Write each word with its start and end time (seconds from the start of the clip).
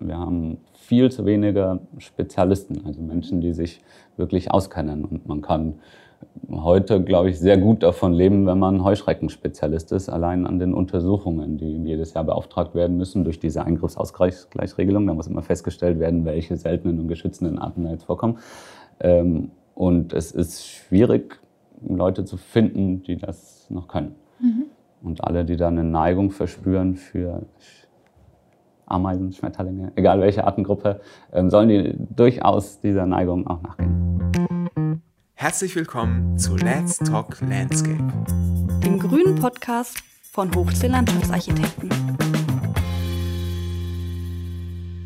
Wir 0.00 0.18
haben 0.18 0.58
viel 0.74 1.10
zu 1.10 1.24
wenige 1.26 1.80
Spezialisten, 1.98 2.82
also 2.84 3.00
Menschen, 3.00 3.40
die 3.40 3.52
sich 3.52 3.82
wirklich 4.16 4.50
auskennen. 4.50 5.04
Und 5.04 5.28
man 5.28 5.42
kann 5.42 5.74
heute, 6.50 7.02
glaube 7.02 7.30
ich, 7.30 7.38
sehr 7.38 7.58
gut 7.58 7.82
davon 7.82 8.12
leben, 8.12 8.46
wenn 8.46 8.58
man 8.58 8.82
Heuschreckenspezialist 8.82 9.92
ist, 9.92 10.08
allein 10.08 10.46
an 10.46 10.58
den 10.58 10.74
Untersuchungen, 10.74 11.58
die 11.58 11.76
jedes 11.84 12.14
Jahr 12.14 12.24
beauftragt 12.24 12.74
werden 12.74 12.96
müssen 12.96 13.24
durch 13.24 13.38
diese 13.38 13.64
Eingriffsausgleichsregelung. 13.64 15.06
Da 15.06 15.14
muss 15.14 15.26
immer 15.26 15.42
festgestellt 15.42 15.98
werden, 15.98 16.24
welche 16.24 16.56
seltenen 16.56 16.98
und 17.00 17.08
geschützenden 17.08 17.58
Arten 17.58 17.84
da 17.84 17.90
jetzt 17.90 18.04
vorkommen. 18.04 18.38
Ähm, 19.00 19.50
und 19.74 20.12
es 20.12 20.32
ist 20.32 20.66
schwierig, 20.66 21.40
Leute 21.86 22.24
zu 22.24 22.36
finden, 22.36 23.02
die 23.02 23.16
das 23.16 23.66
noch 23.70 23.88
können. 23.88 24.14
Mhm. 24.40 24.64
Und 25.02 25.24
alle, 25.24 25.44
die 25.44 25.56
da 25.56 25.68
eine 25.68 25.84
Neigung 25.84 26.30
verspüren 26.30 26.96
für 26.96 27.42
Ameisen, 28.90 29.32
Schmetterlinge, 29.32 29.92
egal 29.94 30.20
welche 30.20 30.44
Artengruppe, 30.44 31.00
ähm, 31.32 31.48
sollen 31.48 31.68
die 31.68 31.94
durchaus 31.96 32.80
dieser 32.80 33.06
Neigung 33.06 33.46
auch 33.46 33.62
nachgehen. 33.62 35.00
Herzlich 35.34 35.76
willkommen 35.76 36.36
zu 36.38 36.56
Let's 36.56 36.98
Talk 36.98 37.40
Landscape, 37.40 38.12
dem 38.84 38.98
grünen 38.98 39.36
Podcast 39.36 40.02
von 40.32 40.54
Hochsee 40.54 40.88
Landschaftsarchitekten. 40.88 41.88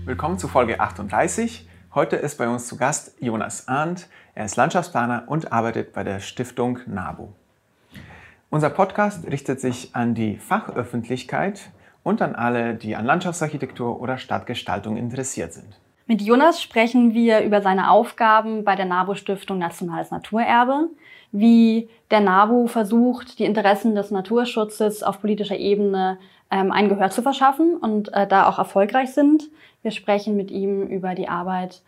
Willkommen 0.06 0.38
zu 0.38 0.48
Folge 0.48 0.80
38. 0.80 1.68
Heute 1.94 2.16
ist 2.16 2.38
bei 2.38 2.48
uns 2.48 2.66
zu 2.66 2.76
Gast 2.76 3.14
Jonas 3.20 3.68
Arndt. 3.68 4.08
Er 4.34 4.46
ist 4.46 4.56
Landschaftsplaner 4.56 5.24
und 5.28 5.52
arbeitet 5.52 5.92
bei 5.92 6.02
der 6.02 6.20
Stiftung 6.20 6.80
NABU. 6.86 7.28
Unser 8.50 8.70
Podcast 8.70 9.26
richtet 9.26 9.60
sich 9.60 9.94
an 9.94 10.14
die 10.14 10.36
Fachöffentlichkeit 10.36 11.70
und 12.04 12.22
an 12.22 12.36
alle, 12.36 12.74
die 12.74 12.94
an 12.94 13.04
Landschaftsarchitektur 13.04 14.00
oder 14.00 14.18
Stadtgestaltung 14.18 14.96
interessiert 14.96 15.52
sind. 15.52 15.80
Mit 16.06 16.20
Jonas 16.20 16.62
sprechen 16.62 17.14
wir 17.14 17.40
über 17.40 17.62
seine 17.62 17.90
Aufgaben 17.90 18.62
bei 18.62 18.76
der 18.76 18.84
NABU 18.84 19.14
Stiftung 19.14 19.58
Nationales 19.58 20.10
Naturerbe, 20.10 20.90
wie 21.32 21.88
der 22.10 22.20
NABU 22.20 22.66
versucht, 22.66 23.38
die 23.38 23.44
Interessen 23.44 23.94
des 23.94 24.10
Naturschutzes 24.10 25.02
auf 25.02 25.20
politischer 25.20 25.56
Ebene 25.56 26.18
ähm, 26.50 26.70
ein 26.70 26.90
Gehör 26.90 27.08
zu 27.08 27.22
verschaffen 27.22 27.78
und 27.78 28.12
äh, 28.12 28.26
da 28.26 28.48
auch 28.48 28.58
erfolgreich 28.58 29.12
sind. 29.12 29.44
Wir 29.82 29.90
sprechen 29.90 30.36
mit 30.36 30.50
ihm 30.50 30.82
über 30.82 31.14
die 31.14 31.28
Arbeit, 31.28 31.82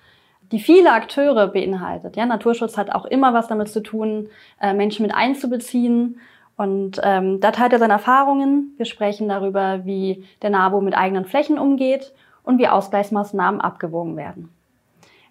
die 0.51 0.61
viele 0.61 0.93
Akteure 0.93 1.49
beinhaltet. 1.49 2.17
Ja, 2.17 2.25
Naturschutz 2.25 2.79
hat 2.79 2.95
auch 2.95 3.05
immer 3.05 3.35
was 3.35 3.49
damit 3.49 3.69
zu 3.69 3.83
tun, 3.83 4.29
äh, 4.63 4.73
Menschen 4.73 5.03
mit 5.03 5.15
einzubeziehen 5.15 6.19
und 6.57 7.01
ähm, 7.03 7.41
da 7.41 7.51
teilt 7.51 7.73
er 7.73 7.79
seine 7.79 7.95
Erfahrungen. 7.95 8.73
Wir 8.77 8.87
sprechen 8.87 9.29
darüber, 9.29 9.85
wie 9.85 10.25
der 10.43 10.51
NABU 10.51 10.81
mit 10.81 10.97
eigenen 10.97 11.27
Flächen 11.27 11.59
umgeht 11.59 12.15
und 12.43 12.59
wie 12.59 12.69
Ausgleichsmaßnahmen 12.69 13.61
abgewogen 13.61 14.17
werden. 14.17 14.49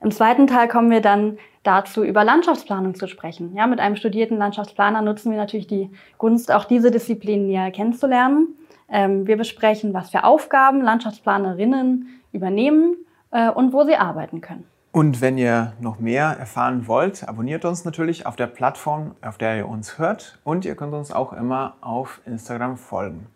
Im 0.01 0.11
zweiten 0.11 0.45
Teil 0.45 0.67
kommen 0.67 0.91
wir 0.91 1.01
dann 1.01 1.39
dazu, 1.63 2.03
über 2.03 2.23
Landschaftsplanung 2.23 2.93
zu 2.93 3.07
sprechen. 3.07 3.55
Ja, 3.55 3.65
mit 3.65 3.79
einem 3.79 3.95
studierten 3.95 4.37
Landschaftsplaner 4.37 5.01
nutzen 5.01 5.31
wir 5.31 5.37
natürlich 5.39 5.67
die 5.67 5.89
Gunst, 6.19 6.51
auch 6.51 6.65
diese 6.65 6.91
Disziplin 6.91 7.47
näher 7.47 7.71
kennenzulernen. 7.71 8.49
Ähm, 8.87 9.25
wir 9.25 9.37
besprechen, 9.37 9.95
was 9.95 10.11
für 10.11 10.23
Aufgaben 10.23 10.81
Landschaftsplanerinnen 10.81 12.21
übernehmen 12.33 12.97
äh, 13.31 13.49
und 13.49 13.73
wo 13.73 13.83
sie 13.83 13.95
arbeiten 13.95 14.41
können. 14.41 14.65
Und 14.95 15.19
wenn 15.19 15.37
ihr 15.37 15.73
noch 15.81 15.99
mehr 15.99 16.37
erfahren 16.39 16.87
wollt, 16.87 17.27
abonniert 17.27 17.65
uns 17.65 17.83
natürlich 17.83 18.25
auf 18.25 18.37
der 18.37 18.47
Plattform, 18.47 19.13
auf 19.21 19.37
der 19.37 19.57
ihr 19.57 19.67
uns 19.67 19.99
hört. 19.99 20.39
Und 20.45 20.63
ihr 20.63 20.75
könnt 20.75 20.93
uns 20.93 21.11
auch 21.11 21.33
immer 21.33 21.75
auf 21.81 22.21
Instagram 22.25 22.77
folgen. 22.77 23.27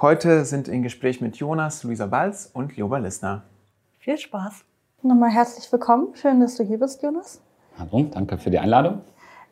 Heute 0.00 0.44
sind 0.44 0.66
im 0.66 0.82
Gespräch 0.82 1.20
mit 1.20 1.36
Jonas, 1.36 1.84
Luisa 1.84 2.06
Balz 2.06 2.50
und 2.52 2.76
Joba 2.76 2.98
Lissner. 2.98 3.44
Viel 4.00 4.18
Spaß. 4.18 4.64
Nochmal 5.02 5.30
herzlich 5.30 5.70
willkommen. 5.70 6.16
Schön, 6.16 6.40
dass 6.40 6.56
du 6.56 6.64
hier 6.64 6.80
bist, 6.80 7.00
Jonas. 7.00 7.40
Hallo, 7.78 8.08
danke 8.10 8.36
für 8.36 8.50
die 8.50 8.58
Einladung. 8.58 9.02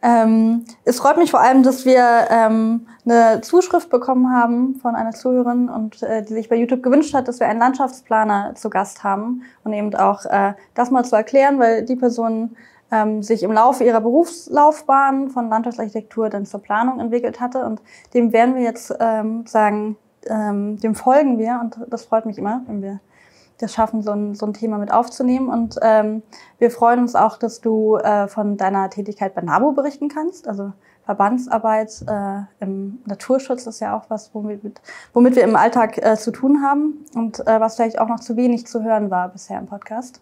Ähm, 0.02 0.64
es 0.84 0.98
freut 0.98 1.18
mich 1.18 1.30
vor 1.30 1.40
allem, 1.40 1.62
dass 1.62 1.84
wir 1.84 2.28
ähm, 2.30 2.86
eine 3.04 3.42
Zuschrift 3.42 3.90
bekommen 3.90 4.32
haben 4.32 4.76
von 4.76 4.94
einer 4.94 5.12
Zuhörerin 5.12 5.68
und 5.68 6.02
äh, 6.02 6.22
die 6.22 6.32
sich 6.32 6.48
bei 6.48 6.56
YouTube 6.56 6.82
gewünscht 6.82 7.12
hat, 7.12 7.28
dass 7.28 7.38
wir 7.38 7.48
einen 7.48 7.58
Landschaftsplaner 7.58 8.54
zu 8.54 8.70
Gast 8.70 9.04
haben 9.04 9.42
und 9.62 9.72
eben 9.74 9.94
auch 9.94 10.24
äh, 10.24 10.54
das 10.74 10.90
mal 10.90 11.04
zu 11.04 11.16
erklären, 11.16 11.58
weil 11.58 11.84
die 11.84 11.96
Person 11.96 12.56
ähm, 12.90 13.22
sich 13.22 13.42
im 13.42 13.52
Laufe 13.52 13.84
ihrer 13.84 14.00
Berufslaufbahn 14.00 15.28
von 15.28 15.50
Landschaftsarchitektur 15.50 16.30
dann 16.30 16.46
zur 16.46 16.60
Planung 16.60 16.98
entwickelt 16.98 17.40
hatte 17.40 17.64
und 17.66 17.82
dem 18.14 18.32
werden 18.32 18.54
wir 18.54 18.62
jetzt 18.62 18.94
ähm, 19.00 19.44
sagen, 19.46 19.96
ähm, 20.26 20.78
dem 20.80 20.94
folgen 20.94 21.38
wir 21.38 21.60
und 21.62 21.78
das 21.88 22.04
freut 22.04 22.24
mich 22.24 22.38
immer, 22.38 22.62
wenn 22.66 22.82
wir 22.82 23.00
das 23.62 23.72
schaffen, 23.72 24.02
so 24.02 24.12
ein, 24.12 24.34
so 24.34 24.46
ein 24.46 24.52
Thema 24.52 24.78
mit 24.78 24.92
aufzunehmen. 24.92 25.48
Und 25.48 25.78
ähm, 25.82 26.22
wir 26.58 26.70
freuen 26.70 27.00
uns 27.00 27.14
auch, 27.14 27.36
dass 27.36 27.60
du 27.60 27.96
äh, 27.96 28.28
von 28.28 28.56
deiner 28.56 28.90
Tätigkeit 28.90 29.34
bei 29.34 29.42
NABU 29.42 29.72
berichten 29.72 30.08
kannst. 30.08 30.48
Also 30.48 30.72
Verbandsarbeit 31.04 32.04
äh, 32.06 32.42
im 32.60 33.00
Naturschutz 33.06 33.66
ist 33.66 33.80
ja 33.80 33.96
auch 33.96 34.04
was, 34.08 34.34
womit, 34.34 34.80
womit 35.12 35.36
wir 35.36 35.44
im 35.44 35.56
Alltag 35.56 35.98
äh, 35.98 36.16
zu 36.16 36.30
tun 36.30 36.62
haben 36.62 37.04
und 37.14 37.40
äh, 37.46 37.60
was 37.60 37.76
vielleicht 37.76 37.98
auch 37.98 38.08
noch 38.08 38.20
zu 38.20 38.36
wenig 38.36 38.66
zu 38.66 38.82
hören 38.82 39.10
war 39.10 39.28
bisher 39.28 39.58
im 39.58 39.66
Podcast. 39.66 40.20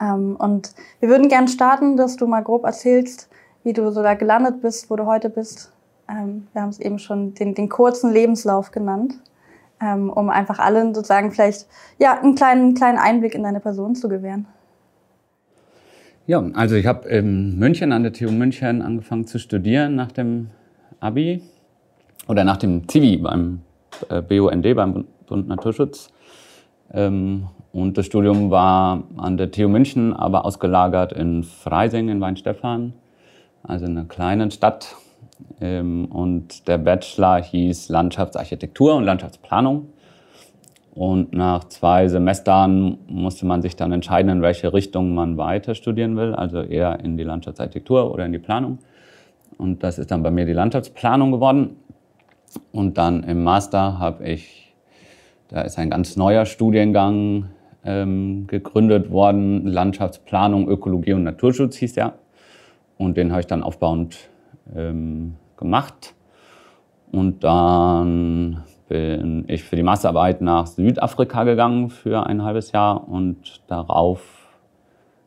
Ähm, 0.00 0.36
und 0.36 0.74
wir 1.00 1.08
würden 1.08 1.28
gerne 1.28 1.48
starten, 1.48 1.96
dass 1.96 2.16
du 2.16 2.26
mal 2.26 2.42
grob 2.42 2.64
erzählst, 2.64 3.28
wie 3.62 3.72
du 3.72 3.90
so 3.92 4.02
da 4.02 4.14
gelandet 4.14 4.62
bist, 4.62 4.90
wo 4.90 4.96
du 4.96 5.06
heute 5.06 5.30
bist. 5.30 5.72
Ähm, 6.08 6.48
wir 6.52 6.62
haben 6.62 6.70
es 6.70 6.80
eben 6.80 6.98
schon 6.98 7.34
den, 7.34 7.54
den 7.54 7.68
kurzen 7.68 8.12
Lebenslauf 8.12 8.70
genannt 8.70 9.18
ähm, 9.80 10.10
um 10.10 10.30
einfach 10.30 10.58
allen 10.58 10.94
sozusagen 10.94 11.30
vielleicht 11.30 11.66
ja, 11.98 12.20
einen 12.20 12.34
kleinen, 12.34 12.74
kleinen 12.74 12.98
Einblick 12.98 13.34
in 13.34 13.42
deine 13.42 13.60
Person 13.60 13.94
zu 13.94 14.08
gewähren. 14.08 14.46
Ja, 16.26 16.44
also 16.54 16.74
ich 16.74 16.86
habe 16.86 17.08
in 17.08 17.58
München 17.58 17.92
an 17.92 18.02
der 18.02 18.12
TU 18.12 18.30
München 18.30 18.82
angefangen 18.82 19.26
zu 19.26 19.38
studieren 19.38 19.94
nach 19.94 20.12
dem 20.12 20.50
Abi 21.00 21.42
oder 22.26 22.44
nach 22.44 22.58
dem 22.58 22.86
Zivi 22.86 23.16
beim 23.16 23.62
äh, 24.10 24.20
BUND, 24.20 24.74
beim 24.74 25.06
Bund 25.26 25.48
Naturschutz. 25.48 26.10
Ähm, 26.92 27.48
und 27.72 27.96
das 27.96 28.06
Studium 28.06 28.50
war 28.50 29.04
an 29.16 29.36
der 29.36 29.50
TU 29.50 29.68
München, 29.68 30.12
aber 30.12 30.44
ausgelagert 30.44 31.12
in 31.12 31.44
Freising 31.44 32.08
in 32.08 32.20
Weinstefan, 32.20 32.92
also 33.62 33.86
in 33.86 33.96
einer 33.96 34.06
kleinen 34.06 34.50
Stadt 34.50 34.96
und 35.60 36.68
der 36.68 36.78
Bachelor 36.78 37.42
hieß 37.42 37.88
Landschaftsarchitektur 37.88 38.94
und 38.94 39.04
Landschaftsplanung. 39.04 39.88
Und 40.94 41.32
nach 41.32 41.64
zwei 41.64 42.08
Semestern 42.08 42.98
musste 43.06 43.46
man 43.46 43.62
sich 43.62 43.76
dann 43.76 43.92
entscheiden, 43.92 44.30
in 44.30 44.42
welche 44.42 44.72
Richtung 44.72 45.14
man 45.14 45.36
weiter 45.36 45.76
studieren 45.76 46.16
will, 46.16 46.34
also 46.34 46.60
eher 46.60 46.98
in 47.00 47.16
die 47.16 47.22
Landschaftsarchitektur 47.22 48.12
oder 48.12 48.26
in 48.26 48.32
die 48.32 48.40
Planung. 48.40 48.78
Und 49.58 49.84
das 49.84 49.98
ist 49.98 50.10
dann 50.10 50.22
bei 50.22 50.30
mir 50.30 50.44
die 50.44 50.52
Landschaftsplanung 50.52 51.30
geworden. 51.30 51.76
Und 52.72 52.98
dann 52.98 53.22
im 53.24 53.44
Master 53.44 53.98
habe 53.98 54.26
ich, 54.28 54.74
da 55.48 55.60
ist 55.60 55.78
ein 55.78 55.90
ganz 55.90 56.16
neuer 56.16 56.46
Studiengang 56.46 57.50
ähm, 57.84 58.46
gegründet 58.48 59.10
worden, 59.10 59.66
Landschaftsplanung, 59.66 60.68
Ökologie 60.68 61.12
und 61.12 61.22
Naturschutz 61.22 61.76
hieß 61.76 61.94
der. 61.94 62.14
Und 62.96 63.16
den 63.16 63.30
habe 63.30 63.40
ich 63.40 63.46
dann 63.46 63.62
aufbauend 63.62 64.30
ähm, 64.74 65.36
gemacht. 65.56 66.14
Und 67.10 67.44
dann 67.44 68.64
bin 68.88 69.44
ich 69.48 69.64
für 69.64 69.76
die 69.76 69.82
Masterarbeit 69.82 70.40
nach 70.40 70.66
Südafrika 70.66 71.44
gegangen 71.44 71.90
für 71.90 72.26
ein 72.26 72.42
halbes 72.42 72.72
Jahr 72.72 73.06
und 73.08 73.62
darauf, 73.66 74.58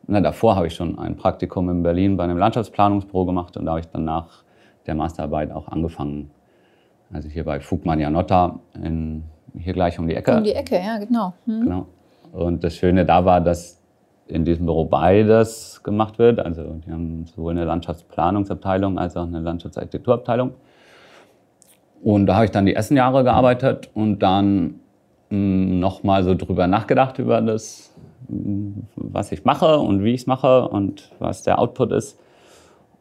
na, 0.07 0.19
davor 0.19 0.55
habe 0.55 0.67
ich 0.67 0.75
schon 0.75 0.97
ein 0.97 1.15
Praktikum 1.15 1.69
in 1.69 1.83
Berlin 1.83 2.17
bei 2.17 2.23
einem 2.23 2.37
Landschaftsplanungsbüro 2.37 3.25
gemacht 3.25 3.57
und 3.57 3.65
da 3.65 3.71
habe 3.71 3.81
ich 3.81 3.87
dann 3.87 4.05
nach 4.05 4.43
der 4.87 4.95
Masterarbeit 4.95 5.51
auch 5.51 5.67
angefangen. 5.67 6.31
Also 7.13 7.29
hier 7.29 7.43
bei 7.43 7.59
Fugman 7.59 7.99
Janotta, 7.99 8.59
in, 8.81 9.23
hier 9.57 9.73
gleich 9.73 9.99
um 9.99 10.07
die 10.07 10.15
Ecke. 10.15 10.37
Um 10.37 10.43
die 10.43 10.53
Ecke, 10.53 10.77
ja, 10.77 10.97
genau. 10.97 11.33
Hm. 11.45 11.61
Genau. 11.61 11.87
Und 12.31 12.63
das 12.63 12.75
Schöne 12.75 13.05
da 13.05 13.25
war, 13.25 13.41
dass 13.41 13.80
in 14.31 14.45
diesem 14.45 14.65
Büro 14.65 14.85
beides 14.85 15.81
gemacht 15.83 16.17
wird. 16.17 16.39
Also 16.39 16.79
die 16.85 16.91
haben 16.91 17.25
sowohl 17.27 17.51
eine 17.51 17.65
Landschaftsplanungsabteilung 17.65 18.97
als 18.97 19.17
auch 19.17 19.27
eine 19.27 19.39
Landschaftsarchitekturabteilung. 19.41 20.53
Und 22.01 22.25
da 22.25 22.35
habe 22.35 22.45
ich 22.45 22.51
dann 22.51 22.65
die 22.65 22.73
ersten 22.73 22.95
Jahre 22.95 23.23
gearbeitet 23.23 23.89
und 23.93 24.19
dann 24.19 24.79
hm, 25.29 25.79
nochmal 25.79 26.23
so 26.23 26.33
drüber 26.33 26.67
nachgedacht 26.67 27.19
über 27.19 27.41
das, 27.41 27.93
hm, 28.27 28.87
was 28.95 29.31
ich 29.31 29.45
mache 29.45 29.77
und 29.77 30.03
wie 30.03 30.13
ich 30.13 30.21
es 30.21 30.27
mache 30.27 30.67
und 30.67 31.11
was 31.19 31.43
der 31.43 31.59
Output 31.59 31.91
ist. 31.91 32.19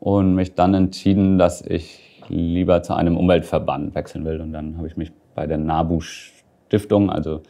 Und 0.00 0.34
mich 0.34 0.54
dann 0.54 0.74
entschieden, 0.74 1.38
dass 1.38 1.62
ich 1.62 2.22
lieber 2.28 2.82
zu 2.82 2.94
einem 2.94 3.16
Umweltverband 3.16 3.94
wechseln 3.94 4.24
will. 4.24 4.40
Und 4.40 4.52
dann 4.52 4.76
habe 4.78 4.86
ich 4.86 4.96
mich 4.96 5.12
bei 5.34 5.46
der 5.46 5.58
NABU 5.58 6.00
Stiftung, 6.00 7.10
also 7.10 7.42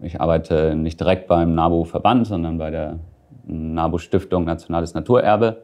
ich 0.00 0.20
arbeite 0.20 0.74
nicht 0.74 1.00
direkt 1.00 1.26
beim 1.26 1.54
NABU-Verband, 1.54 2.26
sondern 2.26 2.58
bei 2.58 2.70
der 2.70 2.98
NABU-Stiftung 3.46 4.44
Nationales 4.44 4.94
Naturerbe. 4.94 5.62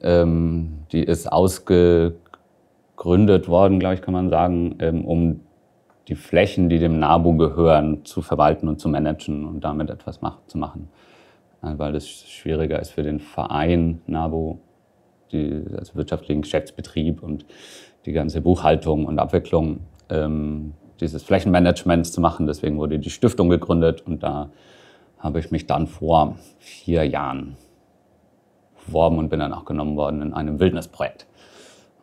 Ähm, 0.00 0.80
die 0.90 1.02
ist 1.02 1.30
ausgegründet 1.30 2.18
worden, 3.48 3.78
glaube 3.78 3.94
ich, 3.94 4.02
kann 4.02 4.14
man 4.14 4.28
sagen, 4.28 4.76
ähm, 4.80 5.04
um 5.04 5.40
die 6.08 6.16
Flächen, 6.16 6.68
die 6.68 6.80
dem 6.80 6.98
NABU 6.98 7.36
gehören, 7.36 8.04
zu 8.04 8.22
verwalten 8.22 8.66
und 8.66 8.80
zu 8.80 8.88
managen 8.88 9.46
und 9.46 9.62
damit 9.62 9.88
etwas 9.90 10.20
mach, 10.20 10.38
zu 10.46 10.58
machen. 10.58 10.88
Weil 11.60 11.94
es 11.94 12.08
schwieriger 12.08 12.80
ist 12.80 12.90
für 12.90 13.04
den 13.04 13.20
Verein 13.20 14.02
NABU, 14.08 14.58
die, 15.30 15.62
also 15.78 15.94
wirtschaftlichen 15.94 16.42
Geschäftsbetrieb 16.42 17.22
und 17.22 17.46
die 18.04 18.10
ganze 18.10 18.40
Buchhaltung 18.40 19.06
und 19.06 19.20
Abwicklung 19.20 19.80
ähm, 20.10 20.74
dieses 21.02 21.22
Flächenmanagements 21.22 22.12
zu 22.12 22.20
machen. 22.20 22.46
Deswegen 22.46 22.78
wurde 22.78 22.98
die 22.98 23.10
Stiftung 23.10 23.48
gegründet 23.48 24.02
und 24.06 24.22
da 24.22 24.50
habe 25.18 25.38
ich 25.38 25.50
mich 25.50 25.66
dann 25.66 25.86
vor 25.86 26.36
vier 26.58 27.04
Jahren 27.04 27.56
beworben 28.86 29.18
und 29.18 29.28
bin 29.28 29.40
dann 29.40 29.52
auch 29.52 29.64
genommen 29.64 29.96
worden 29.96 30.22
in 30.22 30.34
einem 30.34 30.58
Wildnisprojekt. 30.58 31.26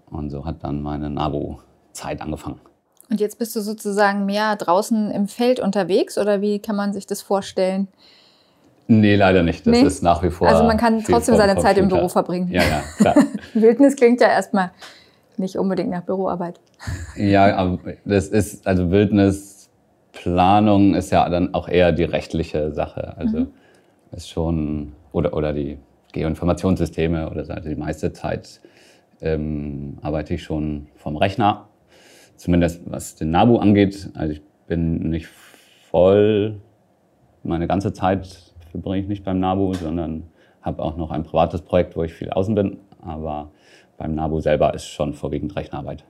Und 0.10 0.30
so 0.30 0.46
hat 0.46 0.64
dann 0.64 0.82
meine 0.82 1.10
NABU-Zeit 1.10 2.22
angefangen. 2.22 2.62
Und 3.10 3.20
jetzt 3.20 3.40
bist 3.40 3.56
du 3.56 3.62
sozusagen 3.62 4.26
mehr 4.26 4.56
draußen 4.56 5.12
im 5.12 5.28
Feld 5.28 5.60
unterwegs 5.60 6.18
oder 6.18 6.42
wie 6.42 6.60
kann 6.60 6.76
man 6.76 6.94
sich 6.94 7.08
das 7.08 7.22
vorstellen? 7.22 7.88
Nee, 8.88 9.16
leider 9.16 9.44
nicht. 9.44 9.68
Das 9.68 9.72
nee. 9.72 9.82
ist 9.82 10.02
nach 10.02 10.24
wie 10.24 10.32
vor. 10.32 10.48
Also 10.48 10.64
man 10.64 10.78
kann 10.78 11.04
trotzdem 11.04 11.36
seine 11.36 11.60
Zeit 11.60 11.78
im 11.78 11.90
Büro 11.90 12.08
verbringen. 12.08 12.50
Ja, 12.52 12.64
ja, 12.64 12.84
klar. 12.98 13.16
Wildnis 13.54 13.96
klingt 13.96 14.22
ja 14.22 14.30
erstmal 14.30 14.72
nicht 15.40 15.58
unbedingt 15.58 15.90
nach 15.90 16.04
Büroarbeit. 16.04 16.60
Ja, 17.16 17.56
aber 17.56 17.80
das 18.06 18.28
ist, 18.28 18.68
also 18.68 18.92
Wildnisplanung 18.92 20.96
ist 20.96 21.12
ja 21.12 21.28
dann 21.30 21.54
auch 21.54 21.68
eher 21.68 21.92
die 21.92 22.04
rechtliche 22.04 22.72
Sache. 22.72 23.18
Also 23.18 23.40
mhm. 23.40 23.48
ist 24.12 24.30
schon, 24.30 24.94
oder, 25.12 25.34
oder 25.34 25.54
die 25.54 25.80
Geoinformationssysteme 26.12 27.30
oder 27.30 27.46
so. 27.46 27.54
Also 27.54 27.70
die 27.70 27.76
meiste 27.76 28.14
Zeit 28.14 28.62
ähm, 29.22 29.98
arbeite 30.02 30.36
ich 30.36 30.44
schon 30.44 30.88
vom 30.96 31.18
Rechner 31.18 31.70
zumindest 32.40 32.90
was 32.90 33.16
den 33.16 33.32
NABU 33.32 33.58
angeht, 33.58 34.10
also 34.16 34.34
ich 34.34 34.42
bin 34.68 35.10
nicht 35.10 35.28
voll, 35.90 36.60
meine 37.44 37.68
ganze 37.68 37.94
Zeit 37.94 38.54
verbringe 38.72 39.00
ich 39.00 39.08
nicht 39.08 39.24
beim 39.24 39.40
NABU, 39.40 39.74
sondern 39.74 40.24
habe 40.62 40.82
auch 40.82 40.98
noch 40.98 41.12
ein 41.12 41.24
privates 41.24 41.62
Projekt, 41.62 41.96
wo 41.96 42.04
ich 42.04 42.14
viel 42.14 42.30
außen 42.30 42.56
bin. 42.56 42.78
Aber 43.02 43.52
beim 44.00 44.16
NABU 44.16 44.40
selber 44.40 44.74
ist 44.74 44.88
schon 44.88 45.14
vorwiegend 45.14 45.56
Rechenarbeit. 45.56 46.04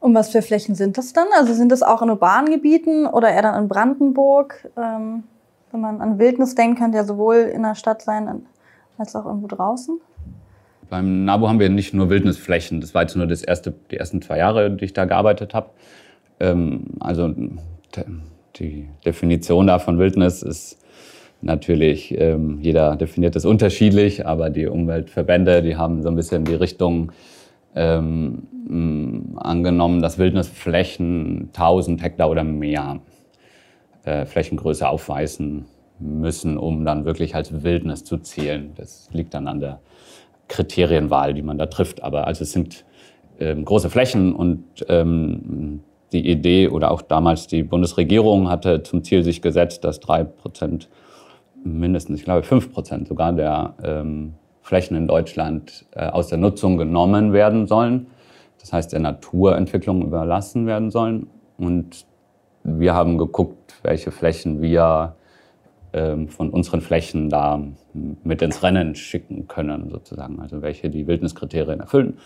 Und 0.00 0.14
was 0.14 0.28
für 0.28 0.42
Flächen 0.42 0.74
sind 0.74 0.98
das 0.98 1.12
dann? 1.12 1.28
Also 1.38 1.54
sind 1.54 1.72
das 1.72 1.82
auch 1.82 2.02
in 2.02 2.10
urbanen 2.10 2.50
Gebieten 2.52 3.06
oder 3.06 3.30
eher 3.30 3.42
dann 3.42 3.62
in 3.62 3.68
Brandenburg? 3.68 4.68
Ähm, 4.76 5.24
wenn 5.72 5.80
man 5.80 6.00
an 6.02 6.18
Wildnis 6.18 6.54
denkt, 6.54 6.78
könnte 6.78 6.98
ja 6.98 7.04
sowohl 7.04 7.36
in 7.36 7.62
der 7.62 7.74
Stadt 7.74 8.02
sein 8.02 8.46
als 8.98 9.16
auch 9.16 9.24
irgendwo 9.24 9.46
draußen. 9.46 10.00
Beim 10.90 11.24
NABU 11.24 11.48
haben 11.48 11.60
wir 11.60 11.70
nicht 11.70 11.94
nur 11.94 12.10
Wildnisflächen. 12.10 12.80
Das 12.80 12.94
war 12.94 13.02
jetzt 13.02 13.16
nur 13.16 13.26
das 13.26 13.42
erste, 13.42 13.72
die 13.90 13.96
ersten 13.96 14.20
zwei 14.20 14.38
Jahre, 14.38 14.70
die 14.70 14.84
ich 14.84 14.92
da 14.92 15.04
gearbeitet 15.04 15.54
habe. 15.54 15.70
Ähm, 16.40 16.84
also 17.00 17.32
die 18.56 18.88
Definition 19.04 19.68
da 19.68 19.78
von 19.78 19.98
Wildnis 19.98 20.42
ist 20.42 20.78
natürlich, 21.42 22.18
ähm, 22.18 22.58
jeder 22.60 22.96
definiert 22.96 23.36
das 23.36 23.44
unterschiedlich, 23.44 24.26
aber 24.26 24.50
die 24.50 24.66
Umweltverbände, 24.66 25.62
die 25.62 25.76
haben 25.76 26.02
so 26.02 26.08
ein 26.08 26.16
bisschen 26.16 26.44
die 26.44 26.54
Richtung 26.54 27.12
ähm, 27.74 28.42
angenommen, 29.36 30.00
dass 30.02 30.18
Wildnisflächen 30.18 31.50
1000 31.52 32.02
Hektar 32.02 32.30
oder 32.30 32.42
mehr 32.42 33.00
äh, 34.04 34.24
Flächengröße 34.24 34.88
aufweisen 34.88 35.66
müssen, 35.98 36.58
um 36.58 36.84
dann 36.84 37.04
wirklich 37.04 37.34
als 37.34 37.62
Wildnis 37.62 38.04
zu 38.04 38.18
zählen. 38.18 38.72
Das 38.76 39.08
liegt 39.12 39.34
dann 39.34 39.46
an 39.48 39.60
der 39.60 39.80
Kriterienwahl, 40.48 41.34
die 41.34 41.42
man 41.42 41.58
da 41.58 41.66
trifft. 41.66 42.02
Aber 42.02 42.26
also 42.26 42.42
es 42.42 42.52
sind 42.52 42.84
ähm, 43.38 43.64
große 43.64 43.90
Flächen 43.90 44.34
und 44.34 44.64
ähm, 44.88 45.80
die 46.12 46.28
Idee 46.28 46.68
oder 46.68 46.90
auch 46.90 47.02
damals 47.02 47.46
die 47.46 47.62
Bundesregierung 47.62 48.48
hatte 48.48 48.82
zum 48.82 49.02
Ziel 49.02 49.22
sich 49.22 49.42
gesetzt, 49.42 49.84
dass 49.84 50.00
drei 50.00 50.24
Prozent 50.24 50.88
mindestens, 51.66 52.20
ich 52.20 52.24
glaube 52.24 52.42
fünf 52.42 52.72
Prozent 52.72 53.08
sogar 53.08 53.32
der 53.32 53.74
ähm, 53.82 54.34
Flächen 54.62 54.96
in 54.96 55.06
Deutschland 55.06 55.86
äh, 55.92 56.06
aus 56.06 56.28
der 56.28 56.38
Nutzung 56.38 56.76
genommen 56.76 57.32
werden 57.32 57.66
sollen. 57.66 58.08
Das 58.60 58.72
heißt, 58.72 58.92
der 58.92 59.00
Naturentwicklung 59.00 60.02
überlassen 60.02 60.66
werden 60.66 60.90
sollen. 60.90 61.28
Und 61.56 62.06
wir 62.64 62.94
haben 62.94 63.16
geguckt, 63.16 63.74
welche 63.82 64.10
Flächen 64.10 64.60
wir 64.60 65.14
ähm, 65.92 66.28
von 66.28 66.50
unseren 66.50 66.80
Flächen 66.80 67.30
da 67.30 67.62
mit 68.24 68.42
ins 68.42 68.62
Rennen 68.62 68.94
schicken 68.94 69.46
können, 69.46 69.90
sozusagen. 69.90 70.40
Also 70.40 70.62
welche 70.62 70.90
die 70.90 71.06
Wildniskriterien 71.06 71.80
erfüllen 71.80 72.18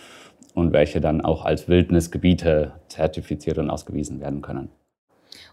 und 0.55 0.73
welche 0.73 1.01
dann 1.01 1.21
auch 1.21 1.45
als 1.45 1.69
Wildnisgebiete 1.69 2.73
zertifiziert 2.89 3.59
und 3.59 3.69
ausgewiesen 3.69 4.21
werden 4.21 4.41
können. 4.41 4.71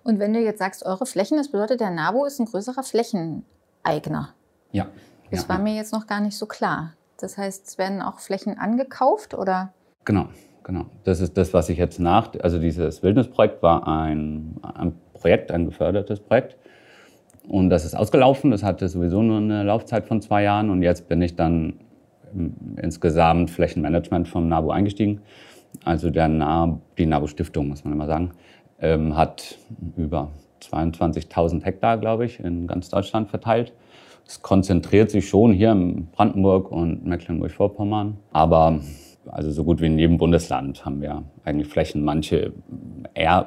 Und 0.03 0.19
wenn 0.19 0.33
du 0.33 0.39
jetzt 0.39 0.59
sagst, 0.59 0.85
eure 0.85 1.05
Flächen, 1.05 1.37
das 1.37 1.51
bedeutet, 1.51 1.81
der 1.81 1.91
NABU 1.91 2.25
ist 2.25 2.39
ein 2.39 2.45
größerer 2.45 2.83
Flächeneigner. 3.87 4.29
Ja. 4.71 4.87
Das 5.31 5.43
ja, 5.43 5.49
war 5.49 5.59
mir 5.59 5.75
jetzt 5.75 5.93
noch 5.93 6.07
gar 6.07 6.21
nicht 6.21 6.37
so 6.37 6.45
klar. 6.45 6.93
Das 7.19 7.37
heißt, 7.37 7.67
es 7.67 7.77
werden 7.77 8.01
auch 8.01 8.19
Flächen 8.19 8.57
angekauft 8.57 9.33
oder? 9.33 9.73
Genau, 10.05 10.27
genau. 10.63 10.85
Das 11.03 11.19
ist 11.19 11.35
das, 11.37 11.53
was 11.53 11.69
ich 11.69 11.77
jetzt 11.77 11.99
nach, 11.99 12.31
also 12.41 12.59
dieses 12.59 13.03
Wildnisprojekt 13.03 13.63
war 13.63 13.87
ein, 13.87 14.55
ein 14.61 14.93
Projekt, 15.13 15.51
ein 15.51 15.65
gefördertes 15.65 16.19
Projekt 16.19 16.55
und 17.47 17.69
das 17.69 17.85
ist 17.85 17.95
ausgelaufen. 17.95 18.51
Das 18.51 18.63
hatte 18.63 18.87
sowieso 18.87 19.21
nur 19.21 19.37
eine 19.37 19.63
Laufzeit 19.63 20.05
von 20.05 20.21
zwei 20.21 20.43
Jahren. 20.43 20.69
Und 20.69 20.81
jetzt 20.81 21.07
bin 21.07 21.21
ich 21.21 21.35
dann 21.35 21.79
insgesamt 22.81 23.49
Flächenmanagement 23.49 24.27
vom 24.27 24.47
NABU 24.47 24.69
eingestiegen. 24.69 25.21
Also 25.83 26.09
der 26.09 26.27
NAB, 26.27 26.81
die 26.97 27.05
NABU-Stiftung, 27.05 27.69
muss 27.69 27.83
man 27.83 27.93
immer 27.93 28.05
sagen, 28.05 28.31
ähm, 28.79 29.15
hat 29.15 29.57
über 29.95 30.29
22.000 30.61 31.63
Hektar, 31.63 31.97
glaube 31.97 32.25
ich, 32.25 32.39
in 32.39 32.67
ganz 32.67 32.89
Deutschland 32.89 33.29
verteilt. 33.29 33.73
Es 34.25 34.41
konzentriert 34.41 35.09
sich 35.09 35.29
schon 35.29 35.53
hier 35.53 35.71
in 35.71 36.07
Brandenburg 36.07 36.71
und 36.71 37.05
Mecklenburg-Vorpommern. 37.05 38.17
Aber 38.31 38.81
also 39.27 39.51
so 39.51 39.63
gut 39.63 39.81
wie 39.81 39.87
in 39.87 39.99
jedem 39.99 40.17
Bundesland 40.17 40.85
haben 40.85 41.01
wir 41.01 41.23
eigentlich 41.43 41.67
Flächen. 41.67 42.03
Manche 42.03 42.53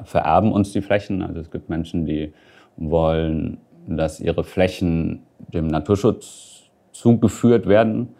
vererben 0.05 0.53
uns 0.53 0.73
die 0.73 0.83
Flächen. 0.83 1.23
Also 1.23 1.41
es 1.41 1.51
gibt 1.51 1.69
Menschen, 1.69 2.07
die 2.07 2.33
wollen 2.77 3.59
dass 3.87 4.21
ihre 4.21 4.45
Flächen 4.45 5.23
dem 5.53 5.67
Naturschutz 5.67 6.71
zugeführt 6.93 7.67
werden 7.67 8.11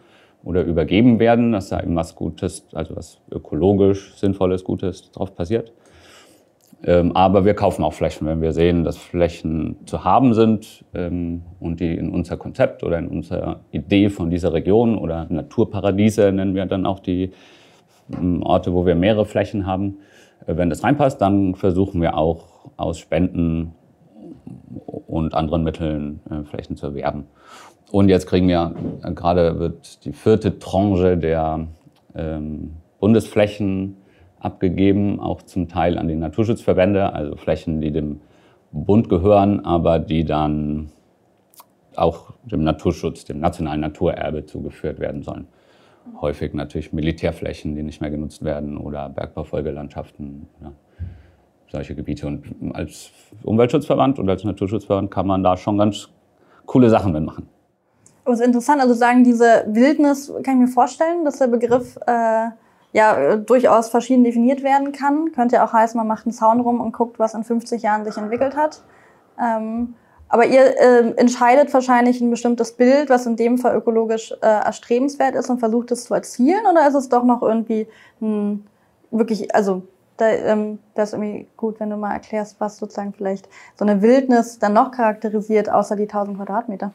oder 0.43 0.63
übergeben 0.63 1.19
werden, 1.19 1.51
dass 1.51 1.69
da 1.69 1.81
eben 1.81 1.95
was 1.95 2.15
Gutes, 2.15 2.65
also 2.73 2.95
was 2.95 3.21
ökologisch 3.31 4.13
Sinnvolles, 4.15 4.63
Gutes 4.63 5.11
drauf 5.11 5.35
passiert. 5.35 5.71
Ähm, 6.83 7.15
aber 7.15 7.45
wir 7.45 7.53
kaufen 7.53 7.83
auch 7.83 7.93
Flächen, 7.93 8.25
wenn 8.25 8.41
wir 8.41 8.53
sehen, 8.53 8.83
dass 8.83 8.97
Flächen 8.97 9.77
zu 9.85 10.03
haben 10.03 10.33
sind 10.33 10.83
ähm, 10.95 11.43
und 11.59 11.79
die 11.79 11.93
in 11.93 12.09
unser 12.09 12.37
Konzept 12.37 12.83
oder 12.83 12.97
in 12.97 13.07
unserer 13.07 13.59
Idee 13.71 14.09
von 14.09 14.31
dieser 14.31 14.51
Region 14.53 14.97
oder 14.97 15.27
Naturparadiese 15.29 16.31
nennen 16.31 16.55
wir 16.55 16.65
dann 16.65 16.87
auch 16.87 16.99
die 16.99 17.33
ähm, 18.11 18.41
Orte, 18.41 18.73
wo 18.73 18.85
wir 18.85 18.95
mehrere 18.95 19.25
Flächen 19.25 19.67
haben. 19.67 19.99
Äh, 20.47 20.57
wenn 20.57 20.71
das 20.71 20.83
reinpasst, 20.83 21.21
dann 21.21 21.53
versuchen 21.53 22.01
wir 22.01 22.17
auch 22.17 22.45
aus 22.77 22.97
Spenden 22.97 23.73
und 25.07 25.35
anderen 25.35 25.63
Mitteln 25.63 26.19
äh, 26.31 26.43
Flächen 26.45 26.77
zu 26.77 26.87
erwerben. 26.87 27.25
Und 27.91 28.09
jetzt 28.09 28.25
kriegen 28.25 28.47
wir, 28.47 28.73
äh, 29.03 29.11
gerade 29.11 29.59
wird 29.59 30.03
die 30.05 30.13
vierte 30.13 30.57
Tranche 30.57 31.17
der 31.17 31.67
Bundesflächen 32.99 33.95
abgegeben, 34.41 35.19
auch 35.19 35.41
zum 35.43 35.67
Teil 35.67 35.97
an 35.97 36.07
die 36.07 36.15
Naturschutzverbände, 36.15 37.13
also 37.13 37.35
Flächen, 37.35 37.81
die 37.81 37.91
dem 37.91 38.21
Bund 38.71 39.09
gehören, 39.09 39.63
aber 39.65 39.99
die 39.99 40.25
dann 40.25 40.89
auch 41.95 42.33
dem 42.43 42.63
Naturschutz, 42.63 43.25
dem 43.25 43.39
nationalen 43.39 43.81
Naturerbe 43.81 44.45
zugeführt 44.45 44.99
werden 44.99 45.23
sollen. 45.23 45.47
Häufig 46.19 46.53
natürlich 46.53 46.93
Militärflächen, 46.93 47.75
die 47.75 47.83
nicht 47.83 48.01
mehr 48.01 48.09
genutzt 48.09 48.43
werden 48.43 48.77
oder 48.77 49.09
Bergbaufolgelandschaften. 49.09 50.47
Ja 50.61 50.71
solche 51.71 51.95
Gebiete. 51.95 52.27
Und 52.27 52.43
als 52.73 53.11
Umweltschutzverband 53.43 54.19
und 54.19 54.29
als 54.29 54.43
Naturschutzverband 54.43 55.09
kann 55.09 55.25
man 55.25 55.43
da 55.43 55.57
schon 55.57 55.77
ganz 55.77 56.09
coole 56.65 56.89
Sachen 56.89 57.13
mitmachen. 57.13 57.47
Das 58.25 58.39
ist 58.39 58.45
interessant, 58.45 58.81
also 58.81 58.93
sagen, 58.93 59.23
diese 59.23 59.65
Wildnis, 59.67 60.31
kann 60.43 60.55
ich 60.55 60.67
mir 60.67 60.67
vorstellen, 60.67 61.25
dass 61.25 61.39
der 61.39 61.47
Begriff 61.47 61.97
äh, 62.05 62.49
ja 62.93 63.37
durchaus 63.37 63.89
verschieden 63.89 64.23
definiert 64.23 64.63
werden 64.63 64.91
kann. 64.91 65.31
Könnte 65.31 65.55
ja 65.55 65.65
auch 65.65 65.73
heißen, 65.73 65.97
man 65.97 66.07
macht 66.07 66.25
einen 66.25 66.33
Zaun 66.33 66.61
rum 66.61 66.81
und 66.81 66.91
guckt, 66.91 67.19
was 67.19 67.33
in 67.33 67.43
50 67.43 67.81
Jahren 67.81 68.05
sich 68.05 68.17
entwickelt 68.17 68.55
hat. 68.55 68.81
Ähm, 69.41 69.95
aber 70.31 70.45
ihr 70.45 70.79
äh, 70.79 71.13
entscheidet 71.17 71.73
wahrscheinlich 71.73 72.21
ein 72.21 72.29
bestimmtes 72.31 72.71
Bild, 72.71 73.09
was 73.09 73.25
in 73.25 73.35
dem 73.35 73.57
Fall 73.57 73.75
ökologisch 73.75 74.31
äh, 74.41 74.45
erstrebenswert 74.45 75.35
ist 75.35 75.49
und 75.49 75.59
versucht 75.59 75.91
es 75.91 76.05
zu 76.05 76.13
erzielen, 76.13 76.65
oder 76.71 76.87
ist 76.87 76.93
es 76.93 77.09
doch 77.09 77.25
noch 77.25 77.41
irgendwie 77.41 77.85
ein, 78.21 78.65
wirklich, 79.11 79.53
also 79.53 79.83
da 80.15 80.29
ähm, 80.29 80.79
wäre 80.95 81.05
es 81.05 81.11
irgendwie 81.11 81.47
gut, 81.57 81.81
wenn 81.81 81.89
du 81.89 81.97
mal 81.97 82.13
erklärst, 82.13 82.61
was 82.61 82.77
sozusagen 82.77 83.11
vielleicht 83.11 83.49
so 83.75 83.83
eine 83.83 84.01
Wildnis 84.01 84.57
dann 84.57 84.71
noch 84.71 84.91
charakterisiert, 84.91 85.69
außer 85.69 85.97
die 85.97 86.03
1000 86.03 86.37
Quadratmeter. 86.37 86.93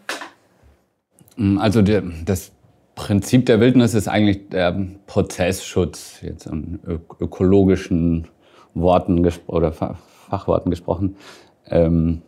Also 1.59 1.83
der, 1.83 2.03
das 2.25 2.53
Prinzip 2.97 3.45
der 3.45 3.61
Wildnis 3.61 3.95
ist 3.95 4.09
eigentlich 4.09 4.49
der 4.49 4.75
Prozessschutz, 5.07 6.23
jetzt 6.23 6.47
in 6.47 6.81
ökologischen 7.21 8.27
Worten 8.75 9.31
oder 9.47 9.71
Fachworten 9.71 10.71
gesprochen. 10.71 11.17
Ähm, 11.69 12.23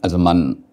also 0.00 0.16
man 0.16 0.64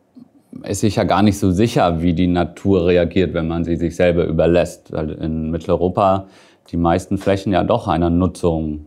ist 0.64 0.80
sich 0.80 0.96
ja 0.96 1.04
gar 1.04 1.24
nicht 1.24 1.38
so 1.38 1.52
sicher, 1.52 2.02
wie 2.02 2.14
die 2.14 2.28
Natur 2.28 2.88
reagiert, 2.88 3.34
wenn 3.34 3.50
man 3.50 3.66
sie 3.66 3.76
sich 3.76 3.98
selber 3.98 4.24
überlässt. 4.26 4.94
Weil 4.94 5.12
in 5.12 5.52
Mitteleuropa 5.52 6.28
die 6.72 6.78
meisten 6.78 7.18
Flächen 7.18 7.52
ja 7.52 7.66
doch 7.66 7.90
einer 7.90 8.10
Nutzung, 8.10 8.86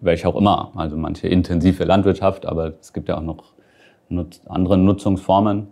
welche 0.00 0.28
auch 0.28 0.36
immer, 0.36 0.72
also 0.74 0.98
manche 0.98 1.28
intensive 1.28 1.84
Landwirtschaft, 1.84 2.44
aber 2.44 2.74
es 2.78 2.92
gibt 2.92 3.08
ja 3.08 3.16
auch 3.16 3.22
noch 3.22 3.54
andere 4.46 4.76
Nutzungsformen. 4.76 5.68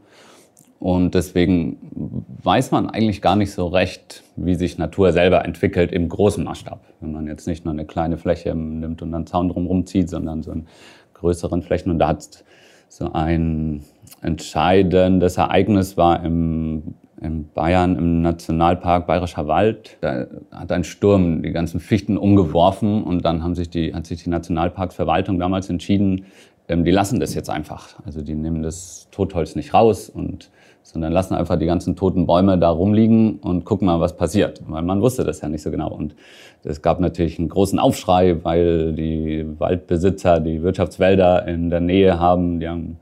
Und 0.84 1.14
deswegen 1.14 2.26
weiß 2.42 2.70
man 2.70 2.90
eigentlich 2.90 3.22
gar 3.22 3.36
nicht 3.36 3.52
so 3.52 3.68
recht, 3.68 4.22
wie 4.36 4.54
sich 4.54 4.76
Natur 4.76 5.14
selber 5.14 5.42
entwickelt 5.46 5.92
im 5.92 6.10
großen 6.10 6.44
Maßstab. 6.44 6.84
Wenn 7.00 7.10
man 7.10 7.26
jetzt 7.26 7.46
nicht 7.46 7.64
nur 7.64 7.72
eine 7.72 7.86
kleine 7.86 8.18
Fläche 8.18 8.54
nimmt 8.54 9.00
und 9.00 9.14
einen 9.14 9.26
Zaun 9.26 9.48
drumherum 9.48 9.86
zieht, 9.86 10.10
sondern 10.10 10.42
so 10.42 10.50
einen 10.50 10.66
größeren 11.14 11.62
Flächen. 11.62 11.90
Und 11.90 12.00
da 12.00 12.08
hat 12.08 12.44
so 12.90 13.10
ein 13.14 13.82
entscheidendes 14.20 15.38
Ereignis 15.38 15.96
war 15.96 16.22
im, 16.22 16.96
in 17.18 17.48
Bayern 17.54 17.96
im 17.96 18.20
Nationalpark 18.20 19.06
Bayerischer 19.06 19.46
Wald. 19.46 19.96
Da 20.02 20.26
hat 20.50 20.70
ein 20.70 20.84
Sturm 20.84 21.42
die 21.42 21.52
ganzen 21.52 21.80
Fichten 21.80 22.18
umgeworfen 22.18 23.02
und 23.04 23.24
dann 23.24 23.42
haben 23.42 23.54
sich 23.54 23.70
die, 23.70 23.94
hat 23.94 24.04
sich 24.04 24.22
die 24.22 24.28
Nationalparksverwaltung 24.28 25.38
damals 25.38 25.70
entschieden, 25.70 26.26
ähm, 26.68 26.84
die 26.84 26.90
lassen 26.90 27.20
das 27.20 27.34
jetzt 27.34 27.48
einfach. 27.48 27.98
Also 28.04 28.20
die 28.20 28.34
nehmen 28.34 28.62
das 28.62 29.08
Totholz 29.12 29.56
nicht 29.56 29.72
raus 29.72 30.10
und 30.10 30.50
sondern 30.84 31.12
lassen 31.12 31.34
einfach 31.34 31.58
die 31.58 31.66
ganzen 31.66 31.96
toten 31.96 32.26
Bäume 32.26 32.58
da 32.58 32.68
rumliegen 32.68 33.38
und 33.38 33.64
gucken 33.64 33.86
mal, 33.86 34.00
was 34.00 34.16
passiert. 34.16 34.62
Weil 34.68 34.82
man 34.82 35.00
wusste 35.00 35.24
das 35.24 35.40
ja 35.40 35.48
nicht 35.48 35.62
so 35.62 35.70
genau. 35.70 35.90
Und 35.90 36.14
es 36.62 36.82
gab 36.82 37.00
natürlich 37.00 37.38
einen 37.38 37.48
großen 37.48 37.78
Aufschrei, 37.78 38.36
weil 38.44 38.92
die 38.92 39.46
Waldbesitzer 39.58 40.40
die 40.40 40.62
Wirtschaftswälder 40.62 41.48
in 41.48 41.70
der 41.70 41.80
Nähe 41.80 42.20
haben. 42.20 42.60
Die 42.60 42.68
haben 42.68 42.98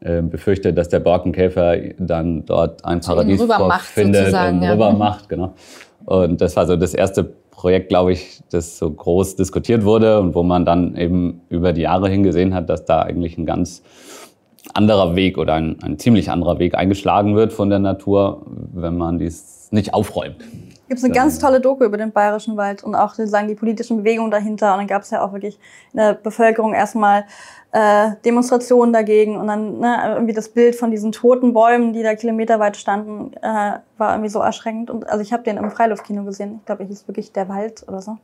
äh, 0.00 0.22
befürchtet, 0.22 0.78
dass 0.78 0.88
der 0.88 1.00
Borkenkäfer 1.00 1.76
dann 1.98 2.46
dort 2.46 2.84
ein 2.84 3.00
Paradies 3.00 3.42
findet 3.92 4.32
und 4.32 4.62
rüber 4.62 4.88
ja. 4.88 4.92
macht. 4.92 5.28
Genau. 5.28 5.54
Und 6.06 6.40
das 6.40 6.56
war 6.56 6.66
so 6.66 6.76
das 6.76 6.94
erste 6.94 7.24
Projekt, 7.50 7.90
glaube 7.90 8.12
ich, 8.12 8.40
das 8.50 8.78
so 8.78 8.90
groß 8.90 9.36
diskutiert 9.36 9.84
wurde 9.84 10.20
und 10.20 10.34
wo 10.34 10.44
man 10.44 10.64
dann 10.64 10.96
eben 10.96 11.42
über 11.48 11.72
die 11.72 11.82
Jahre 11.82 12.08
hingesehen 12.08 12.54
hat, 12.54 12.70
dass 12.70 12.84
da 12.84 13.02
eigentlich 13.02 13.36
ein 13.36 13.44
ganz 13.44 13.82
anderer 14.74 15.16
Weg 15.16 15.38
oder 15.38 15.54
ein, 15.54 15.76
ein 15.82 15.98
ziemlich 15.98 16.30
anderer 16.30 16.58
Weg 16.58 16.74
eingeschlagen 16.74 17.36
wird 17.36 17.52
von 17.52 17.70
der 17.70 17.78
Natur, 17.78 18.42
wenn 18.72 18.96
man 18.96 19.18
dies 19.18 19.68
nicht 19.70 19.94
aufräumt. 19.94 20.44
Gibt 20.88 20.98
es 20.98 21.04
eine 21.04 21.14
ganz 21.14 21.38
tolle 21.38 21.60
Doku 21.60 21.84
über 21.84 21.96
den 21.96 22.10
Bayerischen 22.10 22.56
Wald 22.56 22.82
und 22.82 22.96
auch 22.96 23.14
sozusagen 23.14 23.46
die 23.46 23.54
politischen 23.54 23.98
Bewegungen 23.98 24.32
dahinter. 24.32 24.72
Und 24.72 24.78
dann 24.78 24.86
gab 24.88 25.02
es 25.02 25.10
ja 25.10 25.24
auch 25.24 25.32
wirklich 25.32 25.56
in 25.92 25.98
der 25.98 26.14
Bevölkerung 26.14 26.74
erstmal 26.74 27.26
äh, 27.70 28.10
Demonstrationen 28.24 28.92
dagegen 28.92 29.36
und 29.36 29.46
dann 29.46 29.78
ne, 29.78 29.98
irgendwie 30.14 30.32
das 30.32 30.48
Bild 30.48 30.74
von 30.74 30.90
diesen 30.90 31.12
toten 31.12 31.52
Bäumen, 31.52 31.92
die 31.92 32.02
da 32.02 32.16
kilometerweit 32.16 32.76
standen, 32.76 33.32
äh, 33.34 33.78
war 33.98 34.14
irgendwie 34.14 34.30
so 34.30 34.40
erschreckend. 34.40 34.90
Und 34.90 35.08
also 35.08 35.22
ich 35.22 35.32
habe 35.32 35.44
den 35.44 35.58
im 35.58 35.70
Freiluftkino 35.70 36.24
gesehen. 36.24 36.56
Ich 36.58 36.66
glaube, 36.66 36.82
ich 36.82 36.88
hieß 36.88 37.06
wirklich 37.06 37.30
der 37.30 37.48
Wald 37.48 37.84
oder 37.86 38.02
so. 38.02 38.18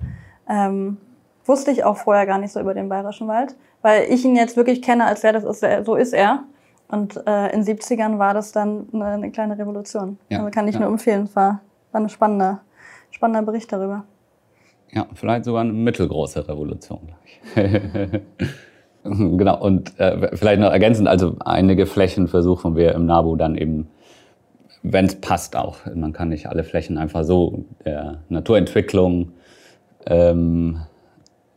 Ähm, 0.49 0.97
wusste 1.45 1.71
ich 1.71 1.85
auch 1.85 1.97
vorher 1.97 2.27
gar 2.27 2.39
nicht 2.39 2.53
so 2.53 2.59
über 2.59 2.75
den 2.75 2.89
Bayerischen 2.89 3.29
Wald 3.29 3.55
weil 3.87 4.13
ich 4.13 4.25
ihn 4.25 4.35
jetzt 4.35 4.57
wirklich 4.57 4.83
kenne, 4.83 5.05
als 5.05 5.23
wäre 5.23 5.35
das 5.35 5.45
ist, 5.45 5.65
so 5.87 5.95
ist 5.95 6.13
er. 6.13 6.43
Und 6.89 7.25
äh, 7.25 7.55
in 7.55 7.63
70ern 7.63 8.19
war 8.19 8.35
das 8.35 8.51
dann 8.51 8.89
eine, 8.93 9.05
eine 9.05 9.31
kleine 9.31 9.57
Revolution. 9.57 10.19
Ja, 10.29 10.39
also 10.39 10.51
kann 10.51 10.67
ich 10.67 10.75
ja. 10.75 10.81
nur 10.81 10.91
empfehlen. 10.91 11.23
Es 11.23 11.37
war, 11.37 11.61
war 11.93 12.01
ein 12.01 12.09
spannender, 12.09 12.63
spannender 13.13 13.47
Bericht 13.47 13.73
darüber. 13.73 14.03
Ja, 14.91 15.07
vielleicht 15.15 15.45
sogar 15.45 15.61
eine 15.61 15.73
mittelgroße 15.73 16.49
Revolution, 16.49 17.13
genau, 19.05 19.61
und 19.61 19.97
äh, 20.01 20.37
vielleicht 20.37 20.61
noch 20.61 20.73
ergänzend, 20.73 21.07
also 21.07 21.37
einige 21.45 21.87
Flächen 21.87 22.27
versuchen 22.27 22.75
wir 22.75 22.93
im 22.93 23.07
NABU 23.07 23.37
dann 23.37 23.57
eben, 23.57 23.89
wenn 24.83 25.05
es 25.05 25.21
passt 25.21 25.55
auch. 25.55 25.77
Man 25.95 26.13
kann 26.13 26.31
nicht 26.31 26.49
alle 26.49 26.65
Flächen 26.65 26.99
einfach 26.99 27.23
so 27.23 27.67
der 27.85 28.19
Naturentwicklung 28.31 29.31
ähm, 30.07 30.81
äh, 30.81 30.96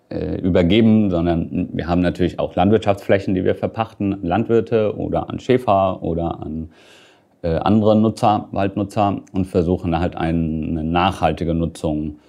übergeben, 0.10 1.12
sondern 1.12 1.70
wir 1.74 1.88
haben 1.88 2.01
natürlich 2.01 2.39
auch 2.39 2.56
Landwirtschaftsflächen, 2.56 3.36
die 3.36 3.44
wir 3.44 3.56
verpachten 3.56 4.13
an 4.13 4.24
Landwirte 4.24 4.98
oder 4.98 5.30
an 5.30 5.39
Schäfer 5.39 6.01
oder 6.01 6.42
an 6.42 6.70
äh, 7.42 7.56
andere 7.56 7.96
Nutzer, 7.96 8.50
Waldnutzer 8.51 9.22
und 9.32 9.46
versuchen 9.46 9.98
halt 10.00 10.16
eine 10.16 10.84
nachhaltige 10.84 11.54
Nutzung, 11.54 12.20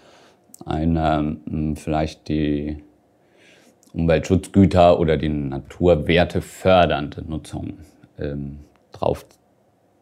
eine 0.64 1.38
hm, 1.48 1.76
vielleicht 1.76 2.28
die 2.28 2.82
Umweltschutzgüter 3.92 5.00
oder 5.00 5.16
die 5.16 5.28
Naturwerte 5.28 6.42
fördernde 6.42 7.24
Nutzung 7.26 7.78
ähm, 8.18 8.60
drauf 8.92 9.24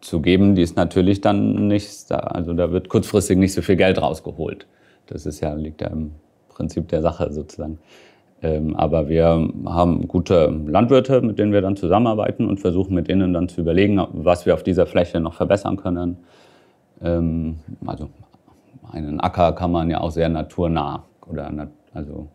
zu 0.01 0.21
geben, 0.21 0.55
die 0.55 0.63
ist 0.63 0.77
natürlich 0.77 1.21
dann 1.21 1.69
nicht, 1.69 2.13
also 2.13 2.53
da 2.53 2.71
wird 2.71 2.89
kurzfristig 2.89 3.39
nicht 3.39 3.55
so 3.55 3.63
viel 3.63 3.77
Geld 3.77 4.01
rausgeholt. 4.01 4.67
Das 5.07 5.27
ist 5.27 5.41
ja, 5.41 5.55
liegt 5.55 5.81
ja 5.81 5.89
im 5.89 6.13
Prinzip 6.59 6.89
der 6.89 7.03
Sache 7.03 7.33
sozusagen. 7.33 7.79
Ähm, 8.43 8.75
aber 8.77 9.09
wir 9.09 9.49
haben 9.67 10.09
gute 10.09 10.47
Landwirte, 10.67 11.21
mit 11.23 11.39
denen 11.39 11.53
wir 11.53 11.61
dann 11.61 11.77
zusammenarbeiten 11.77 12.49
und 12.49 12.59
versuchen 12.59 12.95
mit 12.95 13.09
denen 13.09 13.33
dann 13.33 13.49
zu 13.49 13.61
überlegen, 13.61 14.01
was 14.13 14.45
wir 14.45 14.55
auf 14.55 14.65
dieser 14.65 14.87
Fläche 14.87 15.21
noch 15.21 15.35
verbessern 15.35 15.77
können. 15.77 16.19
Ähm, 17.01 17.61
also 17.87 18.09
einen 18.91 19.21
Acker 19.21 19.53
kann 19.53 19.71
man 19.71 19.89
ja 19.89 20.01
auch 20.01 20.11
sehr 20.11 20.29
naturnah 20.29 21.05
oder 21.31 21.51
nat 21.51 21.69
also 21.95 22.29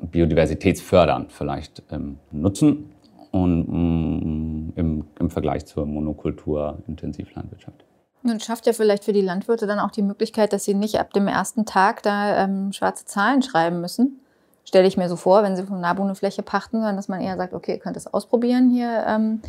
biodiversitätsfördernd 0.00 1.30
vielleicht 1.32 1.82
ähm, 1.90 2.16
nutzen 2.30 2.90
und 3.30 3.68
mm, 3.68 4.72
im, 4.76 5.04
im 5.18 5.30
Vergleich 5.30 5.66
zur 5.66 5.86
Monokultur 5.86 6.78
Intensivlandwirtschaft. 6.88 7.84
Und 8.22 8.42
schafft 8.42 8.66
ja 8.66 8.72
vielleicht 8.72 9.04
für 9.04 9.12
die 9.12 9.22
Landwirte 9.22 9.66
dann 9.66 9.78
auch 9.78 9.90
die 9.90 10.02
Möglichkeit, 10.02 10.52
dass 10.52 10.64
sie 10.64 10.74
nicht 10.74 11.00
ab 11.00 11.12
dem 11.12 11.26
ersten 11.26 11.64
Tag 11.64 12.02
da 12.02 12.44
ähm, 12.44 12.72
schwarze 12.72 13.06
Zahlen 13.06 13.42
schreiben 13.42 13.80
müssen. 13.80 14.20
Stelle 14.64 14.86
ich 14.86 14.98
mir 14.98 15.08
so 15.08 15.16
vor, 15.16 15.42
wenn 15.42 15.56
sie 15.56 15.64
vom 15.64 15.80
NABU 15.80 16.02
eine 16.02 16.14
Fläche 16.14 16.42
pachten, 16.42 16.76
sondern 16.76 16.96
dass 16.96 17.08
man 17.08 17.20
eher 17.20 17.36
sagt, 17.36 17.54
okay, 17.54 17.72
ihr 17.72 17.78
könnt 17.78 17.96
das 17.96 18.12
ausprobieren 18.12 18.70
hier 18.70 19.04
ähm, 19.06 19.40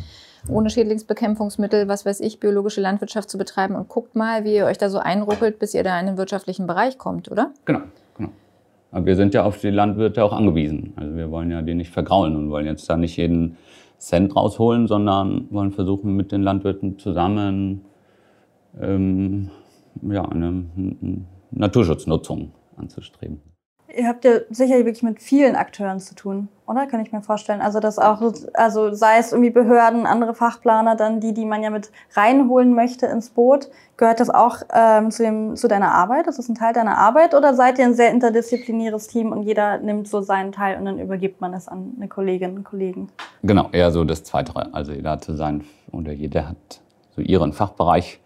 ohne 0.48 0.70
Schädlingsbekämpfungsmittel, 0.70 1.86
was 1.86 2.06
weiß 2.06 2.20
ich, 2.20 2.40
biologische 2.40 2.80
Landwirtschaft 2.80 3.30
zu 3.30 3.38
betreiben 3.38 3.76
und 3.76 3.88
guckt 3.88 4.16
mal, 4.16 4.44
wie 4.44 4.56
ihr 4.56 4.64
euch 4.64 4.78
da 4.78 4.88
so 4.88 4.98
einruckelt, 4.98 5.58
bis 5.58 5.74
ihr 5.74 5.84
da 5.84 6.00
in 6.00 6.06
den 6.06 6.16
wirtschaftlichen 6.16 6.66
Bereich 6.66 6.98
kommt, 6.98 7.30
oder? 7.30 7.52
Genau, 7.66 7.82
genau. 8.16 8.30
Aber 8.90 9.06
wir 9.06 9.16
sind 9.16 9.34
ja 9.34 9.44
auf 9.44 9.60
die 9.60 9.70
Landwirte 9.70 10.24
auch 10.24 10.32
angewiesen. 10.32 10.94
Also 10.96 11.14
wir 11.14 11.30
wollen 11.30 11.50
ja 11.50 11.62
die 11.62 11.74
nicht 11.74 11.90
vergraulen 11.90 12.36
und 12.36 12.50
wollen 12.50 12.66
jetzt 12.66 12.88
da 12.88 12.96
nicht 12.96 13.16
jeden 13.16 13.56
Cent 13.98 14.34
rausholen, 14.34 14.88
sondern 14.88 15.46
wollen 15.50 15.70
versuchen, 15.70 16.16
mit 16.16 16.32
den 16.32 16.42
Landwirten 16.42 16.98
zusammen 16.98 17.84
ähm, 18.80 19.50
ja, 20.02 20.24
eine 20.24 20.66
Naturschutznutzung 21.50 22.52
anzustreben. 22.76 23.40
Ihr 23.94 24.08
habt 24.08 24.24
ja 24.24 24.38
sicherlich 24.48 24.86
wirklich 24.86 25.02
mit 25.02 25.20
vielen 25.20 25.54
Akteuren 25.54 26.00
zu 26.00 26.14
tun, 26.14 26.48
oder? 26.66 26.86
Kann 26.86 27.00
ich 27.00 27.12
mir 27.12 27.20
vorstellen. 27.20 27.60
Also 27.60 27.78
das 27.78 27.98
auch, 27.98 28.22
also 28.54 28.94
sei 28.94 29.18
es 29.18 29.32
irgendwie 29.32 29.50
Behörden, 29.50 30.06
andere 30.06 30.34
Fachplaner, 30.34 30.96
dann 30.96 31.20
die, 31.20 31.34
die 31.34 31.44
man 31.44 31.62
ja 31.62 31.68
mit 31.68 31.90
reinholen 32.14 32.74
möchte 32.74 33.04
ins 33.04 33.28
Boot. 33.28 33.68
Gehört 33.98 34.20
das 34.20 34.30
auch 34.30 34.62
ähm, 34.72 35.10
zu, 35.10 35.22
dem, 35.22 35.56
zu 35.56 35.68
deiner 35.68 35.92
Arbeit? 35.92 36.26
Ist 36.26 36.38
das 36.38 36.48
ein 36.48 36.54
Teil 36.54 36.72
deiner 36.72 36.96
Arbeit? 36.96 37.34
Oder 37.34 37.52
seid 37.52 37.78
ihr 37.78 37.84
ein 37.84 37.94
sehr 37.94 38.10
interdisziplinäres 38.10 39.08
Team 39.08 39.30
und 39.30 39.42
jeder 39.42 39.76
nimmt 39.76 40.08
so 40.08 40.22
seinen 40.22 40.52
Teil 40.52 40.78
und 40.78 40.86
dann 40.86 40.98
übergibt 40.98 41.42
man 41.42 41.52
es 41.52 41.68
an 41.68 41.92
eine 41.96 42.08
Kollegin 42.08 42.56
und 42.56 42.64
Kollegen? 42.64 43.10
Genau, 43.42 43.68
eher 43.72 43.90
so 43.90 44.04
das 44.04 44.24
Zweite. 44.24 44.54
Also 44.72 44.92
jeder 44.92 45.10
hat 45.10 45.24
sein, 45.24 45.64
oder 45.90 46.12
jeder 46.12 46.48
hat 46.48 46.80
so 47.14 47.20
ihren 47.20 47.52
Fachbereich 47.52 48.20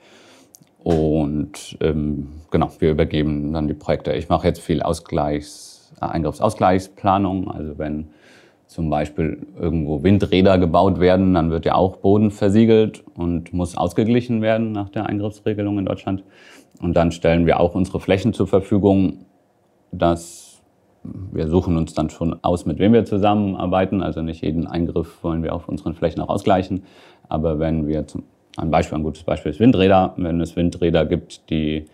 und 0.86 1.76
ähm, 1.80 2.28
genau, 2.52 2.70
wir 2.78 2.92
übergeben 2.92 3.52
dann 3.52 3.66
die 3.66 3.74
Projekte. 3.74 4.12
Ich 4.12 4.28
mache 4.28 4.46
jetzt 4.46 4.60
viel 4.60 4.82
Ausgleichs, 4.82 5.92
äh, 6.00 6.04
Eingriffsausgleichsplanung. 6.04 7.50
Also 7.50 7.76
wenn 7.76 8.10
zum 8.68 8.88
Beispiel 8.88 9.48
irgendwo 9.58 10.04
Windräder 10.04 10.58
gebaut 10.58 11.00
werden, 11.00 11.34
dann 11.34 11.50
wird 11.50 11.64
ja 11.64 11.74
auch 11.74 11.96
Boden 11.96 12.30
versiegelt 12.30 13.02
und 13.16 13.52
muss 13.52 13.76
ausgeglichen 13.76 14.42
werden 14.42 14.70
nach 14.70 14.88
der 14.88 15.06
Eingriffsregelung 15.06 15.80
in 15.80 15.86
Deutschland. 15.86 16.22
Und 16.80 16.94
dann 16.94 17.10
stellen 17.10 17.46
wir 17.46 17.58
auch 17.58 17.74
unsere 17.74 17.98
Flächen 17.98 18.32
zur 18.32 18.46
Verfügung, 18.46 19.24
dass 19.90 20.62
wir 21.02 21.48
suchen 21.48 21.76
uns 21.76 21.94
dann 21.94 22.10
schon 22.10 22.38
aus, 22.44 22.64
mit 22.64 22.78
wem 22.78 22.92
wir 22.92 23.04
zusammenarbeiten. 23.04 24.04
Also 24.04 24.22
nicht 24.22 24.44
jeden 24.44 24.68
Eingriff 24.68 25.24
wollen 25.24 25.42
wir 25.42 25.52
auf 25.52 25.68
unseren 25.68 25.94
Flächen 25.94 26.22
auch 26.22 26.28
ausgleichen. 26.28 26.84
Aber 27.28 27.58
wenn 27.58 27.88
wir 27.88 28.06
zum 28.06 28.22
ein 28.56 28.70
Beispiel, 28.70 28.98
ein 28.98 29.04
gutes 29.04 29.22
Beispiel 29.22 29.50
ist 29.50 29.60
Windräder. 29.60 30.14
Wenn 30.16 30.40
es 30.40 30.56
Windräder 30.56 31.04
gibt, 31.04 31.50
die 31.50 31.84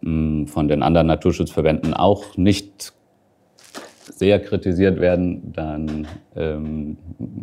mh, 0.00 0.10
mm, 0.10 0.46
von 0.46 0.68
den 0.68 0.82
anderen 0.82 1.06
Naturschutzverbänden 1.08 1.94
auch 1.94 2.36
nicht 2.36 2.92
sehr 4.10 4.40
kritisiert 4.40 5.00
werden, 5.00 5.52
dann 5.52 6.06
ähm, 6.36 6.96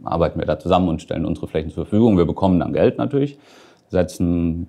arbeiten 0.03 0.39
wir 0.39 0.45
da 0.45 0.59
zusammen 0.59 0.89
und 0.89 1.01
stellen 1.01 1.25
unsere 1.25 1.47
Flächen 1.47 1.71
zur 1.71 1.85
Verfügung. 1.85 2.17
Wir 2.17 2.25
bekommen 2.25 2.59
dann 2.59 2.73
Geld 2.73 2.97
natürlich, 2.97 3.37
setzen 3.89 4.67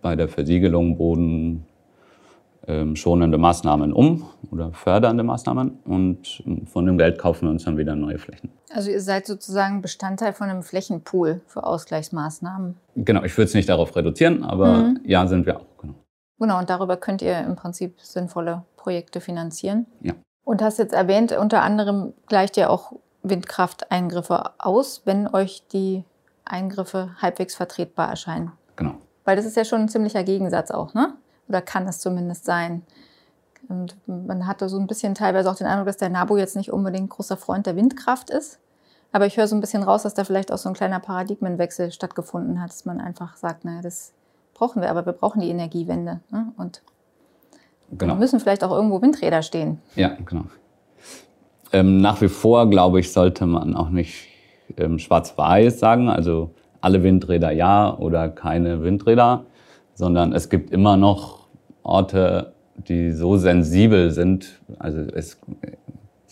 bei 0.00 0.16
der 0.16 0.28
Versiegelung 0.28 0.96
Boden 0.96 1.64
ähm, 2.66 2.96
schonende 2.96 3.38
Maßnahmen 3.38 3.92
um 3.92 4.24
oder 4.50 4.72
fördernde 4.72 5.24
Maßnahmen 5.24 5.78
und 5.84 6.42
von 6.66 6.86
dem 6.86 6.96
Geld 6.98 7.18
kaufen 7.18 7.46
wir 7.46 7.50
uns 7.50 7.64
dann 7.64 7.76
wieder 7.76 7.96
neue 7.96 8.18
Flächen. 8.18 8.50
Also 8.74 8.90
ihr 8.90 9.00
seid 9.00 9.26
sozusagen 9.26 9.82
Bestandteil 9.82 10.32
von 10.32 10.48
einem 10.48 10.62
Flächenpool 10.62 11.40
für 11.46 11.64
Ausgleichsmaßnahmen. 11.64 12.76
Genau, 12.96 13.22
ich 13.22 13.36
würde 13.36 13.48
es 13.48 13.54
nicht 13.54 13.68
darauf 13.68 13.94
reduzieren, 13.96 14.44
aber 14.44 14.74
mhm. 14.74 15.00
ja, 15.04 15.26
sind 15.26 15.46
wir 15.46 15.60
auch. 15.60 15.66
Genau. 15.80 15.94
genau, 16.38 16.58
und 16.58 16.70
darüber 16.70 16.96
könnt 16.96 17.22
ihr 17.22 17.38
im 17.38 17.56
Prinzip 17.56 18.00
sinnvolle 18.00 18.64
Projekte 18.76 19.20
finanzieren. 19.20 19.86
Ja. 20.00 20.14
Und 20.44 20.62
hast 20.62 20.78
jetzt 20.78 20.94
erwähnt, 20.94 21.32
unter 21.32 21.62
anderem 21.62 22.14
gleicht 22.26 22.56
ihr 22.56 22.70
auch 22.70 22.92
Windkrafteingriffe 23.22 24.52
aus, 24.58 25.02
wenn 25.04 25.28
euch 25.28 25.66
die 25.72 26.04
Eingriffe 26.44 27.10
halbwegs 27.20 27.54
vertretbar 27.54 28.08
erscheinen. 28.08 28.52
Genau. 28.76 28.94
Weil 29.24 29.36
das 29.36 29.44
ist 29.44 29.56
ja 29.56 29.64
schon 29.64 29.82
ein 29.82 29.88
ziemlicher 29.88 30.24
Gegensatz 30.24 30.70
auch, 30.70 30.94
ne? 30.94 31.14
Oder 31.48 31.62
kann 31.62 31.86
es 31.86 32.00
zumindest 32.00 32.44
sein. 32.44 32.82
Und 33.68 33.96
man 34.06 34.46
hatte 34.46 34.68
so 34.68 34.78
ein 34.78 34.86
bisschen 34.86 35.14
teilweise 35.14 35.50
auch 35.50 35.56
den 35.56 35.66
Eindruck, 35.66 35.86
dass 35.86 35.96
der 35.96 36.08
NABU 36.08 36.36
jetzt 36.36 36.56
nicht 36.56 36.72
unbedingt 36.72 37.10
großer 37.10 37.36
Freund 37.36 37.66
der 37.66 37.76
Windkraft 37.76 38.30
ist. 38.30 38.58
Aber 39.12 39.26
ich 39.26 39.36
höre 39.36 39.46
so 39.46 39.54
ein 39.54 39.60
bisschen 39.60 39.82
raus, 39.82 40.02
dass 40.02 40.14
da 40.14 40.24
vielleicht 40.24 40.50
auch 40.50 40.58
so 40.58 40.68
ein 40.68 40.74
kleiner 40.74 40.98
Paradigmenwechsel 40.98 41.92
stattgefunden 41.92 42.60
hat, 42.62 42.70
dass 42.70 42.84
man 42.84 43.00
einfach 43.00 43.36
sagt, 43.36 43.64
naja, 43.64 43.82
das 43.82 44.12
brauchen 44.54 44.80
wir, 44.80 44.90
aber 44.90 45.04
wir 45.06 45.12
brauchen 45.12 45.40
die 45.40 45.48
Energiewende. 45.48 46.20
Ne? 46.30 46.52
Und 46.56 46.82
genau. 47.90 48.14
müssen 48.16 48.40
vielleicht 48.40 48.64
auch 48.64 48.70
irgendwo 48.70 49.02
Windräder 49.02 49.42
stehen. 49.42 49.78
Ja, 49.96 50.16
genau. 50.24 50.44
Ähm, 51.72 51.98
nach 51.98 52.20
wie 52.20 52.28
vor, 52.28 52.68
glaube 52.68 53.00
ich, 53.00 53.12
sollte 53.12 53.46
man 53.46 53.76
auch 53.76 53.90
nicht 53.90 54.28
ähm, 54.76 54.98
schwarz-weiß 54.98 55.78
sagen, 55.78 56.08
also 56.08 56.50
alle 56.80 57.02
Windräder 57.02 57.50
ja 57.50 57.96
oder 57.96 58.28
keine 58.28 58.82
Windräder, 58.82 59.44
sondern 59.94 60.32
es 60.32 60.48
gibt 60.48 60.70
immer 60.70 60.96
noch 60.96 61.46
Orte, 61.82 62.51
die 62.88 63.12
so 63.12 63.36
sensibel 63.36 64.10
sind. 64.10 64.60
Also 64.78 65.00
es, 65.00 65.38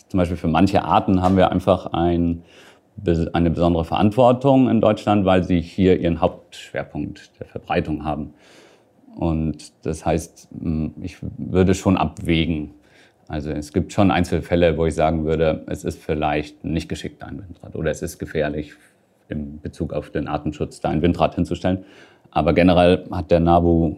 zum 0.07 0.17
Beispiel 0.17 0.37
für 0.37 0.47
manche 0.47 0.83
Arten 0.83 1.21
haben 1.21 1.37
wir 1.37 1.51
einfach 1.51 1.87
ein, 1.87 2.43
eine 3.33 3.49
besondere 3.49 3.85
Verantwortung 3.85 4.69
in 4.69 4.81
Deutschland, 4.81 5.25
weil 5.25 5.43
sie 5.43 5.61
hier 5.61 5.99
ihren 5.99 6.21
Hauptschwerpunkt 6.21 7.31
der 7.39 7.47
Verbreitung 7.47 8.03
haben. 8.03 8.33
Und 9.15 9.73
das 9.85 10.05
heißt, 10.05 10.49
ich 11.01 11.17
würde 11.37 11.73
schon 11.73 11.97
abwägen, 11.97 12.71
also 13.27 13.49
es 13.49 13.71
gibt 13.71 13.93
schon 13.93 14.11
Einzelfälle, 14.11 14.77
wo 14.77 14.85
ich 14.85 14.95
sagen 14.95 15.23
würde, 15.23 15.63
es 15.67 15.85
ist 15.85 16.01
vielleicht 16.01 16.65
nicht 16.65 16.89
geschickt, 16.89 17.23
ein 17.23 17.41
Windrad 17.41 17.75
oder 17.75 17.89
es 17.89 18.01
ist 18.01 18.19
gefährlich 18.19 18.73
in 19.29 19.61
Bezug 19.61 19.93
auf 19.93 20.09
den 20.09 20.27
Artenschutz, 20.27 20.81
da 20.81 20.89
ein 20.89 21.01
Windrad 21.01 21.35
hinzustellen. 21.35 21.85
Aber 22.29 22.53
generell 22.53 23.05
hat 23.11 23.31
der 23.31 23.39
NABU 23.39 23.95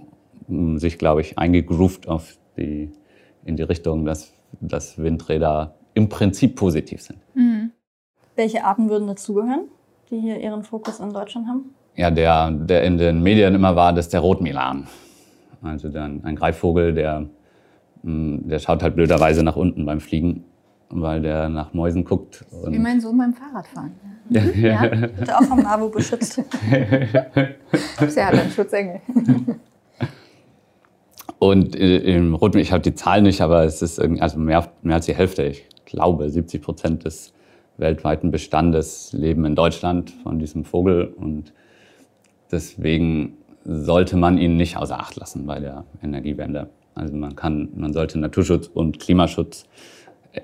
sich, 0.75 0.97
glaube 0.97 1.21
ich, 1.21 1.37
eingegroovt 1.37 2.07
auf 2.07 2.37
die, 2.57 2.91
in 3.45 3.55
die 3.55 3.63
Richtung, 3.63 4.05
dass, 4.05 4.33
dass 4.61 4.97
Windräder 4.97 5.75
im 5.93 6.09
Prinzip 6.09 6.55
positiv 6.55 7.01
sind. 7.01 7.19
Mhm. 7.33 7.71
Welche 8.35 8.63
Arten 8.63 8.89
würden 8.89 9.07
dazugehören, 9.07 9.67
die 10.09 10.19
hier 10.19 10.39
ihren 10.39 10.63
Fokus 10.63 10.99
in 10.99 11.13
Deutschland 11.13 11.47
haben? 11.47 11.73
Ja, 11.95 12.09
der, 12.09 12.49
der 12.49 12.83
in 12.83 12.97
den 12.97 13.21
Medien 13.21 13.53
immer 13.53 13.75
war, 13.75 13.93
das 13.93 14.05
ist 14.05 14.13
der 14.13 14.21
Rotmilan. 14.21 14.87
Also 15.61 15.89
dann 15.89 16.23
ein 16.23 16.35
Greifvogel, 16.35 16.93
der 16.93 17.29
hm, 18.03 18.47
der 18.47 18.59
schaut 18.59 18.83
halt 18.83 18.95
blöderweise 18.95 19.43
nach 19.43 19.55
unten 19.55 19.85
beim 19.85 19.99
Fliegen, 19.99 20.43
weil 20.89 21.21
der 21.21 21.49
nach 21.49 21.73
Mäusen 21.73 22.03
guckt. 22.03 22.45
Wie 22.67 22.79
mein 22.79 22.99
Sohn 22.99 23.17
beim 23.17 23.33
Fahrradfahren. 23.33 23.93
Ja. 24.29 24.81
Wird 24.91 25.33
auch 25.33 25.43
vom 25.43 25.59
NABU 25.59 25.89
beschützt. 25.89 26.41
er 26.69 28.27
hat 28.27 28.33
einen 28.33 28.51
Schutzengel. 28.51 29.01
Und 31.43 31.75
im 31.75 32.35
Rotmilan, 32.35 32.63
ich 32.63 32.71
habe 32.71 32.81
die 32.81 32.95
Zahl 32.95 33.21
nicht, 33.21 33.41
aber 33.41 33.65
es 33.65 33.81
ist 33.81 33.99
also 33.99 34.39
mehr, 34.39 34.71
mehr 34.81 34.95
als 34.95 35.07
die 35.07 35.13
Hälfte, 35.13 35.43
ich 35.43 35.67
glaube 35.83 36.29
70 36.29 36.61
Prozent 36.61 37.03
des 37.03 37.33
weltweiten 37.75 38.31
Bestandes 38.31 39.11
leben 39.11 39.43
in 39.43 39.53
Deutschland 39.53 40.11
von 40.23 40.39
diesem 40.39 40.63
Vogel. 40.63 41.03
Und 41.03 41.51
deswegen 42.49 43.35
sollte 43.65 44.15
man 44.15 44.37
ihn 44.37 44.55
nicht 44.55 44.77
außer 44.77 44.97
Acht 44.97 45.17
lassen 45.17 45.45
bei 45.45 45.59
der 45.59 45.83
Energiewende. 46.01 46.69
Also 46.95 47.13
man 47.13 47.35
kann, 47.35 47.73
man 47.75 47.91
sollte 47.91 48.19
Naturschutz 48.19 48.67
und 48.67 49.01
Klimaschutz 49.01 49.65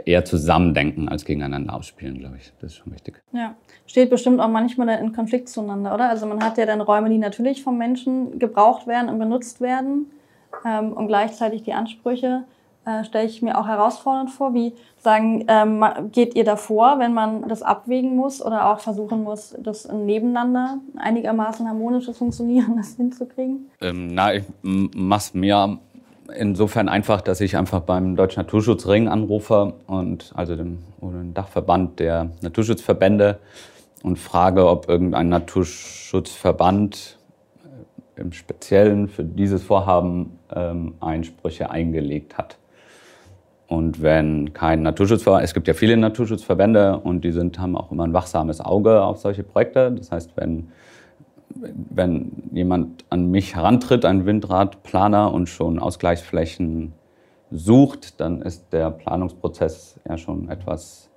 eher 0.04 0.26
zusammendenken 0.26 1.08
als 1.08 1.24
gegeneinander 1.24 1.76
ausspielen, 1.76 2.18
glaube 2.20 2.36
ich. 2.42 2.52
Das 2.60 2.74
ist 2.74 2.78
schon 2.80 2.92
wichtig. 2.92 3.24
Ja, 3.32 3.56
steht 3.86 4.10
bestimmt 4.10 4.42
auch 4.42 4.50
manchmal 4.50 4.90
in 5.00 5.14
Konflikt 5.14 5.48
zueinander, 5.48 5.94
oder? 5.96 6.10
Also 6.10 6.26
man 6.26 6.44
hat 6.44 6.58
ja 6.58 6.66
dann 6.66 6.82
Räume, 6.82 7.10
die 7.10 7.20
natürlich 7.20 7.64
vom 7.64 7.78
Menschen 7.78 8.38
gebraucht 8.38 8.86
werden 8.86 9.08
und 9.08 9.18
benutzt 9.18 9.62
werden 9.62 10.08
ähm, 10.66 10.94
und 10.94 11.08
gleichzeitig 11.08 11.64
die 11.64 11.74
Ansprüche 11.74 12.44
äh, 12.86 13.04
stelle 13.04 13.28
ich 13.28 13.42
mir 13.42 13.58
auch 13.60 13.68
herausfordernd 13.68 14.32
vor. 14.32 14.54
Wie 14.54 14.74
sagen, 14.98 15.46
ähm, 15.48 15.84
geht 16.12 16.36
ihr 16.36 16.44
davor, 16.44 16.98
wenn 17.00 17.14
man 17.14 17.48
das 17.48 17.62
abwägen 17.62 18.16
muss 18.16 18.44
oder 18.44 18.72
auch 18.72 18.80
versuchen 18.80 19.24
muss, 19.24 19.56
das 19.60 19.92
nebeneinander 19.92 20.80
einigermaßen 20.98 21.68
harmonisches 21.68 22.18
Funktionieren 22.18 22.74
das 22.78 22.96
hinzukriegen? 22.96 23.70
Ähm, 23.82 24.08
na, 24.14 24.34
ich 24.34 24.44
mach's 24.62 25.34
mir 25.34 25.78
insofern 26.36 26.90
einfach, 26.90 27.22
dass 27.22 27.42
ich 27.42 27.58
einfach 27.58 27.82
beim 27.82 28.16
Deutschen 28.16 28.42
Naturschutzring 28.42 29.08
anrufe 29.08 29.74
und 29.88 30.32
also 30.36 30.56
dem, 30.56 30.80
dem 31.02 31.34
Dachverband 31.34 32.00
der 32.00 32.32
Naturschutzverbände 32.42 33.40
und 34.04 34.18
frage, 34.18 34.68
ob 34.68 34.90
irgendein 34.90 35.30
Naturschutzverband 35.30 37.19
im 38.20 38.32
Speziellen 38.32 39.08
für 39.08 39.24
dieses 39.24 39.64
Vorhaben 39.64 40.40
ähm, 40.54 40.96
Einsprüche 41.00 41.72
eingelegt 41.72 42.38
hat. 42.38 42.58
Und 43.68 44.02
wenn 44.02 44.54
kein 44.54 44.82
Naturschutzverband, 44.82 45.44
es 45.44 45.54
gibt 45.54 45.68
ja 45.68 45.74
viele 45.74 45.96
Naturschutzverbände 45.96 46.98
und 46.98 47.24
die 47.24 47.32
sind, 47.32 47.60
haben 47.60 47.78
auch 47.78 47.92
immer 47.92 48.04
ein 48.04 48.14
wachsames 48.14 48.62
Auge 48.62 49.04
auf 49.04 49.20
solche 49.20 49.44
Projekte. 49.44 49.92
Das 49.92 50.12
heißt, 50.12 50.32
wenn 50.36 50.70
wenn 51.52 52.32
jemand 52.52 53.06
an 53.10 53.32
mich 53.32 53.56
herantritt, 53.56 54.06
ein 54.06 54.26
Windradplaner, 54.26 55.34
und 55.34 55.50
schon 55.50 55.80
Ausgleichsflächen 55.80 56.94
sucht, 57.52 58.20
dann 58.20 58.42
ist 58.42 58.72
der 58.72 58.92
Planungsprozess 58.92 60.00
ja 60.08 60.18
schon 60.18 60.50
etwas 60.50 61.09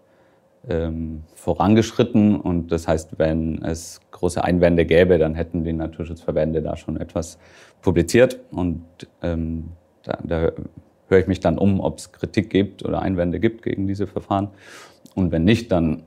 ähm, 0.68 1.22
vorangeschritten. 1.34 2.40
Und 2.40 2.72
das 2.72 2.88
heißt, 2.88 3.18
wenn 3.18 3.62
es 3.62 4.00
große 4.10 4.42
Einwände 4.42 4.86
gäbe, 4.86 5.18
dann 5.18 5.34
hätten 5.34 5.64
die 5.64 5.72
Naturschutzverbände 5.72 6.62
da 6.62 6.76
schon 6.76 6.96
etwas 6.96 7.38
publiziert. 7.80 8.38
Und 8.50 8.84
ähm, 9.22 9.70
da, 10.02 10.18
da 10.22 10.52
höre 11.08 11.18
ich 11.18 11.26
mich 11.26 11.40
dann 11.40 11.58
um, 11.58 11.80
ob 11.80 11.98
es 11.98 12.12
Kritik 12.12 12.50
gibt 12.50 12.84
oder 12.84 13.02
Einwände 13.02 13.40
gibt 13.40 13.62
gegen 13.62 13.86
diese 13.86 14.06
Verfahren. 14.06 14.48
Und 15.14 15.30
wenn 15.30 15.44
nicht, 15.44 15.70
dann 15.70 16.04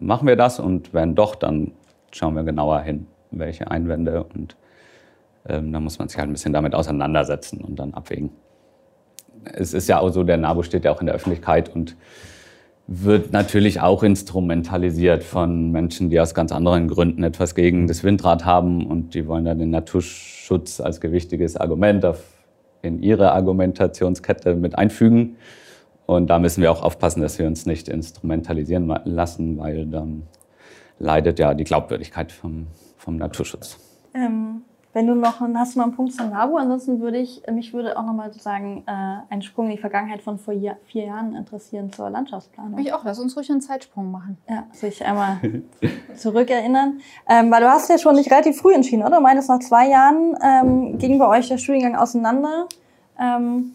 machen 0.00 0.26
wir 0.26 0.36
das 0.36 0.60
und 0.60 0.92
wenn 0.92 1.14
doch, 1.14 1.34
dann 1.34 1.72
schauen 2.10 2.34
wir 2.34 2.44
genauer 2.44 2.80
hin, 2.80 3.06
welche 3.30 3.70
Einwände 3.70 4.24
und 4.24 4.56
ähm, 5.46 5.72
da 5.72 5.80
muss 5.80 5.98
man 5.98 6.08
sich 6.08 6.18
halt 6.18 6.28
ein 6.28 6.32
bisschen 6.32 6.52
damit 6.52 6.74
auseinandersetzen 6.74 7.60
und 7.60 7.78
dann 7.78 7.94
abwägen. 7.94 8.30
Es 9.52 9.74
ist 9.74 9.88
ja 9.88 10.00
auch 10.00 10.10
so, 10.10 10.24
der 10.24 10.36
NABU 10.36 10.62
steht 10.62 10.84
ja 10.84 10.92
auch 10.92 11.00
in 11.00 11.06
der 11.06 11.14
Öffentlichkeit 11.14 11.74
und 11.74 11.96
wird 12.86 13.32
natürlich 13.32 13.80
auch 13.80 14.02
instrumentalisiert 14.02 15.24
von 15.24 15.70
Menschen, 15.70 16.10
die 16.10 16.20
aus 16.20 16.34
ganz 16.34 16.52
anderen 16.52 16.88
Gründen 16.88 17.22
etwas 17.22 17.54
gegen 17.54 17.86
das 17.86 18.04
Windrad 18.04 18.44
haben 18.44 18.86
und 18.86 19.14
die 19.14 19.26
wollen 19.26 19.46
dann 19.46 19.58
den 19.58 19.70
Naturschutz 19.70 20.80
als 20.80 21.00
gewichtiges 21.00 21.56
Argument 21.56 22.06
in 22.82 23.02
ihre 23.02 23.32
Argumentationskette 23.32 24.54
mit 24.54 24.76
einfügen. 24.76 25.36
Und 26.06 26.28
da 26.28 26.38
müssen 26.38 26.60
wir 26.60 26.70
auch 26.70 26.82
aufpassen, 26.82 27.22
dass 27.22 27.38
wir 27.38 27.46
uns 27.46 27.64
nicht 27.64 27.88
instrumentalisieren 27.88 28.94
lassen, 29.04 29.56
weil 29.56 29.86
dann 29.86 30.24
leidet 30.98 31.38
ja 31.38 31.54
die 31.54 31.64
Glaubwürdigkeit 31.64 32.30
vom, 32.30 32.66
vom 32.98 33.16
Naturschutz. 33.16 33.78
Ähm, 34.14 34.62
wenn 34.94 35.08
du 35.08 35.14
noch, 35.14 35.40
hast 35.40 35.74
du 35.74 35.80
noch 35.80 35.86
einen 35.86 35.96
Punkt 35.96 36.12
zum 36.14 36.30
NABU? 36.30 36.56
Ansonsten 36.56 37.00
würde 37.00 37.18
ich, 37.18 37.42
mich 37.52 37.74
würde 37.74 37.98
auch 37.98 38.04
nochmal 38.04 38.30
sozusagen 38.30 38.84
äh, 38.86 38.92
einen 39.28 39.42
Sprung 39.42 39.66
in 39.66 39.72
die 39.72 39.78
Vergangenheit 39.78 40.22
von 40.22 40.38
vor 40.38 40.54
vier 40.54 41.04
Jahren 41.04 41.34
interessieren 41.34 41.92
zur 41.92 42.08
Landschaftsplanung. 42.10 42.78
Ich 42.78 42.92
auch, 42.92 43.04
lass 43.04 43.18
uns 43.18 43.36
ruhig 43.36 43.50
einen 43.50 43.60
Zeitsprung 43.60 44.12
machen. 44.12 44.38
Ja, 44.48 44.66
sich 44.70 45.04
einmal 45.04 45.38
zurückerinnern. 46.14 47.00
Ähm, 47.28 47.50
weil 47.50 47.60
du 47.60 47.68
hast 47.68 47.90
ja 47.90 47.98
schon 47.98 48.14
nicht 48.14 48.30
relativ 48.30 48.56
früh 48.56 48.72
entschieden, 48.72 49.02
oder? 49.02 49.16
Du 49.16 49.22
meintest, 49.22 49.48
nach 49.48 49.58
zwei 49.58 49.88
Jahren 49.88 50.38
ähm, 50.40 50.98
ging 50.98 51.18
bei 51.18 51.26
euch 51.26 51.48
der 51.48 51.58
Studiengang 51.58 51.96
auseinander. 51.96 52.68
Ähm, 53.18 53.74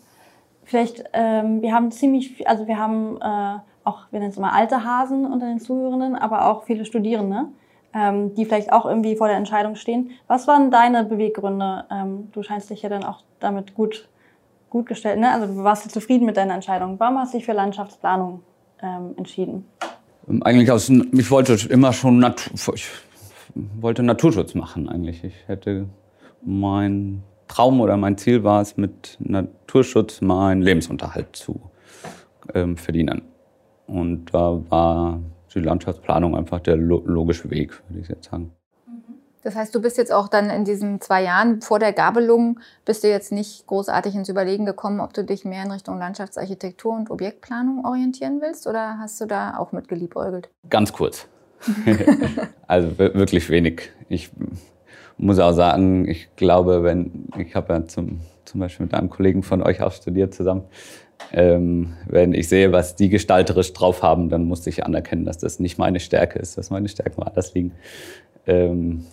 vielleicht, 0.63 1.03
ähm, 1.11 1.61
wir 1.61 1.73
haben 1.73 1.91
ziemlich, 1.91 2.47
also 2.47 2.65
wir 2.65 2.79
haben 2.79 3.17
äh, 3.21 3.59
auch, 3.83 4.03
wir 4.11 4.19
nennen 4.19 4.31
es 4.31 4.39
mal 4.39 4.51
alte 4.51 4.85
Hasen 4.85 5.25
unter 5.25 5.47
den 5.47 5.59
Zuhörenden, 5.59 6.15
aber 6.15 6.45
auch 6.45 6.63
viele 6.63 6.85
Studierende, 6.85 7.49
ähm, 7.93 8.33
die 8.35 8.45
vielleicht 8.45 8.71
auch 8.71 8.85
irgendwie 8.85 9.15
vor 9.15 9.27
der 9.27 9.37
Entscheidung 9.37 9.75
stehen. 9.75 10.11
Was 10.27 10.47
waren 10.47 10.71
deine 10.71 11.03
Beweggründe? 11.03 11.85
Ähm, 11.91 12.29
du 12.31 12.43
scheinst 12.43 12.69
dich 12.69 12.81
ja 12.81 12.89
dann 12.89 13.03
auch 13.03 13.23
damit 13.39 13.73
gut, 13.73 14.07
gut 14.69 14.85
gestellt, 14.85 15.19
ne? 15.19 15.31
Also 15.31 15.47
du 15.47 15.63
warst 15.63 15.89
zufrieden 15.91 16.25
mit 16.25 16.37
deiner 16.37 16.53
Entscheidung. 16.53 16.99
Warum 16.99 17.17
hast 17.17 17.33
du 17.33 17.37
dich 17.37 17.45
für 17.45 17.53
Landschaftsplanung 17.53 18.41
ähm, 18.81 19.13
entschieden? 19.17 19.65
Ähm, 20.27 20.43
eigentlich 20.43 20.71
aus, 20.71 20.89
ich 20.89 21.31
wollte 21.31 21.57
immer 21.69 21.93
schon 21.93 22.19
Natur, 22.19 22.75
ich 22.75 22.87
wollte 23.55 24.03
Naturschutz 24.03 24.53
machen 24.53 24.87
eigentlich. 24.87 25.23
Ich 25.23 25.47
hätte 25.47 25.87
mein 26.41 27.23
Traum 27.47 27.81
oder 27.81 27.97
mein 27.97 28.17
Ziel 28.17 28.43
war 28.43 28.61
es, 28.61 28.77
mit 28.77 29.17
Naturschutz 29.19 30.21
meinen 30.21 30.61
Lebensunterhalt 30.61 31.35
zu 31.35 31.59
ähm, 32.53 32.77
verdienen. 32.77 33.23
Und 33.87 34.27
da 34.33 34.61
war 34.69 35.19
die 35.53 35.59
Landschaftsplanung 35.59 36.35
einfach 36.35 36.59
der 36.59 36.75
lo 36.75 37.01
logische 37.05 37.49
Weg, 37.49 37.81
würde 37.89 38.01
ich 38.01 38.07
jetzt 38.07 38.29
sagen. 38.29 38.51
Das 39.41 39.55
heißt, 39.55 39.73
du 39.73 39.81
bist 39.81 39.97
jetzt 39.97 40.11
auch 40.11 40.27
dann 40.27 40.49
in 40.49 40.65
diesen 40.65 40.99
zwei 40.99 41.23
Jahren 41.23 41.61
vor 41.61 41.79
der 41.79 41.93
Gabelung, 41.93 42.59
bist 42.83 43.03
du 43.03 43.09
jetzt 43.09 43.31
nicht 43.31 43.65
großartig 43.67 44.13
ins 44.13 44.27
Überlegen 44.27 44.65
gekommen, 44.65 44.99
ob 44.99 45.13
du 45.13 45.23
dich 45.23 45.45
mehr 45.45 45.63
in 45.63 45.71
Richtung 45.71 45.97
Landschaftsarchitektur 45.97 46.93
und 46.93 47.09
Objektplanung 47.09 47.85
orientieren 47.85 48.41
willst 48.41 48.67
oder 48.67 48.97
hast 48.99 49.19
du 49.21 49.25
da 49.25 49.57
auch 49.57 49.71
mit 49.71 49.87
geliebäugelt? 49.87 50.49
Ganz 50.69 50.91
kurz. 50.91 51.27
also 52.67 52.97
wirklich 52.97 53.49
wenig. 53.49 53.91
Ich 54.09 54.29
muss 55.17 55.39
auch 55.39 55.53
sagen, 55.53 56.07
ich 56.07 56.35
glaube, 56.35 56.83
wenn, 56.83 57.27
ich 57.37 57.55
habe 57.55 57.73
ja 57.73 57.85
zum, 57.85 58.21
zum 58.45 58.59
Beispiel 58.59 58.85
mit 58.85 58.93
einem 58.93 59.09
Kollegen 59.09 59.43
von 59.43 59.61
euch 59.63 59.81
auch 59.81 59.91
studiert 59.91 60.33
zusammen, 60.33 60.63
ähm, 61.31 61.93
wenn 62.07 62.33
ich 62.33 62.49
sehe, 62.49 62.71
was 62.71 62.95
die 62.95 63.09
gestalterisch 63.09 63.73
drauf 63.73 64.01
haben, 64.01 64.29
dann 64.29 64.45
muss 64.45 64.65
ich 64.67 64.85
anerkennen, 64.85 65.25
dass 65.25 65.37
das 65.37 65.59
nicht 65.59 65.77
meine 65.77 65.99
Stärke 65.99 66.39
ist, 66.39 66.57
dass 66.57 66.69
meine 66.69 66.87
Stärken 66.89 67.17
woanders 67.17 67.53
liegen. 67.53 67.73
Ähm, 68.47 69.05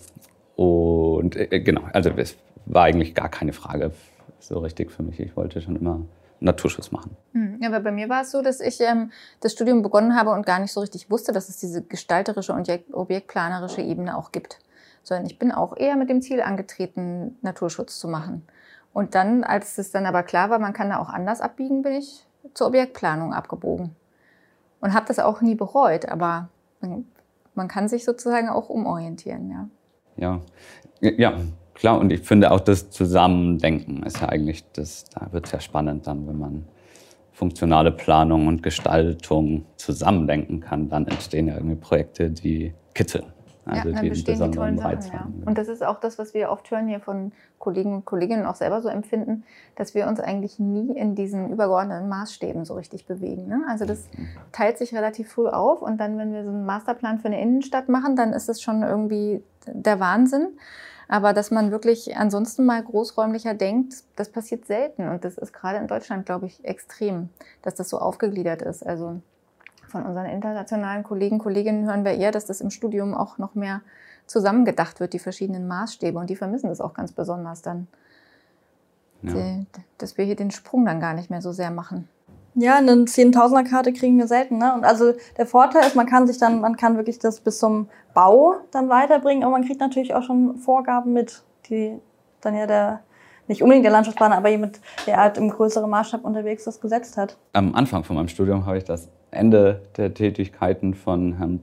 und 0.55 1.35
äh, 1.35 1.59
genau, 1.59 1.81
also 1.93 2.09
es 2.17 2.35
war 2.65 2.83
eigentlich 2.83 3.13
gar 3.13 3.29
keine 3.29 3.53
Frage 3.53 3.91
so 4.39 4.59
richtig 4.59 4.91
für 4.91 5.03
mich. 5.03 5.19
Ich 5.19 5.35
wollte 5.35 5.61
schon 5.61 5.75
immer 5.75 6.01
Naturschutz 6.39 6.91
machen. 6.91 7.15
Hm, 7.33 7.59
ja, 7.61 7.69
aber 7.69 7.79
bei 7.79 7.91
mir 7.91 8.09
war 8.09 8.21
es 8.21 8.31
so, 8.31 8.41
dass 8.41 8.59
ich 8.59 8.79
ähm, 8.81 9.11
das 9.41 9.53
Studium 9.53 9.81
begonnen 9.81 10.15
habe 10.15 10.31
und 10.31 10.45
gar 10.45 10.59
nicht 10.59 10.71
so 10.71 10.81
richtig 10.81 11.09
wusste, 11.09 11.31
dass 11.31 11.49
es 11.49 11.57
diese 11.57 11.81
gestalterische 11.81 12.53
und 12.53 12.69
objektplanerische 12.91 13.81
Ebene 13.81 14.17
auch 14.17 14.31
gibt. 14.31 14.59
Sondern 15.03 15.25
ich 15.25 15.39
bin 15.39 15.51
auch 15.51 15.75
eher 15.77 15.95
mit 15.95 16.09
dem 16.09 16.21
Ziel 16.21 16.41
angetreten, 16.41 17.37
Naturschutz 17.41 17.99
zu 17.99 18.07
machen. 18.07 18.45
Und 18.93 19.15
dann, 19.15 19.43
als 19.43 19.77
es 19.77 19.91
dann 19.91 20.05
aber 20.05 20.23
klar 20.23 20.49
war, 20.49 20.59
man 20.59 20.73
kann 20.73 20.89
da 20.89 20.99
auch 20.99 21.09
anders 21.09 21.41
abbiegen, 21.41 21.81
bin 21.81 21.93
ich 21.93 22.25
zur 22.53 22.67
Objektplanung 22.67 23.33
abgebogen. 23.33 23.95
Und 24.79 24.93
habe 24.93 25.07
das 25.07 25.19
auch 25.19 25.41
nie 25.41 25.55
bereut, 25.55 26.07
aber 26.07 26.49
man 27.55 27.67
kann 27.67 27.87
sich 27.87 28.05
sozusagen 28.05 28.49
auch 28.49 28.69
umorientieren, 28.69 29.49
ja 29.49 29.67
ja. 30.17 30.41
Ja, 30.99 31.39
klar. 31.73 31.99
Und 31.99 32.11
ich 32.11 32.21
finde 32.21 32.51
auch 32.51 32.59
das 32.59 32.89
Zusammendenken 32.89 34.03
ist 34.03 34.21
ja 34.21 34.29
eigentlich, 34.29 34.63
das, 34.73 35.05
da 35.05 35.31
wird 35.31 35.45
es 35.45 35.51
ja 35.51 35.59
spannend 35.59 36.07
dann, 36.07 36.27
wenn 36.27 36.39
man 36.39 36.67
funktionale 37.31 37.91
Planung 37.91 38.47
und 38.47 38.63
Gestaltung 38.63 39.65
zusammendenken 39.75 40.59
kann, 40.59 40.89
dann 40.89 41.07
entstehen 41.07 41.47
ja 41.47 41.53
irgendwie 41.53 41.75
Projekte, 41.75 42.31
die 42.31 42.73
kitzeln. 42.95 43.25
Also 43.67 43.89
ja, 43.89 43.95
dann 43.95 44.09
bestehen 44.09 44.39
die 44.39 44.51
tollen 44.51 44.77
Sachen, 44.77 45.01
ja. 45.11 45.27
Und 45.45 45.57
das 45.57 45.67
ist 45.67 45.83
auch 45.83 45.99
das, 45.99 46.17
was 46.17 46.33
wir 46.33 46.49
oft 46.49 46.69
hören 46.71 46.87
hier 46.87 46.99
von 46.99 47.31
Kollegen 47.59 47.93
und 47.95 48.05
Kolleginnen 48.05 48.45
auch 48.45 48.55
selber 48.55 48.81
so 48.81 48.89
empfinden, 48.89 49.43
dass 49.75 49.93
wir 49.93 50.07
uns 50.07 50.19
eigentlich 50.19 50.59
nie 50.59 50.91
in 50.95 51.15
diesen 51.15 51.49
übergeordneten 51.49 52.07
Maßstäben 52.07 52.65
so 52.65 52.75
richtig 52.75 53.05
bewegen. 53.05 53.47
Ne? 53.47 53.63
Also 53.67 53.85
das 53.85 54.07
mhm. 54.15 54.27
teilt 54.51 54.77
sich 54.77 54.95
relativ 54.95 55.31
früh 55.31 55.47
auf 55.47 55.81
und 55.81 55.97
dann, 55.97 56.17
wenn 56.17 56.33
wir 56.33 56.43
so 56.43 56.49
einen 56.49 56.65
Masterplan 56.65 57.19
für 57.19 57.27
eine 57.27 57.41
Innenstadt 57.41 57.89
machen, 57.89 58.15
dann 58.15 58.33
ist 58.33 58.47
es 58.47 58.61
schon 58.61 58.83
irgendwie 58.83 59.43
der 59.65 59.99
Wahnsinn. 59.99 60.57
Aber 61.09 61.33
dass 61.33 61.51
man 61.51 61.71
wirklich 61.71 62.17
ansonsten 62.17 62.65
mal 62.65 62.83
großräumlicher 62.83 63.53
denkt, 63.53 64.03
das 64.15 64.29
passiert 64.29 64.65
selten. 64.65 65.07
Und 65.07 65.23
das 65.23 65.37
ist 65.37 65.53
gerade 65.53 65.77
in 65.77 65.87
Deutschland, 65.87 66.25
glaube 66.25 66.47
ich, 66.47 66.63
extrem, 66.65 67.29
dass 67.61 67.75
das 67.75 67.89
so 67.89 67.97
aufgegliedert 67.99 68.61
ist. 68.61 68.85
Also 68.85 69.21
von 69.87 70.05
unseren 70.05 70.25
internationalen 70.25 71.03
Kollegen, 71.03 71.39
Kolleginnen 71.39 71.85
hören 71.85 72.05
wir 72.05 72.13
eher, 72.13 72.31
dass 72.31 72.45
das 72.45 72.61
im 72.61 72.69
Studium 72.69 73.13
auch 73.13 73.37
noch 73.37 73.55
mehr 73.55 73.81
zusammengedacht 74.25 74.99
wird, 74.99 75.13
die 75.13 75.19
verschiedenen 75.19 75.67
Maßstäbe. 75.67 76.19
Und 76.19 76.29
die 76.29 76.35
vermissen 76.35 76.67
das 76.67 76.81
auch 76.81 76.93
ganz 76.93 77.11
besonders 77.11 77.61
dann. 77.61 77.87
Ja. 79.21 79.33
Die, 79.33 79.65
dass 79.97 80.17
wir 80.17 80.25
hier 80.25 80.35
den 80.35 80.51
Sprung 80.51 80.85
dann 80.85 80.99
gar 80.99 81.13
nicht 81.13 81.29
mehr 81.29 81.41
so 81.41 81.51
sehr 81.51 81.71
machen. 81.71 82.07
Ja, 82.53 82.77
eine 82.77 83.05
Zehntausender-Karte 83.05 83.93
kriegen 83.93 84.17
wir 84.17 84.27
selten. 84.27 84.57
Ne? 84.57 84.73
Und 84.73 84.83
also 84.83 85.13
der 85.37 85.45
Vorteil 85.45 85.85
ist, 85.85 85.95
man 85.95 86.07
kann 86.07 86.27
sich 86.27 86.39
dann, 86.39 86.59
man 86.59 86.75
kann 86.75 86.97
wirklich 86.97 87.19
das 87.19 87.39
bis 87.39 87.59
zum 87.59 87.87
Bau 88.13 88.55
dann 88.71 88.89
weiterbringen, 88.89 89.43
aber 89.43 89.51
man 89.51 89.65
kriegt 89.65 89.79
natürlich 89.79 90.15
auch 90.15 90.23
schon 90.23 90.57
Vorgaben 90.57 91.13
mit, 91.13 91.43
die 91.69 91.99
dann 92.41 92.55
ja 92.55 92.65
der 92.65 93.01
nicht 93.47 93.61
unbedingt 93.61 93.85
der 93.85 93.91
Landschaftsplaner, 93.91 94.37
aber 94.37 94.49
jemand, 94.49 94.81
der 95.05 95.17
halt 95.17 95.37
im 95.37 95.49
größeren 95.49 95.89
Maßstab 95.89 96.25
unterwegs 96.25 96.65
das 96.65 96.81
gesetzt 96.81 97.15
hat. 97.15 97.37
Am 97.53 97.75
Anfang 97.75 98.03
von 98.03 98.15
meinem 98.15 98.27
Studium 98.27 98.65
habe 98.65 98.77
ich 98.77 98.83
das 98.83 99.09
Ende 99.31 99.81
der 99.97 100.13
Tätigkeiten 100.13 100.93
von 100.93 101.37
Herrn 101.37 101.59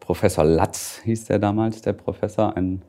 Professor 0.00 0.44
Latz, 0.44 1.00
hieß 1.04 1.26
der 1.26 1.38
damals, 1.40 1.82
der 1.82 1.92
Professor, 1.92 2.56
ein, 2.56 2.82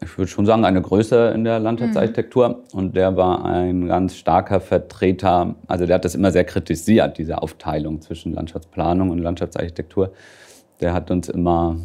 ich 0.00 0.16
würde 0.16 0.30
schon 0.30 0.46
sagen, 0.46 0.64
eine 0.64 0.80
Größe 0.80 1.32
in 1.34 1.42
der 1.42 1.58
Landschaftsarchitektur. 1.58 2.48
Mhm. 2.48 2.78
Und 2.78 2.96
der 2.96 3.16
war 3.16 3.44
ein 3.44 3.88
ganz 3.88 4.16
starker 4.16 4.60
Vertreter, 4.60 5.56
also 5.66 5.84
der 5.84 5.96
hat 5.96 6.04
das 6.04 6.14
immer 6.14 6.30
sehr 6.30 6.44
kritisiert, 6.44 7.18
diese 7.18 7.42
Aufteilung 7.42 8.00
zwischen 8.00 8.32
Landschaftsplanung 8.32 9.10
und 9.10 9.18
Landschaftsarchitektur. 9.18 10.12
Der 10.80 10.92
hat 10.92 11.10
uns 11.10 11.28
immer 11.28 11.76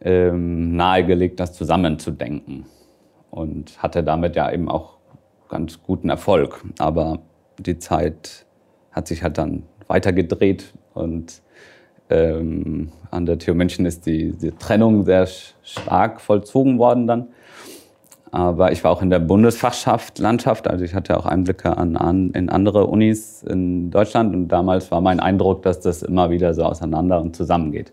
ähm, 0.00 0.74
nahegelegt, 0.76 1.40
das 1.40 1.52
zusammenzudenken. 1.52 2.66
Und 3.30 3.82
hatte 3.82 4.04
damit 4.04 4.36
ja 4.36 4.50
eben 4.50 4.68
auch 4.68 4.98
ganz 5.48 5.82
guten 5.82 6.08
Erfolg. 6.08 6.64
Aber 6.78 7.18
die 7.58 7.78
Zeit 7.78 8.46
hat 8.92 9.08
sich 9.08 9.22
halt 9.22 9.38
dann 9.38 9.64
weitergedreht 9.88 10.72
und 10.94 11.40
ähm, 12.10 12.92
an 13.10 13.26
der 13.26 13.38
TU 13.38 13.54
München 13.54 13.86
ist 13.86 14.06
die, 14.06 14.32
die, 14.32 14.50
Trennung 14.52 15.04
sehr 15.04 15.26
stark 15.62 16.20
vollzogen 16.20 16.78
worden 16.78 17.06
dann. 17.06 17.28
Aber 18.30 18.72
ich 18.72 18.82
war 18.82 18.90
auch 18.90 19.00
in 19.00 19.10
der 19.10 19.20
Bundesfachschaft 19.20 20.18
Landschaft, 20.18 20.66
also 20.66 20.84
ich 20.84 20.94
hatte 20.94 21.16
auch 21.16 21.24
Einblicke 21.24 21.76
an, 21.76 21.96
an, 21.96 22.30
in 22.30 22.48
andere 22.48 22.86
Unis 22.88 23.44
in 23.44 23.90
Deutschland 23.90 24.34
und 24.34 24.48
damals 24.48 24.90
war 24.90 25.00
mein 25.00 25.20
Eindruck, 25.20 25.62
dass 25.62 25.80
das 25.80 26.02
immer 26.02 26.30
wieder 26.30 26.52
so 26.52 26.64
auseinander 26.64 27.20
und 27.20 27.36
zusammengeht. 27.36 27.92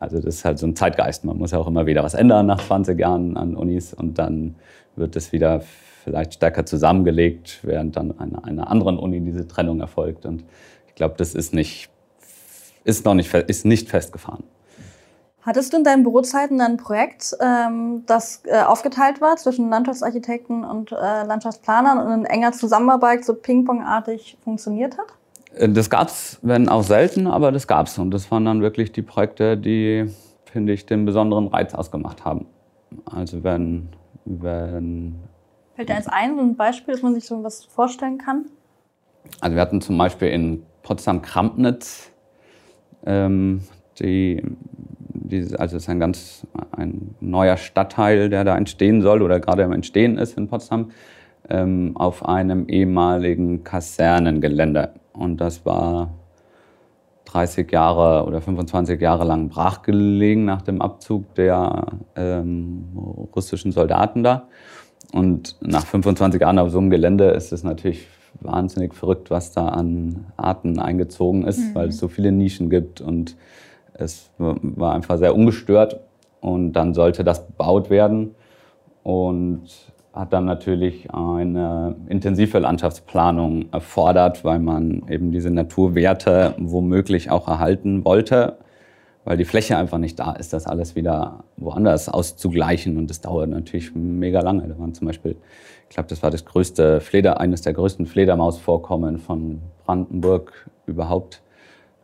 Also 0.00 0.16
das 0.16 0.26
ist 0.26 0.44
halt 0.44 0.58
so 0.58 0.66
ein 0.66 0.76
Zeitgeist. 0.76 1.24
Man 1.24 1.38
muss 1.38 1.52
ja 1.52 1.58
auch 1.58 1.68
immer 1.68 1.86
wieder 1.86 2.02
was 2.02 2.14
ändern 2.14 2.46
nach 2.46 2.60
20 2.60 2.98
Jahren 2.98 3.36
an 3.36 3.54
Unis 3.54 3.94
und 3.94 4.18
dann 4.18 4.56
wird 4.96 5.14
es 5.16 5.32
wieder 5.32 5.62
vielleicht 6.04 6.34
stärker 6.34 6.66
zusammengelegt, 6.66 7.60
während 7.62 7.96
dann 7.96 8.12
an 8.18 8.36
einer 8.36 8.70
anderen 8.70 8.98
Uni 8.98 9.20
diese 9.20 9.48
Trennung 9.48 9.80
erfolgt. 9.80 10.24
Und 10.24 10.44
glaube, 10.96 11.14
das 11.16 11.34
ist 11.34 11.54
nicht, 11.54 11.88
ist 12.84 13.04
noch 13.04 13.14
nicht, 13.14 13.32
ist 13.32 13.64
nicht 13.64 13.88
festgefahren. 13.88 14.42
Hattest 15.42 15.72
du 15.72 15.76
in 15.76 15.84
deinen 15.84 16.02
Bürozeiten 16.02 16.60
ein 16.60 16.76
Projekt, 16.76 17.36
ähm, 17.40 18.02
das 18.06 18.42
äh, 18.46 18.62
aufgeteilt 18.62 19.20
war 19.20 19.36
zwischen 19.36 19.70
Landschaftsarchitekten 19.70 20.64
und 20.64 20.90
äh, 20.90 20.96
Landschaftsplanern 20.96 22.04
und 22.04 22.12
in 22.12 22.24
enger 22.24 22.50
Zusammenarbeit 22.50 23.24
so 23.24 23.32
pingpongartig 23.32 24.38
funktioniert 24.42 24.98
hat? 24.98 25.06
Äh, 25.54 25.68
das 25.68 25.88
gab 25.88 26.08
es, 26.08 26.40
wenn 26.42 26.68
auch 26.68 26.82
selten, 26.82 27.28
aber 27.28 27.52
das 27.52 27.68
gab 27.68 27.86
es. 27.86 27.96
Und 27.96 28.10
das 28.10 28.28
waren 28.32 28.44
dann 28.44 28.60
wirklich 28.60 28.90
die 28.90 29.02
Projekte, 29.02 29.56
die, 29.56 30.10
finde 30.46 30.72
ich, 30.72 30.84
den 30.84 31.04
besonderen 31.04 31.46
Reiz 31.46 31.74
ausgemacht 31.74 32.24
haben. 32.24 32.46
Also 33.04 33.44
wenn, 33.44 33.90
wenn 34.24 35.14
Fällt 35.76 35.90
dir 35.90 35.94
eins 35.94 36.08
ein, 36.08 36.34
so 36.34 36.42
ein 36.42 36.56
Beispiel, 36.56 36.94
dass 36.94 37.02
man 37.02 37.14
sich 37.14 37.24
so 37.24 37.44
was 37.44 37.64
vorstellen 37.64 38.18
kann? 38.18 38.46
Also 39.40 39.54
wir 39.54 39.62
hatten 39.62 39.80
zum 39.80 39.96
Beispiel 39.96 40.28
in 40.28 40.64
Potsdam-Krampnitz, 40.86 42.12
ähm, 43.04 43.62
die, 43.98 44.40
die, 45.08 45.40
also 45.58 45.76
es 45.76 45.82
ist 45.82 45.88
ein 45.88 45.98
ganz 45.98 46.46
ein 46.70 47.16
neuer 47.18 47.56
Stadtteil, 47.56 48.28
der 48.28 48.44
da 48.44 48.56
entstehen 48.56 49.02
soll 49.02 49.20
oder 49.20 49.40
gerade 49.40 49.64
im 49.64 49.72
Entstehen 49.72 50.16
ist 50.16 50.38
in 50.38 50.46
Potsdam, 50.46 50.92
ähm, 51.50 51.96
auf 51.96 52.24
einem 52.24 52.68
ehemaligen 52.68 53.64
Kasernengelände. 53.64 54.90
Und 55.12 55.40
das 55.40 55.66
war 55.66 56.14
30 57.24 57.70
Jahre 57.72 58.24
oder 58.24 58.40
25 58.40 59.00
Jahre 59.00 59.24
lang 59.24 59.48
brachgelegen 59.48 60.44
nach 60.44 60.62
dem 60.62 60.80
Abzug 60.80 61.34
der 61.34 61.86
ähm, 62.14 62.84
russischen 63.34 63.72
Soldaten 63.72 64.22
da. 64.22 64.46
Und 65.12 65.56
nach 65.60 65.84
25 65.84 66.40
Jahren 66.40 66.60
auf 66.60 66.70
so 66.70 66.78
einem 66.78 66.90
Gelände 66.90 67.30
ist 67.30 67.52
es 67.52 67.64
natürlich 67.64 68.06
wahnsinnig 68.40 68.94
verrückt, 68.94 69.30
was 69.30 69.52
da 69.52 69.68
an 69.68 70.26
Arten 70.36 70.78
eingezogen 70.78 71.44
ist, 71.44 71.58
mhm. 71.58 71.74
weil 71.74 71.88
es 71.88 71.98
so 71.98 72.08
viele 72.08 72.32
Nischen 72.32 72.70
gibt 72.70 73.00
und 73.00 73.36
es 73.94 74.30
war 74.38 74.94
einfach 74.94 75.18
sehr 75.18 75.34
ungestört. 75.34 76.00
Und 76.40 76.74
dann 76.74 76.94
sollte 76.94 77.24
das 77.24 77.46
bebaut 77.46 77.90
werden 77.90 78.34
und 79.02 79.62
hat 80.12 80.32
dann 80.32 80.44
natürlich 80.44 81.12
eine 81.12 81.96
intensive 82.08 82.58
Landschaftsplanung 82.58 83.66
erfordert, 83.72 84.44
weil 84.44 84.58
man 84.58 85.02
eben 85.08 85.32
diese 85.32 85.50
Naturwerte 85.50 86.54
womöglich 86.58 87.30
auch 87.30 87.48
erhalten 87.48 88.04
wollte 88.04 88.58
weil 89.26 89.36
die 89.36 89.44
Fläche 89.44 89.76
einfach 89.76 89.98
nicht 89.98 90.20
da 90.20 90.32
ist, 90.32 90.52
das 90.52 90.66
alles 90.66 90.94
wieder 90.94 91.42
woanders 91.56 92.08
auszugleichen. 92.08 92.96
Und 92.96 93.10
das 93.10 93.20
dauert 93.20 93.50
natürlich 93.50 93.92
mega 93.92 94.40
lange. 94.40 94.68
Da 94.68 94.78
waren 94.78 94.94
zum 94.94 95.08
Beispiel, 95.08 95.34
ich 95.88 95.94
glaube, 95.94 96.08
das 96.08 96.22
war 96.22 96.30
das 96.30 96.44
größte 96.44 97.00
Fleder, 97.00 97.40
eines 97.40 97.60
der 97.60 97.72
größten 97.72 98.06
Fledermausvorkommen 98.06 99.18
von 99.18 99.62
Brandenburg 99.84 100.70
überhaupt. 100.86 101.42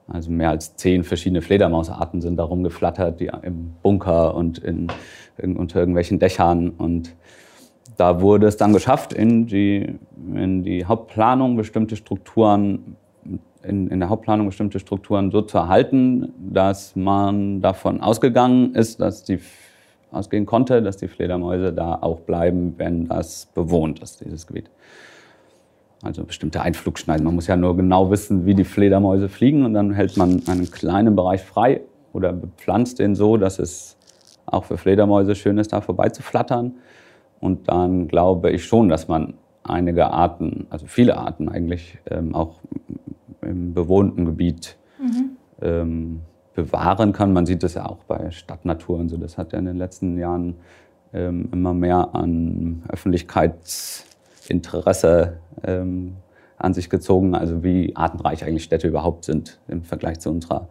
Also 0.08 0.32
mehr 0.32 0.50
als 0.50 0.74
zehn 0.74 1.04
verschiedene 1.04 1.42
Fledermausarten 1.42 2.20
sind 2.20 2.38
da 2.38 2.42
rumgeflattert, 2.42 3.20
die 3.20 3.30
im 3.42 3.74
Bunker 3.85 4.35
und 4.35 4.58
in, 4.58 4.88
in, 5.38 5.56
unter 5.56 5.78
irgendwelchen 5.78 6.18
Dächern. 6.18 6.70
Und 6.70 7.14
da 7.98 8.20
wurde 8.20 8.48
es 8.48 8.56
dann 8.56 8.72
geschafft, 8.72 9.12
in 9.12 9.46
die, 9.46 9.96
in 10.35 10.64
die 10.64 10.87
Hauptplanung 10.87 11.54
bestimmte 11.54 11.94
Strukturen, 11.94 12.96
in, 13.64 13.88
in 13.88 14.01
der 14.01 14.09
Hauptplanung 14.09 14.46
bestimmte 14.46 14.79
Strukturen 14.79 15.31
so 15.31 15.42
zu 15.42 15.59
erhalten, 15.59 16.33
dass 16.38 16.96
man 16.96 17.61
davon 17.61 18.01
ausgegangen 18.01 18.75
ist, 18.75 19.01
dass 19.01 19.25
die 19.25 19.38
ausgehen 20.11 20.46
konnte, 20.46 20.83
dass 20.83 20.96
die 20.96 21.09
Fledermäuse 21.09 21.72
da 21.72 21.94
auch 22.01 22.20
bleiben, 22.20 22.75
wenn 22.77 23.09
das 23.09 23.46
bewohnt 23.55 24.01
ist, 24.01 24.25
dieses 24.25 24.46
Gebiet. 24.46 24.70
Also 26.03 26.25
bestimmte 26.25 26.61
Einflugschneiden. 26.61 27.25
Man 27.25 27.35
muss 27.35 27.46
ja 27.46 27.57
nur 27.57 27.77
genau 27.77 28.11
wissen, 28.11 28.44
wie 28.44 28.55
die 28.55 28.64
Fledermäuse 28.64 29.29
fliegen 29.29 29.64
und 29.64 29.75
dann 29.75 29.92
hält 29.92 30.16
man 30.16 30.42
einen 30.48 30.70
kleinen 30.70 31.14
Bereich 31.16 31.42
frei 31.42 31.81
oder 32.12 32.33
bepflanzt 32.33 32.98
den 32.98 33.14
so, 33.14 33.37
dass 33.37 33.59
es 33.59 33.96
auch 34.46 34.64
für 34.64 34.77
Fledermäuse 34.77 35.35
schön 35.35 35.59
ist, 35.59 35.72
da 35.72 35.81
vorbeizuflattern. 35.81 36.75
Und 37.40 37.68
dann 37.68 38.09
glaube 38.09 38.51
ich 38.51 38.64
schon, 38.64 38.88
dass 38.88 39.09
man 39.09 39.35
einige 39.62 40.09
Arten, 40.09 40.66
also 40.70 40.87
viele 40.87 41.16
Arten 41.16 41.48
eigentlich, 41.48 41.98
ähm, 42.11 42.35
auch 42.35 42.57
im 43.42 43.74
bewohnten 43.74 44.24
Gebiet 44.24 44.78
mhm. 45.00 45.37
ähm, 45.61 46.20
bewahren 46.55 47.12
kann. 47.12 47.33
Man 47.33 47.46
sieht 47.46 47.62
das 47.62 47.74
ja 47.74 47.87
auch 47.87 48.02
bei 48.05 48.31
Stadtnatur 48.31 48.98
und 48.98 49.09
so. 49.09 49.16
Das 49.16 49.38
hat 49.38 49.52
ja 49.52 49.59
in 49.59 49.66
den 49.66 49.76
letzten 49.76 50.18
Jahren 50.18 50.57
ähm, 51.12 51.48
immer 51.52 51.74
mehr 51.74 52.14
an 52.14 52.83
Öffentlichkeitsinteresse 52.88 55.38
ähm, 55.64 56.16
an 56.57 56.74
sich 56.74 56.90
gezogen. 56.90 57.35
Also 57.35 57.62
wie 57.62 57.96
artenreich 57.96 58.44
eigentlich 58.44 58.64
Städte 58.64 58.88
überhaupt 58.88 59.24
sind 59.24 59.61
im 59.68 59.83
Vergleich 59.83 60.20
zu 60.20 60.31
unserer 60.31 60.68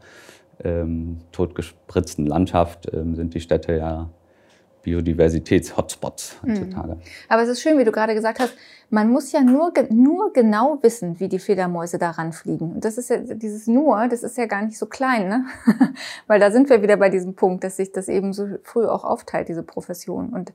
ähm, 0.63 1.17
totgespritzten 1.31 2.25
Landschaft 2.25 2.91
ähm, 2.93 3.15
sind 3.15 3.33
die 3.33 3.39
Städte 3.39 3.75
ja 3.75 4.09
Biodiversitäts-Hotspots 4.83 6.41
heutzutage. 6.41 6.95
Mhm. 6.95 7.01
Aber 7.29 7.43
es 7.43 7.49
ist 7.49 7.61
schön, 7.61 7.77
wie 7.77 7.83
du 7.83 7.91
gerade 7.91 8.13
gesagt 8.13 8.39
hast, 8.39 8.53
man 8.89 9.09
muss 9.09 9.31
ja 9.31 9.41
nur, 9.41 9.73
nur 9.89 10.33
genau 10.33 10.79
wissen, 10.81 11.19
wie 11.19 11.29
die 11.29 11.39
Fledermäuse 11.39 11.97
daran 11.97 12.33
fliegen. 12.33 12.73
Und 12.73 12.85
das 12.85 12.97
ist 12.97 13.09
ja 13.09 13.17
dieses 13.17 13.67
nur, 13.67 14.07
das 14.09 14.21
ist 14.23 14.37
ja 14.37 14.45
gar 14.47 14.61
nicht 14.63 14.77
so 14.77 14.85
klein, 14.85 15.29
ne? 15.29 15.45
Weil 16.27 16.39
da 16.39 16.51
sind 16.51 16.69
wir 16.69 16.81
wieder 16.81 16.97
bei 16.97 17.09
diesem 17.09 17.35
Punkt, 17.35 17.63
dass 17.63 17.77
sich 17.77 17.91
das 17.91 18.09
eben 18.09 18.33
so 18.33 18.47
früh 18.63 18.85
auch 18.85 19.05
aufteilt, 19.05 19.47
diese 19.47 19.63
Profession. 19.63 20.29
Und 20.29 20.51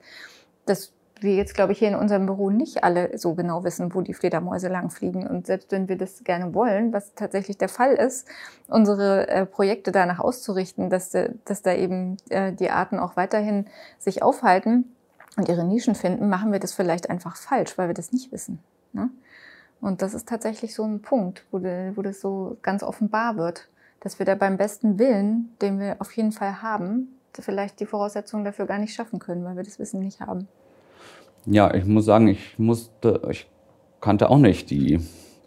das 0.67 0.93
wir 1.21 1.35
jetzt, 1.35 1.55
glaube 1.55 1.73
ich, 1.73 1.79
hier 1.79 1.89
in 1.89 1.95
unserem 1.95 2.27
Büro 2.27 2.51
nicht 2.51 2.85
alle 2.85 3.17
so 3.19 3.35
genau 3.35 3.65
wissen, 3.65 3.95
wo 3.95 4.01
die 4.01 4.15
Fledermäuse 4.15 4.69
langfliegen. 4.69 5.27
Und 5.27 5.47
selbst 5.47 5.73
wenn 5.73 5.89
wir 5.89 5.97
das 5.97 6.25
gerne 6.25 6.55
wollen, 6.55 6.93
was 6.93 7.15
tatsächlich 7.15 7.59
der 7.59 7.69
Fall 7.69 7.95
ist, 7.95 8.29
unsere 8.69 9.29
äh, 9.29 9.47
Projekte 9.47 9.93
danach 9.93 10.19
auszurichten, 10.19 10.91
dass, 10.91 11.11
dass 11.45 11.63
da 11.63 11.75
eben 11.75 12.17
äh, 12.29 12.53
die 12.53 12.71
Arten 12.71 12.99
auch 12.99 13.17
weiterhin 13.17 13.67
sich 13.99 14.23
aufhalten 14.23 14.85
und 15.37 15.49
ihre 15.49 15.65
Nischen 15.65 15.95
finden, 15.95 16.29
machen 16.29 16.53
wir 16.53 16.59
das 16.59 16.73
vielleicht 16.73 17.11
einfach 17.11 17.37
falsch, 17.37 17.79
weil 17.79 17.89
wir 17.89 17.95
das 17.95 18.13
nicht 18.13 18.33
wissen. 18.33 18.59
Ne? 18.93 19.11
Und 19.81 20.03
das 20.03 20.15
ist 20.15 20.29
tatsächlich 20.29 20.75
so 20.75 20.85
ein 20.85 21.03
Punkt, 21.03 21.45
wo, 21.51 21.59
de, 21.59 21.97
wo 21.97 22.03
das 22.03 22.21
so 22.21 22.57
ganz 22.63 22.83
offenbar 22.83 23.37
wird, 23.37 23.69
dass 24.01 24.19
wir 24.19 24.27
da 24.27 24.35
beim 24.35 24.57
besten 24.57 24.99
Willen, 24.99 25.55
den 25.61 25.79
wir 25.79 25.97
auf 25.99 26.13
jeden 26.13 26.33
Fall 26.33 26.63
haben, 26.63 27.13
vielleicht 27.39 27.81
die 27.81 27.87
Voraussetzungen 27.87 28.45
dafür 28.45 28.67
gar 28.67 28.79
nicht 28.79 28.95
schaffen 28.95 29.19
können, 29.19 29.45
weil 29.45 29.57
wir 29.57 29.63
das 29.63 29.79
Wissen 29.79 30.01
nicht 30.01 30.21
haben. 30.21 30.49
Ja, 31.49 31.73
ich 31.73 31.85
muss 31.85 32.05
sagen, 32.05 32.27
ich 32.27 32.59
musste, 32.59 33.21
ich 33.31 33.47
kannte 34.01 34.31
auch 34.31 34.39
nicht 34.39 34.69
die 34.71 34.99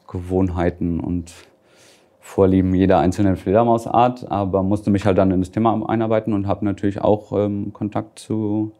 Gewohnheiten 0.07 1.01
und 1.01 1.33
Vorlieben 2.21 2.73
jeder 2.73 2.99
einzelnen 2.99 3.35
Fledermausart, 3.35 4.31
aber 4.31 4.63
musste 4.63 4.91
mich 4.91 5.05
halt 5.05 5.17
dann 5.17 5.31
in 5.31 5.41
das 5.41 5.51
Thema 5.51 5.89
einarbeiten 5.89 6.33
und 6.33 6.47
habe 6.47 6.63
natürlich 6.63 7.01
auch 7.01 7.33
ähm, 7.33 7.73
Kontakt 7.73 8.19
zu 8.19 8.71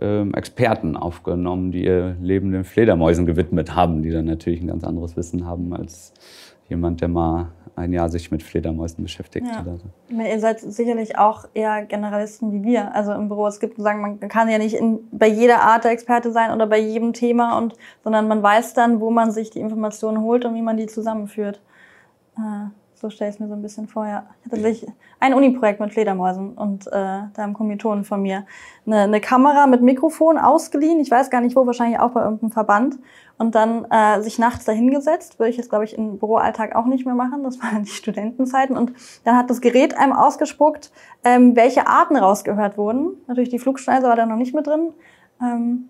ähm, 0.00 0.32
Experten 0.32 0.96
aufgenommen, 0.96 1.72
die 1.72 1.84
ihr 1.84 2.16
Leben 2.22 2.52
den 2.52 2.64
Fledermäusen 2.64 3.26
gewidmet 3.26 3.74
haben, 3.74 4.02
die 4.02 4.10
dann 4.10 4.24
natürlich 4.24 4.62
ein 4.62 4.68
ganz 4.68 4.84
anderes 4.84 5.16
Wissen 5.16 5.44
haben 5.44 5.74
als 5.74 6.14
jemand, 6.70 7.00
der 7.00 7.08
mal 7.08 7.48
ein 7.76 7.92
Jahr 7.92 8.08
sich 8.08 8.30
mit 8.30 8.42
Fledermäusen 8.42 9.02
beschäftigt. 9.02 9.46
Ja. 9.46 9.62
Oder 9.62 9.78
so. 9.78 9.84
Ihr 10.14 10.40
seid 10.40 10.60
sicherlich 10.60 11.18
auch 11.18 11.46
eher 11.54 11.84
Generalisten 11.84 12.52
wie 12.52 12.62
wir. 12.62 12.94
Also 12.94 13.12
im 13.12 13.28
Büro, 13.28 13.46
es 13.46 13.60
gibt 13.60 13.80
sagen, 13.80 14.00
man 14.00 14.20
kann 14.20 14.48
ja 14.48 14.58
nicht 14.58 14.74
in, 14.74 15.00
bei 15.10 15.28
jeder 15.28 15.62
Art 15.62 15.84
der 15.84 15.92
Experte 15.92 16.30
sein 16.30 16.52
oder 16.52 16.66
bei 16.66 16.78
jedem 16.78 17.12
Thema, 17.12 17.58
und, 17.58 17.74
sondern 18.04 18.28
man 18.28 18.42
weiß 18.42 18.74
dann, 18.74 19.00
wo 19.00 19.10
man 19.10 19.30
sich 19.30 19.50
die 19.50 19.60
Informationen 19.60 20.20
holt 20.20 20.44
und 20.44 20.54
wie 20.54 20.62
man 20.62 20.76
die 20.76 20.86
zusammenführt. 20.86 21.62
Äh, 22.36 22.70
so 22.94 23.08
stelle 23.08 23.30
ich 23.30 23.36
es 23.36 23.40
mir 23.40 23.48
so 23.48 23.54
ein 23.54 23.62
bisschen 23.62 23.88
vor. 23.88 24.06
Ja. 24.06 24.26
Ich 24.40 24.46
hatte 24.46 24.62
tatsächlich 24.62 24.90
ein 25.20 25.32
Uni-Projekt 25.32 25.80
mit 25.80 25.92
Fledermäusen 25.92 26.52
und 26.52 26.86
äh, 26.86 26.90
da 26.90 27.30
haben 27.38 27.54
Kommilitonen 27.54 28.04
von 28.04 28.20
mir 28.20 28.44
eine, 28.84 29.00
eine 29.02 29.20
Kamera 29.20 29.66
mit 29.66 29.80
Mikrofon 29.80 30.36
ausgeliehen. 30.36 31.00
Ich 31.00 31.10
weiß 31.10 31.30
gar 31.30 31.40
nicht 31.40 31.56
wo, 31.56 31.64
wahrscheinlich 31.64 31.98
auch 31.98 32.10
bei 32.10 32.22
irgendeinem 32.22 32.52
Verband. 32.52 32.98
Und 33.40 33.54
dann 33.54 33.86
äh, 33.90 34.20
sich 34.20 34.38
nachts 34.38 34.66
dahingesetzt. 34.66 35.38
Würde 35.38 35.48
ich 35.48 35.56
jetzt, 35.56 35.70
glaube 35.70 35.84
ich, 35.84 35.96
im 35.96 36.18
Büroalltag 36.18 36.76
auch 36.76 36.84
nicht 36.84 37.06
mehr 37.06 37.14
machen. 37.14 37.42
Das 37.42 37.58
waren 37.62 37.84
die 37.84 37.90
Studentenzeiten. 37.90 38.76
Und 38.76 38.92
dann 39.24 39.36
hat 39.36 39.48
das 39.48 39.62
Gerät 39.62 39.96
einem 39.96 40.12
ausgespuckt, 40.12 40.92
ähm, 41.24 41.56
welche 41.56 41.86
Arten 41.86 42.16
rausgehört 42.16 42.76
wurden. 42.76 43.12
Natürlich 43.28 43.48
die 43.48 43.58
Flugschneise 43.58 44.06
war 44.06 44.16
da 44.16 44.26
noch 44.26 44.36
nicht 44.36 44.54
mit 44.54 44.66
drin. 44.66 44.92
Ähm, 45.40 45.88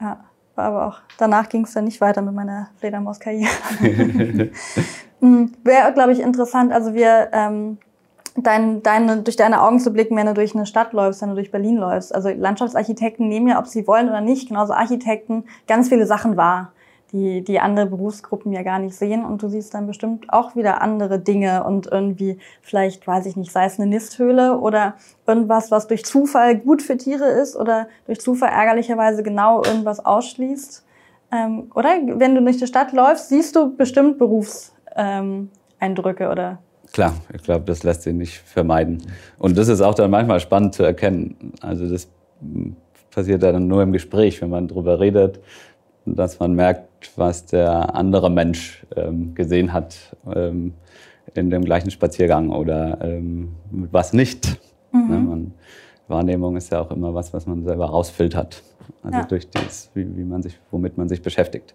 ja, 0.00 0.20
aber 0.54 0.86
auch 0.86 1.00
danach 1.18 1.48
ging 1.48 1.64
es 1.64 1.72
dann 1.72 1.86
nicht 1.86 2.00
weiter 2.00 2.22
mit 2.22 2.34
meiner 2.34 2.68
Fledermauskarriere. 2.78 3.50
Hm, 5.20 5.52
Wäre, 5.64 5.92
glaube 5.92 6.12
ich, 6.12 6.20
interessant. 6.20 6.72
Also 6.72 6.94
wir 6.94 7.28
ähm, 7.32 7.78
dein, 8.36 8.82
deine, 8.82 9.22
durch 9.22 9.36
deine 9.36 9.62
Augen 9.62 9.80
zu 9.80 9.92
blicken, 9.92 10.16
wenn 10.16 10.26
du 10.26 10.34
durch 10.34 10.54
eine 10.54 10.66
Stadt 10.66 10.92
läufst, 10.92 11.22
wenn 11.22 11.30
du 11.30 11.34
durch 11.34 11.50
Berlin 11.50 11.76
läufst. 11.76 12.14
Also 12.14 12.30
Landschaftsarchitekten 12.30 13.28
nehmen 13.28 13.48
ja, 13.48 13.58
ob 13.58 13.66
sie 13.66 13.86
wollen 13.86 14.08
oder 14.08 14.20
nicht, 14.20 14.48
genauso 14.48 14.72
Architekten, 14.72 15.44
ganz 15.66 15.88
viele 15.88 16.06
Sachen 16.06 16.36
wahr, 16.36 16.72
die, 17.12 17.42
die 17.42 17.60
andere 17.60 17.86
Berufsgruppen 17.86 18.52
ja 18.52 18.62
gar 18.62 18.78
nicht 18.78 18.96
sehen. 18.96 19.24
Und 19.24 19.42
du 19.42 19.48
siehst 19.48 19.74
dann 19.74 19.86
bestimmt 19.86 20.32
auch 20.32 20.56
wieder 20.56 20.82
andere 20.82 21.18
Dinge 21.18 21.64
und 21.64 21.86
irgendwie 21.86 22.38
vielleicht, 22.62 23.06
weiß 23.06 23.26
ich 23.26 23.36
nicht, 23.36 23.52
sei 23.52 23.64
es 23.64 23.78
eine 23.78 23.88
Nisthöhle 23.88 24.58
oder 24.58 24.94
irgendwas, 25.26 25.70
was 25.70 25.86
durch 25.86 26.04
Zufall 26.04 26.56
gut 26.56 26.82
für 26.82 26.96
Tiere 26.96 27.26
ist 27.26 27.56
oder 27.56 27.88
durch 28.06 28.20
Zufall 28.20 28.50
ärgerlicherweise 28.50 29.22
genau 29.22 29.62
irgendwas 29.64 30.04
ausschließt. 30.04 30.84
Ähm, 31.32 31.70
oder 31.74 31.90
wenn 32.06 32.34
du 32.34 32.42
durch 32.42 32.58
die 32.58 32.66
Stadt 32.66 32.92
läufst, 32.92 33.28
siehst 33.28 33.56
du 33.56 33.76
bestimmt 33.76 34.18
Berufseindrücke 34.18 36.24
ähm, 36.24 36.30
oder 36.30 36.58
Klar, 36.92 37.14
ich 37.32 37.42
glaube, 37.42 37.64
das 37.66 37.82
lässt 37.82 38.02
sich 38.02 38.14
nicht 38.14 38.38
vermeiden. 38.38 39.02
Und 39.38 39.56
das 39.56 39.68
ist 39.68 39.80
auch 39.80 39.94
dann 39.94 40.10
manchmal 40.10 40.40
spannend 40.40 40.74
zu 40.74 40.82
erkennen. 40.82 41.52
Also 41.60 41.88
das 41.88 42.08
passiert 43.10 43.42
dann 43.42 43.68
nur 43.68 43.82
im 43.82 43.92
Gespräch, 43.92 44.40
wenn 44.42 44.50
man 44.50 44.68
darüber 44.68 44.98
redet, 44.98 45.40
dass 46.04 46.38
man 46.40 46.54
merkt, 46.54 47.12
was 47.16 47.46
der 47.46 47.94
andere 47.94 48.30
Mensch 48.30 48.84
ähm, 48.96 49.34
gesehen 49.34 49.72
hat 49.72 49.96
ähm, 50.34 50.74
in 51.34 51.50
dem 51.50 51.64
gleichen 51.64 51.90
Spaziergang 51.90 52.50
oder 52.50 52.98
ähm, 53.02 53.54
was 53.70 54.12
nicht. 54.12 54.58
Mhm. 54.92 55.08
Ne, 55.08 55.18
man, 55.18 55.54
Wahrnehmung 56.08 56.56
ist 56.56 56.72
ja 56.72 56.80
auch 56.80 56.90
immer 56.90 57.14
was, 57.14 57.32
was 57.32 57.46
man 57.46 57.64
selber 57.64 57.86
rausfiltert. 57.86 58.62
Also 59.02 59.18
ja. 59.18 59.24
durch 59.24 59.48
das, 59.48 59.90
wie, 59.94 60.16
wie, 60.16 60.24
man 60.24 60.42
sich, 60.42 60.58
womit 60.70 60.98
man 60.98 61.08
sich 61.08 61.22
beschäftigt. 61.22 61.74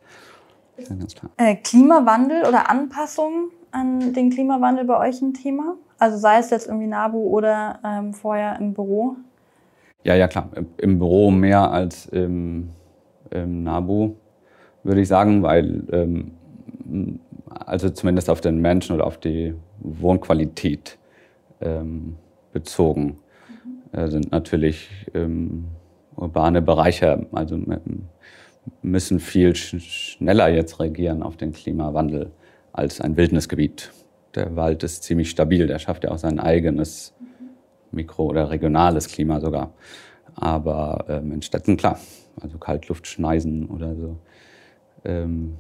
Äh, 1.38 1.56
Klimawandel 1.56 2.44
oder 2.46 2.70
Anpassung 2.70 3.52
an 3.76 4.14
den 4.14 4.30
Klimawandel 4.30 4.86
bei 4.86 4.98
euch 4.98 5.22
ein 5.22 5.34
Thema? 5.34 5.76
Also 6.00 6.18
sei 6.18 6.40
es 6.40 6.50
jetzt 6.50 6.68
irgendwie 6.68 6.88
NABU 6.88 7.18
oder 7.18 7.80
ähm, 7.84 8.14
vorher 8.14 8.58
im 8.60 8.74
Büro? 8.74 9.18
Ja, 10.04 10.16
ja, 10.16 10.28
klar. 10.28 10.50
Im 10.78 11.00
Büro 11.00 11.30
mehr 11.32 11.72
als 11.72 12.06
im, 12.08 12.70
im 13.32 13.64
NABU, 13.64 14.16
würde 14.84 15.02
ich 15.02 15.08
sagen, 15.08 15.44
weil, 15.44 15.84
ähm, 15.92 17.20
also 17.50 17.90
zumindest 17.90 18.30
auf 18.30 18.40
den 18.40 18.62
Menschen 18.62 18.96
oder 18.96 19.06
auf 19.06 19.18
die 19.18 19.54
Wohnqualität 19.80 20.98
ähm, 21.62 22.16
bezogen, 22.54 23.18
mhm. 23.92 24.10
sind 24.10 24.32
natürlich 24.32 24.90
ähm, 25.14 25.66
urbane 26.16 26.62
Bereiche, 26.62 27.26
also 27.34 27.60
müssen 28.82 29.20
viel 29.20 29.56
schneller 29.56 30.50
jetzt 30.50 30.80
reagieren 30.80 31.24
auf 31.24 31.36
den 31.36 31.52
Klimawandel 31.52 32.32
als 32.76 33.00
ein 33.00 33.16
Wildnisgebiet. 33.16 33.92
Der 34.36 34.56
Wald 34.56 34.84
ist 34.84 35.04
ziemlich 35.04 35.30
stabil, 35.30 35.66
der 35.66 35.80
schafft 35.80 36.04
ja 36.04 36.12
auch 36.12 36.18
sein 36.18 36.40
eigenes 36.40 37.14
Mikro- 37.92 38.26
oder 38.26 38.50
regionales 38.50 39.08
Klima 39.08 39.40
sogar. 39.40 39.72
Aber 40.36 41.06
ähm, 41.08 41.32
in 41.32 41.42
Städten, 41.42 41.78
klar, 41.78 42.00
also 42.42 42.58
Kaltluftschneisen 42.58 43.68
oder 43.68 43.96
so, 43.96 44.18
ähm, 45.06 45.56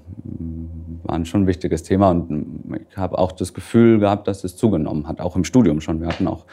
waren 1.04 1.26
schon 1.26 1.44
ein 1.44 1.48
wichtiges 1.48 1.84
Thema. 1.84 2.12
Und 2.12 2.84
ich 2.90 2.98
habe 2.98 3.18
auch 3.18 3.32
das 3.32 3.54
Gefühl 3.54 4.00
gehabt, 4.00 4.28
dass 4.28 4.44
es 4.44 4.58
zugenommen 4.58 5.08
hat, 5.08 5.22
auch 5.22 5.38
im 5.38 5.46
Studium 5.46 5.80
schon. 5.80 6.02
Wir 6.02 6.08
hatten 6.08 6.28
auch 6.28 6.46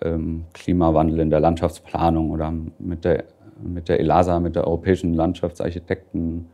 ähm, 0.00 0.46
Klimawandel 0.54 1.20
in 1.20 1.30
der 1.30 1.38
Landschaftsplanung 1.38 2.30
oder 2.32 2.52
mit 2.80 3.04
der, 3.04 3.24
mit 3.62 3.88
der 3.88 4.00
ELASA, 4.00 4.40
mit 4.40 4.56
der 4.56 4.66
Europäischen 4.66 5.14
Landschaftsarchitekten 5.14 6.48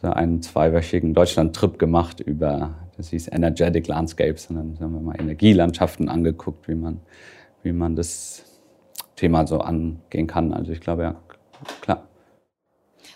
Studentenschaft 0.00 0.16
einen 0.16 0.42
zweiwöchigen 0.42 1.14
Deutschland-Trip 1.14 1.78
gemacht 1.78 2.20
über, 2.20 2.74
das 2.96 3.08
hieß 3.10 3.28
Energetic 3.28 3.86
Landscapes. 3.86 4.46
Und 4.46 4.56
dann 4.56 4.78
haben 4.80 4.94
wir 4.94 5.00
mal 5.00 5.20
Energielandschaften 5.20 6.08
angeguckt, 6.08 6.68
wie 6.68 6.74
man, 6.74 7.00
wie 7.62 7.72
man 7.72 7.96
das 7.96 8.44
Thema 9.16 9.46
so 9.46 9.58
angehen 9.58 10.26
kann. 10.26 10.52
Also 10.52 10.72
ich 10.72 10.80
glaube, 10.80 11.02
ja, 11.02 11.14
klar. 11.80 12.04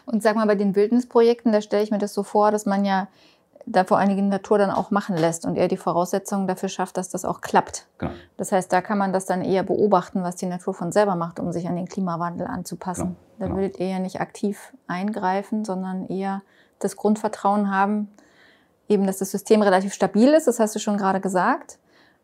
Und 0.06 0.22
sag 0.22 0.36
mal, 0.36 0.46
bei 0.46 0.54
den 0.54 0.76
Wildnisprojekten, 0.76 1.52
da 1.52 1.62
stelle 1.62 1.82
ich 1.82 1.90
mir 1.90 1.98
das 1.98 2.12
so 2.12 2.22
vor, 2.22 2.50
dass 2.50 2.66
man 2.66 2.84
ja 2.84 3.08
da 3.66 3.84
vor 3.84 3.96
allen 3.96 4.10
Dingen 4.10 4.28
Natur 4.28 4.58
dann 4.58 4.70
auch 4.70 4.90
machen 4.90 5.16
lässt 5.16 5.46
und 5.46 5.56
er 5.56 5.68
die 5.68 5.78
Voraussetzungen 5.78 6.46
dafür 6.46 6.68
schafft, 6.68 6.98
dass 6.98 7.08
das 7.08 7.24
auch 7.24 7.40
klappt. 7.40 7.86
Genau. 7.96 8.12
Das 8.36 8.52
heißt, 8.52 8.70
da 8.70 8.82
kann 8.82 8.98
man 8.98 9.14
das 9.14 9.24
dann 9.24 9.40
eher 9.40 9.62
beobachten, 9.62 10.22
was 10.22 10.36
die 10.36 10.44
Natur 10.44 10.74
von 10.74 10.92
selber 10.92 11.14
macht, 11.14 11.40
um 11.40 11.50
sich 11.50 11.66
an 11.66 11.76
den 11.76 11.88
Klimawandel 11.88 12.46
anzupassen. 12.46 13.16
Genau, 13.16 13.38
Da 13.38 13.44
genau. 13.46 13.56
würdet 13.56 13.80
ihr 13.80 13.88
ja 13.88 13.98
nicht 14.00 14.20
aktiv 14.20 14.74
eingreifen, 14.86 15.64
sondern 15.64 16.06
eher 16.08 16.42
das 16.84 16.96
Grundvertrauen 16.96 17.70
haben, 17.74 18.08
eben, 18.88 19.06
dass 19.06 19.18
das 19.18 19.30
System 19.30 19.62
relativ 19.62 19.92
stabil 19.94 20.28
ist, 20.28 20.46
das 20.46 20.60
hast 20.60 20.74
du 20.74 20.78
schon 20.78 20.96
gerade 20.98 21.20
gesagt. 21.20 21.78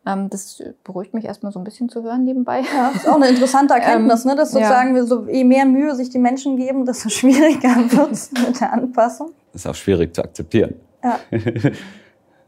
Ähm, 0.07 0.31
Das 0.31 0.62
beruhigt 0.85 1.12
mich 1.14 1.25
erstmal 1.25 1.53
so 1.53 1.59
ein 1.59 1.64
bisschen 1.64 1.88
zu 1.88 2.03
hören 2.03 2.25
nebenbei. 2.25 2.61
Ja, 2.61 2.90
das 2.92 3.03
ist 3.03 3.09
auch 3.09 3.16
eine 3.16 3.29
interessante 3.29 3.75
Erkenntnis, 3.79 4.25
Ähm, 4.25 4.31
ne? 4.31 4.37
dass 4.37 4.53
ja. 4.53 4.61
sozusagen 4.61 4.94
wir 4.94 5.05
so, 5.05 5.27
je 5.29 5.44
mehr 5.44 5.66
Mühe 5.66 5.94
sich 5.94 6.09
die 6.11 6.18
Menschen 6.18 6.57
geben, 6.57 6.87
desto 6.87 7.09
schwieriger 7.18 7.77
wird 7.92 8.12
es 8.12 8.31
mit 8.33 8.61
der 8.61 8.73
Anpassung. 8.73 9.33
ist 9.53 9.66
auch 9.66 9.75
schwierig 9.75 10.14
zu 10.14 10.23
akzeptieren. 10.23 10.75
Ja. 11.03 11.18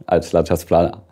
Als 0.07 0.33
Landschaftsplaner, 0.33 1.03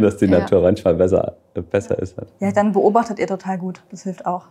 dass 0.00 0.16
die 0.16 0.24
Ja. 0.26 0.40
Natur 0.40 0.62
manchmal 0.62 0.94
besser, 0.94 1.36
besser 1.70 1.98
ist. 1.98 2.16
Ja, 2.40 2.50
dann 2.52 2.72
beobachtet 2.72 3.18
ihr 3.20 3.26
total 3.28 3.56
gut. 3.56 3.82
Das 3.90 4.02
hilft 4.02 4.26
auch. 4.26 4.46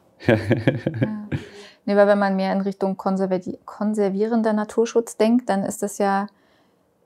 Nee, 1.86 1.96
weil 1.96 2.08
wenn 2.08 2.20
man 2.20 2.36
mehr 2.36 2.54
in 2.54 2.62
Richtung 2.62 2.96
konservi- 2.96 3.58
konservierender 3.66 4.54
Naturschutz 4.54 5.18
denkt, 5.18 5.50
dann 5.50 5.64
ist 5.64 5.82
das 5.82 5.98
ja 5.98 6.28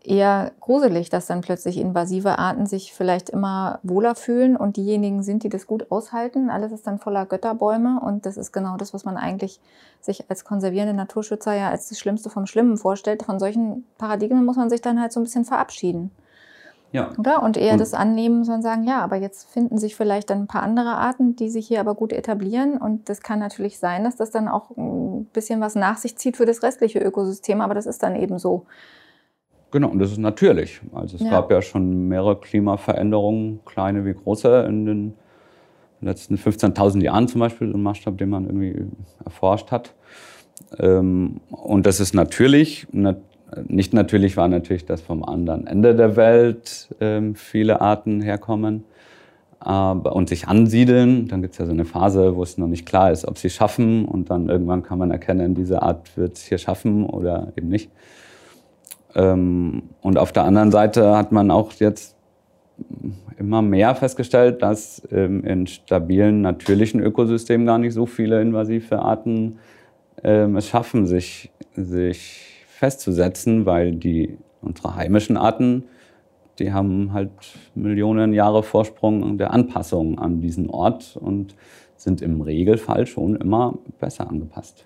eher 0.03 0.51
gruselig, 0.59 1.09
dass 1.09 1.25
dann 1.25 1.41
plötzlich 1.41 1.77
invasive 1.77 2.37
Arten 2.37 2.65
sich 2.65 2.93
vielleicht 2.93 3.29
immer 3.29 3.79
wohler 3.83 4.15
fühlen 4.15 4.55
und 4.55 4.77
diejenigen 4.77 5.23
sind, 5.23 5.43
die 5.43 5.49
das 5.49 5.65
gut 5.65 5.91
aushalten. 5.91 6.49
Alles 6.49 6.71
ist 6.71 6.85
dann 6.85 6.99
voller 6.99 7.25
Götterbäume 7.25 7.99
und 7.99 8.25
das 8.25 8.37
ist 8.37 8.51
genau 8.51 8.77
das, 8.77 8.93
was 8.93 9.05
man 9.05 9.17
eigentlich 9.17 9.59
sich 10.01 10.29
als 10.29 10.43
konservierende 10.43 10.93
Naturschützer 10.93 11.53
ja 11.53 11.69
als 11.69 11.89
das 11.89 11.99
Schlimmste 11.99 12.29
vom 12.29 12.45
Schlimmen 12.45 12.77
vorstellt. 12.77 13.23
Von 13.23 13.39
solchen 13.39 13.85
Paradigmen 13.97 14.45
muss 14.45 14.57
man 14.57 14.69
sich 14.69 14.81
dann 14.81 15.01
halt 15.01 15.11
so 15.11 15.19
ein 15.19 15.23
bisschen 15.23 15.45
verabschieden. 15.45 16.11
Ja. 16.95 17.11
Oder? 17.17 17.43
Und 17.43 17.57
eher 17.57 17.73
Und- 17.73 17.81
das 17.81 17.93
annehmen, 17.93 18.43
sondern 18.45 18.61
sagen, 18.61 18.83
ja, 18.85 19.01
aber 19.03 19.17
jetzt 19.17 19.49
finden 19.51 19.77
sich 19.77 19.95
vielleicht 19.95 20.29
dann 20.29 20.39
ein 20.43 20.47
paar 20.47 20.63
andere 20.63 20.95
Arten, 20.95 21.35
die 21.35 21.49
sich 21.49 21.67
hier 21.67 21.79
aber 21.81 21.93
gut 21.95 22.13
etablieren. 22.13 22.77
Und 22.77 23.09
das 23.09 23.21
kann 23.21 23.39
natürlich 23.39 23.77
sein, 23.79 24.03
dass 24.03 24.15
das 24.15 24.31
dann 24.31 24.47
auch 24.47 24.71
ein 24.77 25.25
bisschen 25.33 25.59
was 25.61 25.75
nach 25.75 25.97
sich 25.97 26.17
zieht 26.17 26.37
für 26.37 26.45
das 26.45 26.63
restliche 26.63 26.99
Ökosystem, 26.99 27.61
aber 27.61 27.73
das 27.73 27.85
ist 27.85 28.01
dann 28.01 28.15
eben 28.15 28.39
so. 28.39 28.65
Genau, 29.71 29.89
und 29.89 29.99
das 29.99 30.11
ist 30.11 30.19
natürlich. 30.19 30.79
Also 30.93 31.17
es 31.17 31.21
Ja. 31.23 31.31
gab 31.31 31.51
ja 31.51 31.61
schon 31.61 32.07
mehrere 32.07 32.39
Klimaveränderungen, 32.39 33.59
kleine 33.65 34.05
wie 34.05 34.13
große, 34.13 34.65
in 34.69 34.85
den 34.85 35.13
letzten 36.01 36.37
15.000 36.37 37.03
Jahren 37.03 37.27
zum 37.27 37.39
Beispiel, 37.41 37.69
so 37.71 37.77
ein 37.77 37.83
Maßstab, 37.83 38.17
den 38.17 38.29
man 38.29 38.45
irgendwie 38.45 38.85
erforscht 39.25 39.71
hat. 39.71 39.93
Ähm, 40.79 41.41
und 41.49 41.85
das 41.85 41.99
ist 41.99 42.13
natürlich, 42.13 42.87
nat 42.91 43.17
nicht 43.67 43.93
natürlich 43.93 44.37
war 44.37 44.47
natürlich, 44.47 44.85
dass 44.85 45.01
vom 45.01 45.23
anderen 45.23 45.67
Ende 45.67 45.95
der 45.95 46.15
Welt 46.15 46.89
ähm, 46.99 47.35
viele 47.35 47.81
Arten 47.81 48.21
herkommen 48.21 48.83
aber, 49.59 50.15
und 50.15 50.29
sich 50.29 50.47
ansiedeln. 50.47 51.27
Dann 51.27 51.41
gibt 51.41 51.53
es 51.53 51.57
ja 51.57 51.65
so 51.65 51.71
eine 51.71 51.85
Phase, 51.85 52.35
wo 52.35 52.43
es 52.43 52.57
noch 52.57 52.67
nicht 52.67 52.85
klar 52.85 53.11
ist, 53.11 53.27
ob 53.27 53.37
sie 53.37 53.49
schaffen. 53.49 54.05
Und 54.05 54.29
dann 54.29 54.49
irgendwann 54.49 54.83
kann 54.83 54.99
man 54.99 55.11
erkennen, 55.11 55.55
diese 55.55 55.81
Art 55.81 56.15
wird 56.17 56.37
es 56.37 56.43
hier 56.45 56.57
schaffen 56.57 57.05
oder 57.05 57.51
eben 57.55 57.69
nicht. 57.69 57.89
Ähm, 59.15 59.83
und 60.01 60.17
auf 60.17 60.31
der 60.31 60.43
anderen 60.43 60.71
Seite 60.71 61.15
hat 61.15 61.31
man 61.31 61.51
auch 61.51 61.71
jetzt 61.73 62.15
immer 63.37 63.61
mehr 63.61 63.95
festgestellt, 63.95 64.61
dass 64.61 65.01
ähm, 65.11 65.43
in 65.43 65.67
stabilen 65.67 66.41
natürlichen 66.41 66.99
Ökosystemen 67.01 67.65
gar 67.65 67.77
nicht 67.77 67.93
so 67.93 68.05
viele 68.05 68.41
invasive 68.41 68.99
Arten 68.99 69.59
ähm, 70.23 70.57
es 70.57 70.67
schaffen, 70.67 71.05
sich, 71.05 71.51
sich 71.75 72.54
festzusetzen, 72.75 73.65
weil 73.65 73.93
die 73.93 74.37
unsere 74.61 74.95
heimischen 74.95 75.37
Arten, 75.37 75.85
die 76.59 76.73
haben 76.73 77.13
halt 77.13 77.31
Millionen 77.73 78.33
Jahre 78.33 78.63
Vorsprung 78.63 79.37
der 79.37 79.51
Anpassung 79.51 80.19
an 80.19 80.41
diesen 80.41 80.69
Ort 80.69 81.17
und 81.17 81.55
sind 81.95 82.21
im 82.21 82.41
Regelfall 82.41 83.07
schon 83.07 83.35
immer 83.35 83.75
besser 83.99 84.29
angepasst. 84.29 84.85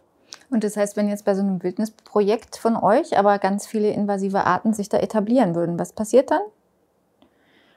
Und 0.51 0.63
das 0.63 0.77
heißt, 0.77 0.97
wenn 0.97 1.09
jetzt 1.09 1.25
bei 1.25 1.35
so 1.35 1.41
einem 1.41 1.61
Wildnisprojekt 1.61 2.57
von 2.57 2.75
euch 2.75 3.17
aber 3.17 3.39
ganz 3.39 3.67
viele 3.67 3.91
invasive 3.91 4.45
Arten 4.45 4.73
sich 4.73 4.89
da 4.89 4.97
etablieren 4.97 5.55
würden, 5.55 5.79
was 5.79 5.93
passiert 5.93 6.31
dann? 6.31 6.41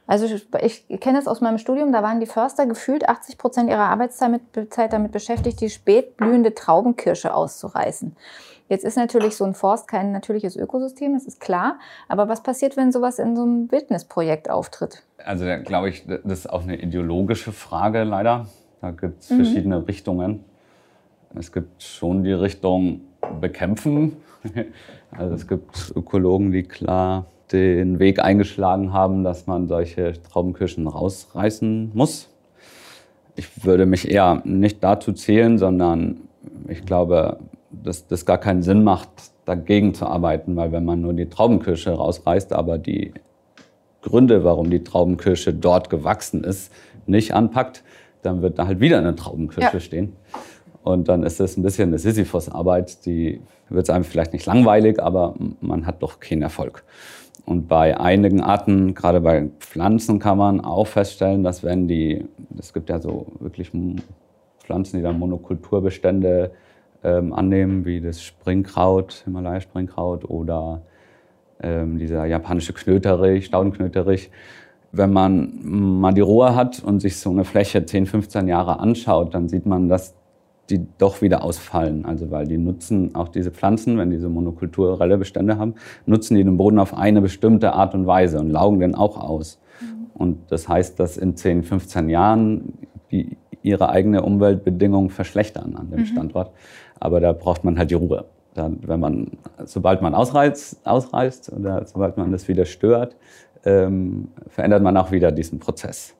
Also 0.07 0.27
ich, 0.61 0.89
kenne 1.01 1.19
es 1.19 1.29
aus 1.29 1.41
meinem 1.41 1.59
Studium, 1.59 1.93
da 1.93 2.03
waren 2.03 2.21
die 2.21 2.27
Förster 2.27 2.67
gefühlt 2.67 3.09
80 3.09 3.39
Prozent 3.39 3.71
ihrer 3.71 3.89
Arbeitszeit 3.89 4.31
mit, 4.31 4.73
Zeit 4.73 4.93
damit 4.93 5.13
beschäftigt, 5.13 5.61
die 5.61 5.71
spätblühende 5.71 6.55
Traubenkirsche 6.55 7.33
auszureißen. 7.33 8.17
Jetzt 8.69 8.85
ist 8.85 8.97
natürlich 8.97 9.37
so 9.37 9.45
ein 9.45 9.55
Forst 9.55 9.89
kein 9.89 10.13
natürliches 10.13 10.57
Ökosystem, 10.57 11.13
das 11.15 11.25
ist 11.27 11.41
klar. 11.41 11.79
Aber 12.09 12.29
was 12.29 12.43
passiert, 12.43 12.77
wenn 12.77 12.91
sowas 12.93 13.19
in 13.19 13.37
so 13.37 13.43
einem 13.43 13.71
Wildnisprojekt 13.71 14.49
auftritt? 14.51 15.03
Also 15.25 15.45
da 15.45 15.57
glaube 15.59 15.89
ich, 15.91 16.05
das 16.07 16.21
ist 16.41 16.51
auch 16.51 16.63
eine 16.63 16.77
ideologische 16.81 17.53
Frage 17.53 18.05
leider. 18.05 18.47
Da 18.81 18.91
gibt 18.91 19.21
es 19.23 19.31
Mhm. 19.31 19.37
verschiedene 19.37 19.87
Richtungen. 19.89 20.45
Es 21.35 21.53
gibt 21.53 21.83
schon 21.83 22.25
die 22.25 22.33
Richtung 22.33 23.03
bekämpfen. 23.41 24.17
Also 25.15 25.35
es 25.35 25.47
gibt 25.47 25.93
Ökologen, 25.95 26.53
die 26.53 26.63
klar 26.63 27.27
den 27.53 27.99
Weg 27.99 28.19
eingeschlagen 28.25 28.95
haben, 28.95 29.25
dass 29.25 29.47
man 29.47 29.69
solche 29.69 30.15
Traubenkirschen 30.23 30.87
rausreißen 30.87 31.91
muss. 31.93 32.31
Ich 33.37 33.63
würde 33.65 33.85
mich 33.85 34.11
eher 34.11 34.41
nicht 34.45 34.83
dazu 34.83 35.13
zählen, 35.13 35.59
sondern 35.59 36.23
ich 36.67 36.87
glaube, 36.87 37.37
dass 37.73 38.07
das 38.07 38.27
gar 38.27 38.39
keinen 38.39 38.63
Sinn 38.63 38.85
macht, 38.85 39.09
dagegen 39.45 39.95
zu 39.95 40.07
arbeiten, 40.07 40.57
weil 40.57 40.73
wenn 40.73 40.85
man 40.85 41.01
nur 41.01 41.13
die 41.13 41.29
Traubenkirsche 41.29 41.93
rausreißt, 41.93 42.53
aber 42.53 42.79
die 42.79 43.13
Gründe, 44.03 44.45
warum 44.45 44.71
die 44.71 44.85
Traubenkirsche 44.85 45.55
dort 45.55 45.91
gewachsen 45.91 46.45
ist, 46.45 46.73
nicht 47.07 47.35
anpackt, 47.35 47.83
dann 48.23 48.43
wird 48.43 48.59
da 48.59 48.67
halt 48.67 48.81
wieder 48.81 48.99
eine 48.99 49.17
Traubenkirsche 49.17 49.75
Ja. 49.75 49.81
stehen. 49.81 50.13
Und 50.85 51.09
dann 51.09 51.23
ist 51.23 51.39
das 51.41 51.57
ein 51.57 51.63
bisschen 51.63 51.91
eine 51.91 51.99
Sisyphus-Arbeit, 51.99 53.07
die 53.07 53.41
wird 53.69 53.89
einem 53.91 54.05
vielleicht 54.05 54.33
nicht 54.33 54.47
langweilig, 54.47 55.01
aber 55.01 55.35
man 55.61 55.87
hat 55.87 56.03
doch 56.03 56.21
keinen 56.21 56.43
Erfolg. 56.43 56.85
Und 57.45 57.69
bei 57.69 57.99
einigen 57.99 58.41
Arten, 58.41 58.95
gerade 58.95 59.21
bei 59.21 59.49
Pflanzen, 59.59 60.19
kann 60.19 60.39
man 60.39 60.61
auch 60.61 60.87
feststellen, 60.87 61.43
dass 61.43 61.65
wenn 61.65 61.89
die, 61.89 62.27
es 62.59 62.73
gibt 62.73 62.89
ja 62.91 63.01
so 63.01 63.27
wirklich 63.41 63.71
Pflanzen, 64.61 64.99
die 64.99 65.03
dann 65.03 65.19
Monokulturbestände 65.19 66.53
ähm, 67.05 67.33
annehmen, 67.33 67.85
wie 67.85 68.01
das 68.01 68.23
Springkraut, 68.23 69.23
Himalaya-Springkraut 69.25 70.29
oder 70.29 70.83
ähm, 71.63 71.99
dieser 71.99 72.25
japanische 72.27 72.73
Knöterich, 72.73 73.47
Staudenknöterich. 73.47 74.31
Wenn 74.93 75.13
man 75.13 75.61
mal 75.63 76.13
die 76.13 76.21
Ruhe 76.21 76.55
hat 76.55 76.83
und 76.85 77.01
sich 77.01 77.19
so 77.19 77.31
eine 77.31 77.45
Fläche 77.45 77.85
10, 77.85 78.07
15 78.07 78.47
Jahre 78.49 78.79
anschaut, 78.79 79.35
dann 79.35 79.49
sieht 79.49 79.65
man, 79.65 79.89
dass 79.89 80.15
die 80.71 80.87
doch 80.99 81.23
wieder 81.23 81.43
ausfallen. 81.43 82.05
Also 82.05 82.31
weil 82.31 82.47
die 82.47 82.59
nutzen 82.59 83.15
auch 83.15 83.29
diese 83.29 83.51
Pflanzen, 83.51 83.99
wenn 83.99 84.11
diese 84.11 84.29
monokulturelle 84.29 85.19
Bestände 85.19 85.59
haben, 85.59 85.75
nutzen 86.07 86.37
die 86.37 86.45
den 86.45 86.57
Boden 86.57 86.79
auf 86.79 86.95
eine 86.97 87.21
bestimmte 87.21 87.73
Art 87.73 87.95
und 87.95 88.07
Weise 88.07 88.39
und 88.39 88.51
laugen 88.51 88.81
den 88.81 88.95
auch 88.95 89.17
aus. 89.19 89.61
Und 90.15 90.51
das 90.51 90.69
heißt, 90.69 91.01
dass 91.01 91.17
in 91.17 91.37
10, 91.37 91.65
15 91.65 92.09
Jahren 92.09 92.75
die 93.11 93.37
ihre 93.63 93.89
eigene 93.91 94.23
Umweltbedingungen 94.23 95.11
verschlechtern 95.11 95.77
an 95.77 95.91
dem 95.91 96.05
Standort. 96.05 96.53
Aber 97.03 97.19
da 97.19 97.33
braucht 97.33 97.65
man 97.65 97.77
halt 97.79 97.91
die 97.91 97.95
Ruhe. 97.97 98.27
Dann, 98.55 98.79
wenn 98.87 99.01
man, 99.01 99.33
sobald 99.65 100.03
man 100.03 100.15
ausreizt, 100.15 100.87
ausreißt 100.87 101.53
oder 101.53 101.85
sobald 101.85 102.17
man 102.17 102.31
das 102.31 102.47
wieder 102.47 102.65
stört, 102.65 103.17
ähm, 103.65 104.29
verändert 104.47 104.85
man 104.85 104.97
auch 104.97 105.11
wieder 105.11 105.33
diesen 105.33 105.59
Prozess, 105.59 106.15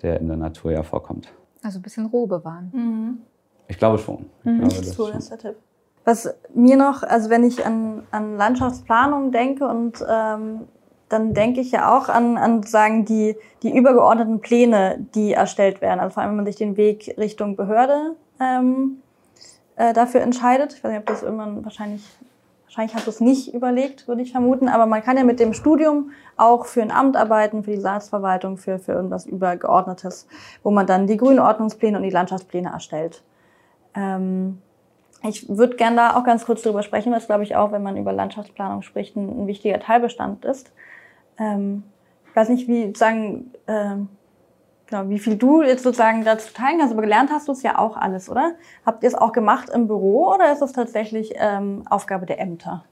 der 0.00 0.18
in 0.18 0.28
der 0.28 0.38
Natur 0.38 0.72
ja 0.72 0.82
vorkommt. 0.82 1.28
Also 1.62 1.78
ein 1.80 1.82
bisschen 1.82 2.06
Ruhe 2.06 2.26
bewahren. 2.26 3.20
Ich 3.68 3.76
glaube 3.76 3.98
schon. 3.98 4.24
Ich 4.42 4.58
glaube, 4.58 4.68
das 4.68 4.88
So 4.94 5.08
schon. 5.08 5.18
ist 5.18 5.30
der 5.30 5.38
Tipp. 5.38 5.56
Was 6.06 6.32
mir 6.54 6.78
noch, 6.78 7.02
also 7.02 7.28
wenn 7.28 7.44
ich 7.44 7.66
an, 7.66 8.04
an 8.10 8.38
Landschaftsplanung 8.38 9.32
denke 9.32 9.68
und 9.68 10.02
ähm, 10.08 10.60
dann 11.10 11.34
denke 11.34 11.60
ich 11.60 11.72
ja 11.72 11.94
auch 11.94 12.08
an, 12.08 12.38
an 12.38 12.62
sagen 12.62 13.04
die, 13.04 13.36
die 13.62 13.76
übergeordneten 13.76 14.40
Pläne, 14.40 15.06
die 15.14 15.34
erstellt 15.34 15.82
werden. 15.82 16.00
Also 16.00 16.14
vor 16.14 16.22
allem, 16.22 16.30
wenn 16.30 16.36
man 16.36 16.46
sich 16.46 16.56
den 16.56 16.78
Weg 16.78 17.16
Richtung 17.18 17.56
Behörde 17.56 18.16
ähm, 18.40 19.02
äh, 19.80 19.94
dafür 19.94 20.20
entscheidet. 20.20 20.74
Ich 20.74 20.84
weiß 20.84 20.90
nicht, 20.90 21.00
ob 21.00 21.06
das 21.06 21.22
irgendwann 21.22 21.64
wahrscheinlich, 21.64 22.04
wahrscheinlich 22.64 22.94
hast 22.94 23.06
du 23.06 23.10
es 23.10 23.20
nicht 23.20 23.54
überlegt, 23.54 24.08
würde 24.08 24.20
ich 24.20 24.30
vermuten. 24.30 24.68
Aber 24.68 24.84
man 24.84 25.02
kann 25.02 25.16
ja 25.16 25.24
mit 25.24 25.40
dem 25.40 25.54
Studium 25.54 26.10
auch 26.36 26.66
für 26.66 26.82
ein 26.82 26.90
Amt 26.90 27.16
arbeiten, 27.16 27.64
für 27.64 27.70
die 27.70 27.80
Staatsverwaltung, 27.80 28.58
für, 28.58 28.78
für 28.78 28.92
irgendwas 28.92 29.24
Übergeordnetes, 29.24 30.28
wo 30.62 30.70
man 30.70 30.86
dann 30.86 31.06
die 31.06 31.16
Grünordnungspläne 31.16 31.96
und 31.96 32.02
die 32.02 32.10
Landschaftspläne 32.10 32.70
erstellt. 32.70 33.22
Ähm, 33.94 34.60
ich 35.22 35.48
würde 35.48 35.76
gerne 35.76 35.96
da 35.96 36.16
auch 36.16 36.24
ganz 36.24 36.44
kurz 36.44 36.60
drüber 36.60 36.82
sprechen, 36.82 37.10
was 37.12 37.26
glaube 37.26 37.44
ich 37.44 37.56
auch, 37.56 37.72
wenn 37.72 37.82
man 37.82 37.96
über 37.96 38.12
Landschaftsplanung 38.12 38.82
spricht, 38.82 39.16
ein, 39.16 39.44
ein 39.44 39.46
wichtiger 39.46 39.80
Teilbestand 39.80 40.44
ist. 40.44 40.72
Ähm, 41.38 41.84
ich 42.28 42.36
weiß 42.36 42.50
nicht, 42.50 42.68
wie 42.68 42.92
sagen, 42.94 43.50
ähm, 43.66 44.08
genau, 44.90 45.08
wie 45.08 45.18
viel 45.18 45.36
du 45.36 45.62
jetzt 45.62 45.84
sozusagen 45.84 46.24
dazu 46.24 46.52
teilen 46.52 46.78
kannst, 46.78 46.92
aber 46.92 47.02
gelernt 47.02 47.30
hast 47.30 47.48
du 47.48 47.52
es 47.52 47.62
ja 47.62 47.78
auch 47.78 47.96
alles, 47.96 48.28
oder? 48.28 48.52
Habt 48.84 49.02
ihr 49.02 49.08
es 49.08 49.14
auch 49.14 49.32
gemacht 49.32 49.70
im 49.72 49.86
Büro 49.86 50.34
oder 50.34 50.52
ist 50.52 50.62
es 50.62 50.72
tatsächlich 50.72 51.32
ähm, 51.36 51.84
Aufgabe 51.88 52.26
der 52.26 52.40
Ämter? 52.40 52.84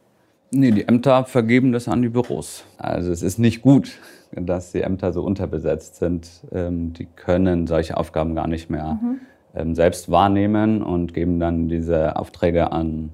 Nee, 0.51 0.71
die 0.71 0.89
Ämter 0.89 1.25
vergeben 1.25 1.73
das 1.73 1.89
an 1.89 2.01
die 2.01 2.09
Büros. 2.09 2.65
Also 2.79 3.13
es 3.13 3.23
ist 3.23 3.39
nicht 3.39 3.61
gut, 3.61 3.99
dass 4.33 4.73
die 4.73 4.81
Ämter 4.81 5.13
so 5.13 5.23
unterbesetzt 5.23 5.97
sind. 5.97 6.29
Ähm, 6.53 6.95
die 6.95 7.05
können 7.05 7.67
solche 7.67 7.97
Aufgaben 7.99 8.35
gar 8.35 8.47
nicht 8.47 8.71
mehr 8.71 8.99
mhm. 9.03 9.21
ähm, 9.55 9.75
selbst 9.75 10.11
wahrnehmen 10.11 10.83
und 10.83 11.13
geben 11.13 11.39
dann 11.39 11.69
diese 11.69 12.17
Aufträge 12.17 12.73
an 12.73 13.13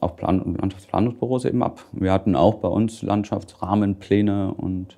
auch 0.00 0.16
Plan 0.16 0.56
Landschaftsplanungsbüros 0.58 1.44
eben 1.44 1.62
ab. 1.62 1.84
Wir 1.92 2.12
hatten 2.12 2.34
auch 2.34 2.54
bei 2.54 2.68
uns 2.68 3.02
Landschaftsrahmenpläne 3.02 4.54
und 4.54 4.96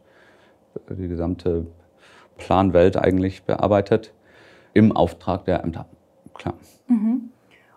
die 0.89 1.09
gesamte 1.09 1.66
Planwelt 2.37 2.97
eigentlich 2.97 3.45
bearbeitet 3.45 4.12
im 4.72 4.95
Auftrag 4.95 5.45
der 5.45 5.62
Ämter. 5.62 5.87
Klar. 6.35 6.55
Mhm. 6.89 7.30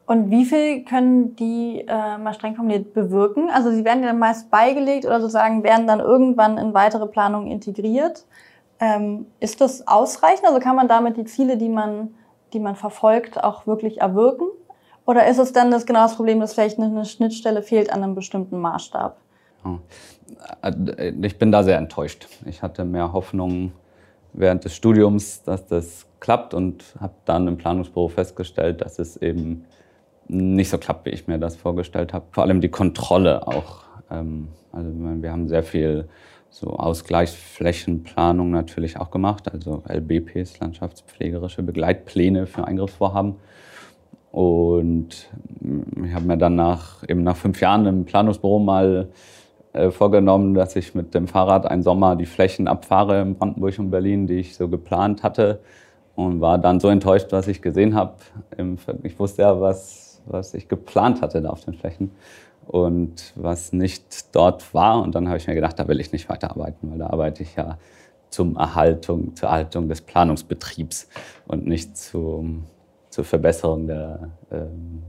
Und 0.06 0.32
wie 0.32 0.46
viel 0.46 0.86
können 0.86 1.36
die 1.36 1.84
äh, 1.86 2.18
mal 2.18 2.34
streng 2.34 2.56
formuliert 2.56 2.94
bewirken? 2.94 3.50
Also 3.50 3.72
sie 3.72 3.84
werden 3.84 4.04
ja 4.04 4.10
dann 4.10 4.20
meist 4.20 4.50
beigelegt 4.50 5.06
oder 5.06 5.20
sozusagen 5.20 5.64
werden 5.64 5.86
dann 5.86 6.00
irgendwann 6.00 6.58
in 6.58 6.74
weitere 6.74 7.08
Planungen 7.08 7.52
integriert. 7.52 8.26
Ähm, 8.80 9.26
ist 9.42 9.60
das 9.60 9.86
ausreichend? 9.88 10.48
Also 10.48 10.60
kann 10.60 10.78
man 10.78 10.88
damit 10.88 11.18
die 11.18 11.26
Ziele, 11.26 11.58
die 11.58 11.68
man, 11.68 12.16
die 12.54 12.60
man 12.60 12.76
verfolgt, 12.76 13.44
auch 13.44 13.68
wirklich 13.68 14.00
erwirken? 14.00 14.48
Oder 15.06 15.28
ist 15.28 15.40
es 15.40 15.52
dann 15.52 15.72
das 15.72 15.86
genau 15.86 16.04
das 16.04 16.16
Problem, 16.16 16.40
dass 16.40 16.54
vielleicht 16.54 16.80
eine 16.80 17.04
Schnittstelle 17.04 17.62
fehlt 17.62 17.92
an 17.92 18.02
einem 18.02 18.16
bestimmten 18.16 18.60
Maßstab? 18.60 19.18
Äh, 20.62 21.14
ich 21.22 21.38
bin 21.38 21.52
da 21.52 21.64
sehr 21.64 21.78
enttäuscht. 21.78 22.28
Ich 22.46 22.62
hatte 22.62 22.86
mehr 22.86 23.14
Hoffnung 23.14 23.74
während 24.38 24.64
des 24.64 24.76
Studiums, 24.76 25.44
dass 25.44 25.66
das 25.66 26.06
klappt 26.20 26.54
und 26.54 26.84
habe 27.00 27.14
dann 27.26 27.48
im 27.48 27.58
Planungsbüro 27.58 28.08
festgestellt, 28.08 28.82
dass 28.82 29.00
es 29.00 29.18
eben 29.18 29.66
nicht 30.28 30.70
so 30.70 30.78
klappt, 30.78 31.06
wie 31.06 31.12
ich 31.12 31.28
mir 31.28 31.40
das 31.40 31.56
vorgestellt 31.56 32.14
habe. 32.14 32.26
Vor 32.32 32.44
allem 32.44 32.62
die 32.62 32.70
Kontrolle 32.70 33.48
auch. 33.48 33.84
Ähm, 34.10 34.50
also 34.72 34.90
wir 34.94 35.32
haben 35.32 35.48
sehr 35.48 35.64
viel 35.64 36.08
so 36.50 36.72
Ausgleichsflächenplanung 36.72 38.52
natürlich 38.52 38.98
auch 38.98 39.12
gemacht, 39.12 39.52
also 39.52 39.84
LBPs, 39.88 40.60
landschaftspflegerische 40.60 41.64
Begleitpläne 41.64 42.48
für 42.48 42.66
Eingriffsvorhaben. 42.66 43.36
Und 44.32 45.30
ich 46.06 46.14
habe 46.14 46.26
mir 46.26 46.38
dann 46.38 46.56
nach, 46.56 47.04
eben 47.08 47.24
nach 47.24 47.36
fünf 47.36 47.60
Jahren 47.60 47.86
im 47.86 48.06
Planungsbüro 48.06 48.60
mal 48.60 49.10
äh, 49.78 49.92
vorgenommen, 49.92 50.54
dass 50.54 50.76
ich 50.76 50.96
mit 50.96 51.14
dem 51.14 51.28
Fahrrad 51.28 51.66
einen 51.66 51.84
Sommer 51.84 52.16
die 52.16 52.26
Flächen 52.26 52.68
abfahre 52.68 53.22
in 53.22 53.36
Brandenburg 53.36 53.80
und 53.80 53.92
Berlin, 53.92 54.28
die 54.28 54.40
ich 54.40 54.56
so 54.56 54.68
geplant 54.68 55.24
hatte. 55.24 55.60
Und 56.16 56.42
war 56.42 56.58
dann 56.58 56.80
so 56.80 56.90
enttäuscht, 56.90 57.28
was 57.30 57.48
ich 57.48 57.62
gesehen 57.62 57.94
habe. 57.94 58.16
Ich 59.04 59.20
wusste 59.20 59.44
ja, 59.44 59.62
was 59.62 60.08
was 60.30 60.54
ich 60.54 60.68
geplant 60.68 61.22
hatte 61.22 61.42
da 61.42 61.50
auf 61.50 61.64
den 61.64 61.74
Flächen 61.74 62.12
und 62.66 63.34
was 63.36 63.74
nicht 63.74 64.36
dort 64.36 64.74
war. 64.74 65.02
Und 65.02 65.16
dann 65.16 65.28
habe 65.28 65.38
ich 65.38 65.48
mir 65.48 65.56
gedacht, 65.56 65.80
da 65.80 65.88
will 65.88 66.00
ich 66.00 66.12
nicht 66.12 66.30
weiterarbeiten, 66.30 66.92
weil 66.92 67.00
da 67.00 67.08
arbeite 67.08 67.44
ich 67.44 67.56
ja 67.56 67.78
zum 68.30 68.58
Erhaltung, 68.58 69.36
zur 69.36 69.50
Erhaltung 69.50 69.88
des 69.88 70.02
Planungsbetriebs 70.02 71.08
und 71.48 71.66
nicht 71.66 71.98
zum, 71.98 72.66
zur 73.10 73.24
Verbesserung 73.24 73.88
der 73.88 74.30
ähm, 74.52 75.04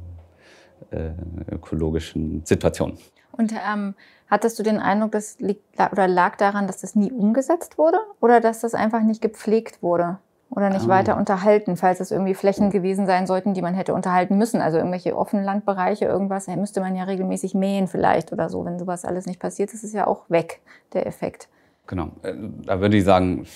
äh, 0.91 1.11
ökologischen 1.51 2.45
Situation. 2.45 2.97
Und 3.33 3.53
ähm, 3.53 3.95
hattest 4.31 4.59
du 4.59 4.63
den 4.63 4.79
Eindruck, 4.79 5.13
das 5.13 5.39
liegt, 5.39 5.63
oder 5.93 6.09
lag 6.09 6.37
daran, 6.37 6.67
dass 6.67 6.81
das 6.81 6.95
nie 6.95 7.13
umgesetzt 7.13 7.79
wurde 7.79 7.99
oder 8.21 8.41
dass 8.41 8.61
das 8.61 8.75
einfach 8.75 9.03
nicht 9.03 9.21
gepflegt 9.21 9.83
wurde? 9.83 10.19
Oder 10.51 10.71
nicht 10.71 10.87
ah. 10.87 10.89
weiter 10.89 11.17
unterhalten, 11.19 11.77
falls 11.77 12.01
es 12.01 12.11
irgendwie 12.11 12.33
Flächen 12.33 12.71
gewesen 12.71 13.05
sein 13.07 13.27
sollten, 13.27 13.53
die 13.53 13.61
man 13.61 13.75
hätte 13.75 13.93
unterhalten 13.93 14.39
müssen. 14.39 14.63
Also 14.63 14.79
irgendwelche 14.79 15.15
offenen 15.15 15.45
Landbereiche, 15.45 16.07
irgendwas, 16.07 16.47
müsste 16.47 16.81
man 16.81 16.97
ja 16.97 17.05
regelmäßig 17.05 17.55
mähen 17.55 17.87
vielleicht 17.87 18.33
oder 18.33 18.49
so. 18.49 18.65
Wenn 18.65 18.79
sowas 18.79 19.05
alles 19.05 19.27
nicht 19.27 19.41
passiert, 19.41 19.75
ist 19.75 19.85
es 19.85 19.93
ja 19.93 20.07
auch 20.07 20.23
weg, 20.31 20.61
der 20.95 21.07
Effekt. 21.07 21.49
Genau. 21.87 22.13
Äh, 22.23 22.33
da 22.65 22.81
würde 22.81 22.97
ich 22.97 23.05
sagen, 23.05 23.47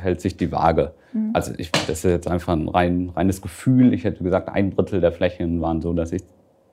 hält 0.00 0.22
sich 0.22 0.36
die 0.38 0.50
Waage. 0.50 0.94
Mhm. 1.12 1.30
Also 1.34 1.52
ich, 1.58 1.70
das 1.70 1.90
ist 1.90 2.04
jetzt 2.04 2.28
einfach 2.28 2.54
ein 2.54 2.68
rein, 2.68 3.10
reines 3.14 3.42
Gefühl. 3.42 3.92
Ich 3.92 4.04
hätte 4.04 4.24
gesagt, 4.24 4.48
ein 4.48 4.74
Drittel 4.74 5.00
der 5.00 5.12
Flächen 5.12 5.60
waren 5.60 5.82
so, 5.82 5.92
dass 5.92 6.12
ich 6.12 6.22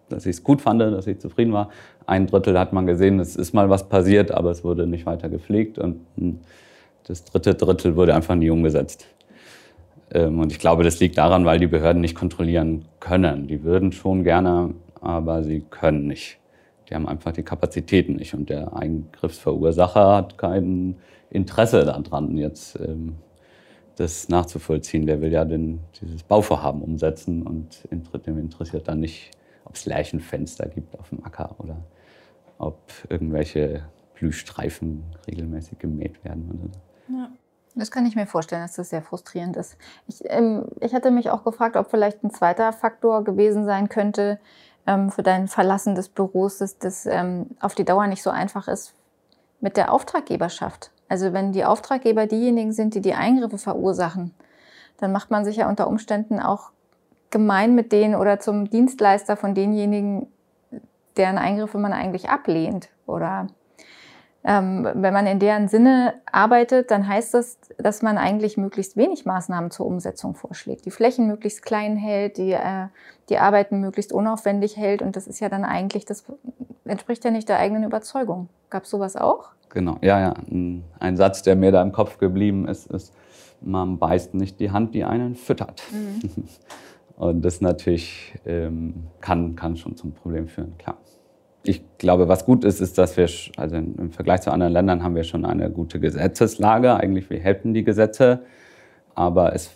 dass 0.09 0.25
ich 0.25 0.37
es 0.37 0.43
gut 0.43 0.61
fand, 0.61 0.81
dass 0.81 1.07
ich 1.07 1.19
zufrieden 1.19 1.53
war. 1.53 1.69
Ein 2.05 2.27
Drittel 2.27 2.57
hat 2.57 2.73
man 2.73 2.85
gesehen, 2.85 3.19
es 3.19 3.35
ist 3.35 3.53
mal 3.53 3.69
was 3.69 3.87
passiert, 3.87 4.31
aber 4.31 4.51
es 4.51 4.63
wurde 4.63 4.87
nicht 4.87 5.05
weiter 5.05 5.29
gepflegt. 5.29 5.77
Und 5.77 6.01
hm, 6.17 6.39
das 7.05 7.23
dritte 7.23 7.55
Drittel 7.55 7.95
wurde 7.95 8.13
einfach 8.15 8.35
nie 8.35 8.49
umgesetzt. 8.49 9.07
Ähm, 10.11 10.39
und 10.39 10.51
ich 10.51 10.59
glaube, 10.59 10.83
das 10.83 10.99
liegt 10.99 11.17
daran, 11.17 11.45
weil 11.45 11.59
die 11.59 11.67
Behörden 11.67 12.01
nicht 12.01 12.15
kontrollieren 12.15 12.85
können. 12.99 13.47
Die 13.47 13.63
würden 13.63 13.91
schon 13.91 14.23
gerne, 14.23 14.73
aber 15.01 15.43
sie 15.43 15.63
können 15.69 16.07
nicht. 16.07 16.37
Die 16.89 16.95
haben 16.95 17.07
einfach 17.07 17.31
die 17.31 17.43
Kapazitäten 17.43 18.15
nicht. 18.15 18.33
Und 18.33 18.49
der 18.49 18.75
Eingriffsverursacher 18.75 20.15
hat 20.15 20.37
kein 20.37 20.95
Interesse 21.29 21.85
daran, 21.85 22.37
jetzt 22.37 22.79
ähm, 22.79 23.15
das 23.95 24.29
nachzuvollziehen. 24.29 25.05
Der 25.05 25.21
will 25.21 25.31
ja 25.31 25.45
den, 25.45 25.79
dieses 26.01 26.23
Bauvorhaben 26.23 26.81
umsetzen 26.81 27.43
und 27.43 27.87
dem 28.25 28.39
interessiert 28.39 28.87
dann 28.87 29.01
nicht, 29.01 29.31
ob 29.69 29.75
es 29.75 29.85
Lärchenfenster 29.85 30.67
gibt 30.67 30.99
auf 30.99 31.09
dem 31.09 31.23
Acker 31.23 31.55
oder 31.59 31.77
ob 32.57 32.79
irgendwelche 33.07 33.83
Blühstreifen 34.15 35.03
regelmäßig 35.27 35.79
gemäht 35.79 36.23
werden. 36.25 36.49
Oder 36.51 36.73
so. 36.73 37.17
Ja. 37.17 37.29
Das 37.75 37.91
kann 37.91 38.05
ich 38.05 38.15
mir 38.15 38.25
vorstellen, 38.25 38.63
dass 38.63 38.75
das 38.75 38.89
sehr 38.89 39.01
frustrierend 39.01 39.55
ist. 39.55 39.77
Ich, 40.07 40.21
ähm, 40.25 40.65
ich 40.81 40.93
hatte 40.93 41.11
mich 41.11 41.29
auch 41.29 41.43
gefragt, 41.43 41.77
ob 41.77 41.89
vielleicht 41.89 42.23
ein 42.23 42.31
zweiter 42.31 42.73
Faktor 42.73 43.23
gewesen 43.23 43.63
sein 43.63 43.89
könnte 43.89 44.39
ähm, 44.87 45.11
für 45.11 45.23
dein 45.23 45.47
Verlassen 45.47 45.95
des 45.95 46.09
Büros, 46.09 46.57
dass 46.57 46.77
das 46.79 47.05
ähm, 47.05 47.51
auf 47.59 47.75
die 47.75 47.85
Dauer 47.85 48.07
nicht 48.07 48.23
so 48.23 48.31
einfach 48.31 48.67
ist 48.67 48.95
mit 49.61 49.77
der 49.77 49.93
Auftraggeberschaft. 49.93 50.91
Also 51.07 51.31
wenn 51.31 51.51
die 51.51 51.63
Auftraggeber 51.63 52.27
diejenigen 52.27 52.73
sind, 52.73 52.95
die 52.95 53.01
die 53.01 53.13
Eingriffe 53.13 53.57
verursachen, 53.57 54.33
dann 54.97 55.11
macht 55.11 55.31
man 55.31 55.45
sich 55.45 55.57
ja 55.57 55.69
unter 55.69 55.87
Umständen 55.87 56.39
auch 56.39 56.71
gemein 57.31 57.75
mit 57.75 57.91
denen 57.91 58.15
oder 58.15 58.39
zum 58.39 58.69
Dienstleister 58.69 59.37
von 59.37 59.53
denjenigen, 59.53 60.27
deren 61.17 61.37
Eingriffe 61.37 61.77
man 61.77 61.93
eigentlich 61.93 62.29
ablehnt 62.29 62.89
oder 63.05 63.47
ähm, 64.43 64.87
wenn 64.93 65.13
man 65.13 65.27
in 65.27 65.39
deren 65.39 65.67
Sinne 65.67 66.13
arbeitet, 66.31 66.91
dann 66.91 67.07
heißt 67.07 67.33
das, 67.33 67.59
dass 67.77 68.01
man 68.01 68.17
eigentlich 68.17 68.55
möglichst 68.55 68.95
wenig 68.95 69.25
Maßnahmen 69.25 69.69
zur 69.69 69.85
Umsetzung 69.85 70.33
vorschlägt, 70.33 70.85
die 70.85 70.91
Flächen 70.91 71.27
möglichst 71.27 71.61
klein 71.61 71.97
hält, 71.97 72.37
die, 72.37 72.53
äh, 72.53 72.87
die 73.27 73.37
Arbeiten 73.37 73.81
möglichst 73.81 74.13
unaufwendig 74.13 74.77
hält. 74.77 75.01
Und 75.01 75.17
das 75.17 75.27
ist 75.27 75.41
ja 75.41 75.49
dann 75.49 75.65
eigentlich, 75.65 76.05
das 76.05 76.23
entspricht 76.85 77.25
ja 77.25 77.31
nicht 77.31 77.49
der 77.49 77.59
eigenen 77.59 77.83
Überzeugung. 77.83 78.47
Gab 78.69 78.83
es 78.83 78.89
sowas 78.89 79.17
auch? 79.17 79.49
Genau, 79.69 79.97
ja, 80.01 80.19
ja. 80.19 80.33
Ein 80.99 81.17
Satz, 81.17 81.43
der 81.43 81.55
mir 81.55 81.71
da 81.71 81.81
im 81.81 81.91
Kopf 81.91 82.17
geblieben 82.17 82.67
ist, 82.67 82.87
ist, 82.87 83.13
man 83.61 83.99
beißt 83.99 84.35
nicht 84.35 84.59
die 84.61 84.71
Hand, 84.71 84.95
die 84.95 85.03
einen 85.03 85.35
füttert. 85.35 85.83
Mhm. 85.91 86.47
Und 87.19 87.43
das 87.43 87.61
natürlich 87.61 88.33
ähm, 88.45 88.95
kann, 89.21 89.55
kann 89.55 89.77
schon 89.77 89.95
zum 89.95 90.13
Problem 90.13 90.47
führen, 90.47 90.75
klar 90.79 90.97
ich 91.63 91.83
glaube, 91.97 92.27
was 92.27 92.45
gut 92.45 92.63
ist, 92.63 92.79
ist, 92.79 92.97
dass 92.97 93.17
wir, 93.17 93.29
also 93.57 93.75
im 93.75 94.11
Vergleich 94.11 94.41
zu 94.41 94.51
anderen 94.51 94.73
Ländern 94.73 95.03
haben 95.03 95.15
wir 95.15 95.23
schon 95.23 95.45
eine 95.45 95.69
gute 95.69 95.99
Gesetzeslage. 95.99 96.95
Eigentlich, 96.95 97.29
wir 97.29 97.39
helfen 97.39 97.73
die 97.73 97.83
Gesetze. 97.83 98.43
Aber 99.13 99.53
es, 99.53 99.71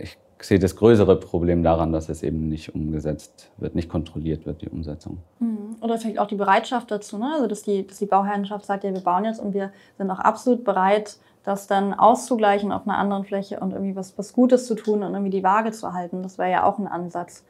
ich 0.00 0.18
sehe 0.40 0.58
das 0.58 0.74
größere 0.76 1.18
Problem 1.20 1.62
daran, 1.62 1.92
dass 1.92 2.08
es 2.08 2.22
eben 2.22 2.48
nicht 2.48 2.74
umgesetzt 2.74 3.50
wird, 3.56 3.74
nicht 3.74 3.88
kontrolliert 3.88 4.46
wird, 4.46 4.62
die 4.62 4.68
Umsetzung. 4.68 5.18
Mhm. 5.38 5.76
Oder 5.80 5.98
vielleicht 5.98 6.18
auch 6.18 6.26
die 6.26 6.36
Bereitschaft 6.36 6.90
dazu, 6.90 7.18
ne? 7.18 7.30
also 7.34 7.46
dass 7.46 7.62
die, 7.62 7.86
dass 7.86 7.98
die 7.98 8.06
Bauherrenschaft 8.06 8.66
sagt, 8.66 8.84
ja, 8.84 8.92
wir 8.92 9.00
bauen 9.00 9.24
jetzt 9.24 9.40
und 9.40 9.54
wir 9.54 9.72
sind 9.96 10.10
auch 10.10 10.18
absolut 10.18 10.64
bereit, 10.64 11.18
das 11.44 11.66
dann 11.66 11.94
auszugleichen 11.94 12.72
auf 12.72 12.86
einer 12.86 12.98
anderen 12.98 13.24
Fläche 13.24 13.60
und 13.60 13.72
irgendwie 13.72 13.96
was, 13.96 14.16
was 14.18 14.32
Gutes 14.32 14.66
zu 14.66 14.74
tun 14.74 15.02
und 15.02 15.12
irgendwie 15.12 15.30
die 15.30 15.44
Waage 15.44 15.72
zu 15.72 15.92
halten. 15.92 16.22
Das 16.22 16.38
wäre 16.38 16.50
ja 16.50 16.64
auch 16.64 16.78
ein 16.78 16.88
Ansatz 16.88 17.44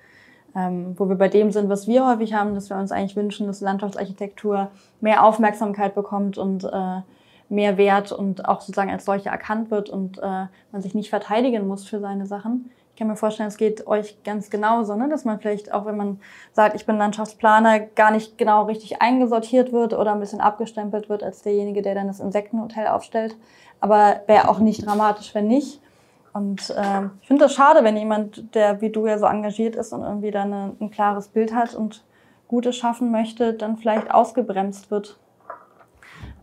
ähm, 0.54 0.94
wo 0.96 1.08
wir 1.08 1.16
bei 1.16 1.28
dem 1.28 1.50
sind, 1.50 1.68
was 1.68 1.86
wir 1.86 2.06
häufig 2.06 2.34
haben, 2.34 2.54
dass 2.54 2.70
wir 2.70 2.76
uns 2.76 2.92
eigentlich 2.92 3.16
wünschen, 3.16 3.46
dass 3.46 3.60
Landschaftsarchitektur 3.60 4.70
mehr 5.00 5.24
Aufmerksamkeit 5.24 5.94
bekommt 5.94 6.38
und 6.38 6.64
äh, 6.64 7.00
mehr 7.48 7.76
Wert 7.76 8.12
und 8.12 8.48
auch 8.48 8.60
sozusagen 8.60 8.90
als 8.90 9.04
solche 9.04 9.28
erkannt 9.28 9.70
wird 9.70 9.90
und 9.90 10.18
äh, 10.18 10.46
man 10.72 10.82
sich 10.82 10.94
nicht 10.94 11.10
verteidigen 11.10 11.66
muss 11.66 11.84
für 11.84 12.00
seine 12.00 12.26
Sachen. 12.26 12.70
Ich 12.94 12.98
kann 13.00 13.08
mir 13.08 13.16
vorstellen, 13.16 13.48
es 13.48 13.56
geht 13.56 13.88
euch 13.88 14.22
ganz 14.22 14.50
genauso, 14.50 14.94
ne? 14.94 15.08
dass 15.08 15.24
man 15.24 15.40
vielleicht 15.40 15.74
auch, 15.74 15.84
wenn 15.84 15.96
man 15.96 16.20
sagt, 16.52 16.76
ich 16.76 16.86
bin 16.86 16.96
Landschaftsplaner, 16.96 17.80
gar 17.80 18.12
nicht 18.12 18.38
genau 18.38 18.66
richtig 18.66 19.02
eingesortiert 19.02 19.72
wird 19.72 19.94
oder 19.94 20.12
ein 20.12 20.20
bisschen 20.20 20.40
abgestempelt 20.40 21.08
wird 21.08 21.24
als 21.24 21.42
derjenige, 21.42 21.82
der 21.82 21.96
dann 21.96 22.06
das 22.06 22.20
Insektenhotel 22.20 22.86
aufstellt. 22.86 23.36
Aber 23.80 24.20
wäre 24.28 24.48
auch 24.48 24.60
nicht 24.60 24.86
dramatisch, 24.86 25.34
wenn 25.34 25.48
nicht. 25.48 25.80
Und 26.34 26.70
äh, 26.70 27.08
ich 27.20 27.26
finde 27.26 27.46
das 27.46 27.54
schade, 27.54 27.82
wenn 27.82 27.96
jemand, 27.96 28.54
der 28.54 28.80
wie 28.80 28.90
du 28.90 29.08
ja 29.08 29.18
so 29.18 29.26
engagiert 29.26 29.74
ist 29.74 29.92
und 29.92 30.02
irgendwie 30.02 30.30
dann 30.30 30.52
eine, 30.52 30.76
ein 30.80 30.92
klares 30.92 31.26
Bild 31.26 31.52
hat 31.52 31.74
und 31.74 32.04
Gutes 32.46 32.76
schaffen 32.76 33.10
möchte, 33.10 33.54
dann 33.54 33.76
vielleicht 33.76 34.14
ausgebremst 34.14 34.92
wird. 34.92 35.18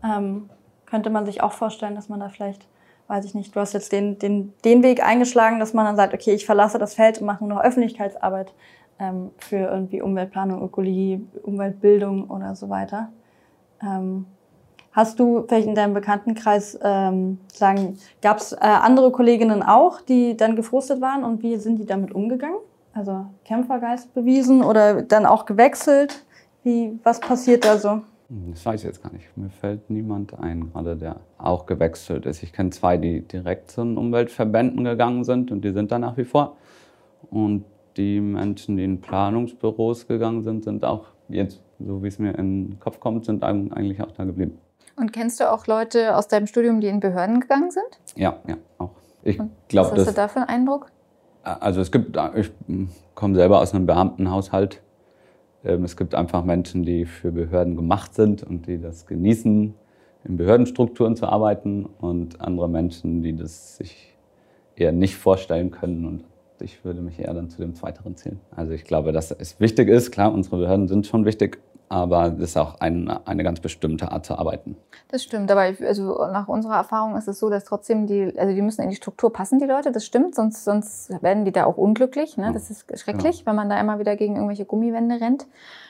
Ähm, 0.04 0.50
könnte 0.84 1.08
man 1.08 1.24
sich 1.24 1.42
auch 1.42 1.52
vorstellen, 1.52 1.94
dass 1.94 2.10
man 2.10 2.20
da 2.20 2.28
vielleicht 2.28 2.68
weiß 3.08 3.24
ich 3.24 3.34
nicht, 3.34 3.54
du 3.54 3.60
hast 3.60 3.74
jetzt 3.74 3.92
den, 3.92 4.18
den, 4.18 4.52
den 4.64 4.82
Weg 4.82 5.04
eingeschlagen, 5.04 5.60
dass 5.60 5.74
man 5.74 5.84
dann 5.84 5.96
sagt, 5.96 6.14
okay, 6.14 6.32
ich 6.32 6.46
verlasse 6.46 6.78
das 6.78 6.94
Feld 6.94 7.18
und 7.18 7.26
mache 7.26 7.44
nur 7.44 7.56
noch 7.56 7.62
Öffentlichkeitsarbeit 7.62 8.52
ähm, 8.98 9.30
für 9.38 9.56
irgendwie 9.56 10.02
Umweltplanung, 10.02 10.62
Ökologie, 10.62 11.26
Umweltbildung 11.42 12.30
oder 12.30 12.54
so 12.54 12.68
weiter. 12.68 13.10
Ähm, 13.82 14.26
hast 14.92 15.18
du 15.18 15.44
vielleicht 15.46 15.66
in 15.66 15.74
deinem 15.74 15.94
Bekanntenkreis 15.94 16.78
ähm, 16.82 17.38
sagen, 17.52 17.98
gab 18.20 18.38
es 18.38 18.52
äh, 18.52 18.58
andere 18.60 19.10
Kolleginnen 19.10 19.62
auch, 19.62 20.00
die 20.00 20.36
dann 20.36 20.56
gefrustet 20.56 21.00
waren 21.00 21.24
und 21.24 21.42
wie 21.42 21.56
sind 21.56 21.78
die 21.78 21.86
damit 21.86 22.12
umgegangen? 22.14 22.58
Also 22.94 23.26
Kämpfergeist 23.44 24.12
bewiesen 24.14 24.62
oder 24.62 25.02
dann 25.02 25.26
auch 25.26 25.46
gewechselt? 25.46 26.24
Wie, 26.62 26.98
was 27.02 27.20
passiert 27.20 27.64
da 27.64 27.78
so? 27.78 28.02
Das 28.50 28.64
weiß 28.64 28.80
ich 28.80 28.86
jetzt 28.86 29.02
gar 29.02 29.12
nicht. 29.12 29.36
Mir 29.36 29.50
fällt 29.50 29.90
niemand 29.90 30.38
ein, 30.38 30.72
gerade 30.72 30.96
der 30.96 31.20
auch 31.36 31.66
gewechselt 31.66 32.24
ist. 32.24 32.42
Ich 32.42 32.54
kenne 32.54 32.70
zwei, 32.70 32.96
die 32.96 33.20
direkt 33.20 33.70
zu 33.70 33.82
den 33.82 33.98
Umweltverbänden 33.98 34.84
gegangen 34.84 35.24
sind 35.24 35.50
und 35.50 35.62
die 35.62 35.72
sind 35.72 35.92
da 35.92 35.98
nach 35.98 36.16
wie 36.16 36.24
vor. 36.24 36.56
Und 37.30 37.66
die 37.98 38.20
Menschen, 38.20 38.78
die 38.78 38.84
in 38.84 39.02
Planungsbüros 39.02 40.06
gegangen 40.06 40.42
sind, 40.42 40.64
sind 40.64 40.82
auch 40.82 41.08
jetzt, 41.28 41.62
so 41.78 42.02
wie 42.02 42.08
es 42.08 42.18
mir 42.18 42.38
in 42.38 42.70
den 42.70 42.80
Kopf 42.80 43.00
kommt, 43.00 43.26
sind 43.26 43.44
eigentlich 43.44 44.02
auch 44.02 44.12
da 44.12 44.24
geblieben. 44.24 44.58
Und 44.96 45.12
kennst 45.12 45.38
du 45.40 45.52
auch 45.52 45.66
Leute 45.66 46.16
aus 46.16 46.26
deinem 46.28 46.46
Studium, 46.46 46.80
die 46.80 46.86
in 46.86 47.00
Behörden 47.00 47.40
gegangen 47.40 47.70
sind? 47.70 47.84
Ja, 48.16 48.38
ja, 48.46 48.56
auch. 48.78 48.92
Ich 49.24 49.38
glaube, 49.68 49.92
was 49.92 50.00
hast 50.00 50.08
du 50.08 50.14
da 50.14 50.28
für 50.28 50.40
einen 50.40 50.48
Eindruck? 50.48 50.86
Also 51.42 51.82
es 51.82 51.92
gibt, 51.92 52.18
ich 52.36 52.50
komme 53.14 53.34
selber 53.34 53.60
aus 53.60 53.74
einem 53.74 53.84
Beamtenhaushalt. 53.84 54.80
Ähm, 55.64 55.84
es 55.84 55.96
gibt 55.96 56.14
einfach 56.14 56.44
Menschen, 56.44 56.82
die 56.84 57.04
für 57.04 57.32
Behörden 57.32 57.76
gemacht 57.76 58.14
sind 58.14 58.42
und 58.42 58.66
die 58.66 58.80
das 58.80 59.06
genießen, 59.06 59.74
in 60.24 60.36
Behördenstrukturen 60.36 61.16
zu 61.16 61.26
arbeiten 61.26 61.86
und 62.00 62.40
andere 62.40 62.68
Menschen, 62.68 63.22
die 63.22 63.34
das 63.34 63.76
sich 63.76 64.14
eher 64.76 64.92
nicht 64.92 65.16
vorstellen 65.16 65.70
können 65.70 66.06
und 66.06 66.24
ich 66.60 66.84
würde 66.84 67.00
mich 67.00 67.18
eher 67.18 67.34
dann 67.34 67.50
zu 67.50 67.60
dem 67.60 67.74
Zweiteren 67.74 68.16
zählen. 68.16 68.38
Also 68.54 68.72
ich 68.72 68.84
glaube, 68.84 69.10
dass 69.10 69.32
es 69.32 69.58
wichtig 69.58 69.88
ist. 69.88 70.12
Klar, 70.12 70.32
unsere 70.32 70.58
Behörden 70.58 70.86
sind 70.86 71.06
schon 71.06 71.24
wichtig, 71.24 71.58
aber 71.92 72.30
das 72.30 72.50
ist 72.50 72.56
auch 72.56 72.80
ein, 72.80 73.10
eine 73.26 73.44
ganz 73.44 73.60
bestimmte 73.60 74.10
Art 74.10 74.24
zu 74.24 74.38
arbeiten. 74.38 74.78
Das 75.08 75.22
stimmt, 75.22 75.50
aber 75.50 75.68
ich, 75.68 75.84
also 75.84 76.26
nach 76.32 76.48
unserer 76.48 76.76
Erfahrung 76.76 77.16
ist 77.16 77.28
es 77.28 77.38
so, 77.38 77.50
dass 77.50 77.64
trotzdem 77.64 78.06
die, 78.06 78.32
also 78.38 78.54
die 78.54 78.62
müssen 78.62 78.80
in 78.80 78.88
die 78.88 78.96
Struktur 78.96 79.30
passen, 79.30 79.58
die 79.58 79.66
Leute, 79.66 79.92
das 79.92 80.06
stimmt, 80.06 80.34
sonst, 80.34 80.64
sonst 80.64 81.10
werden 81.22 81.44
die 81.44 81.52
da 81.52 81.66
auch 81.66 81.76
unglücklich. 81.76 82.38
Ne? 82.38 82.50
Das 82.54 82.70
ist 82.70 82.86
schrecklich, 82.98 83.40
ja. 83.40 83.46
wenn 83.46 83.56
man 83.56 83.68
da 83.68 83.78
immer 83.78 83.98
wieder 83.98 84.16
gegen 84.16 84.36
irgendwelche 84.36 84.64
Gummiwände 84.64 85.20
rennt. 85.20 85.46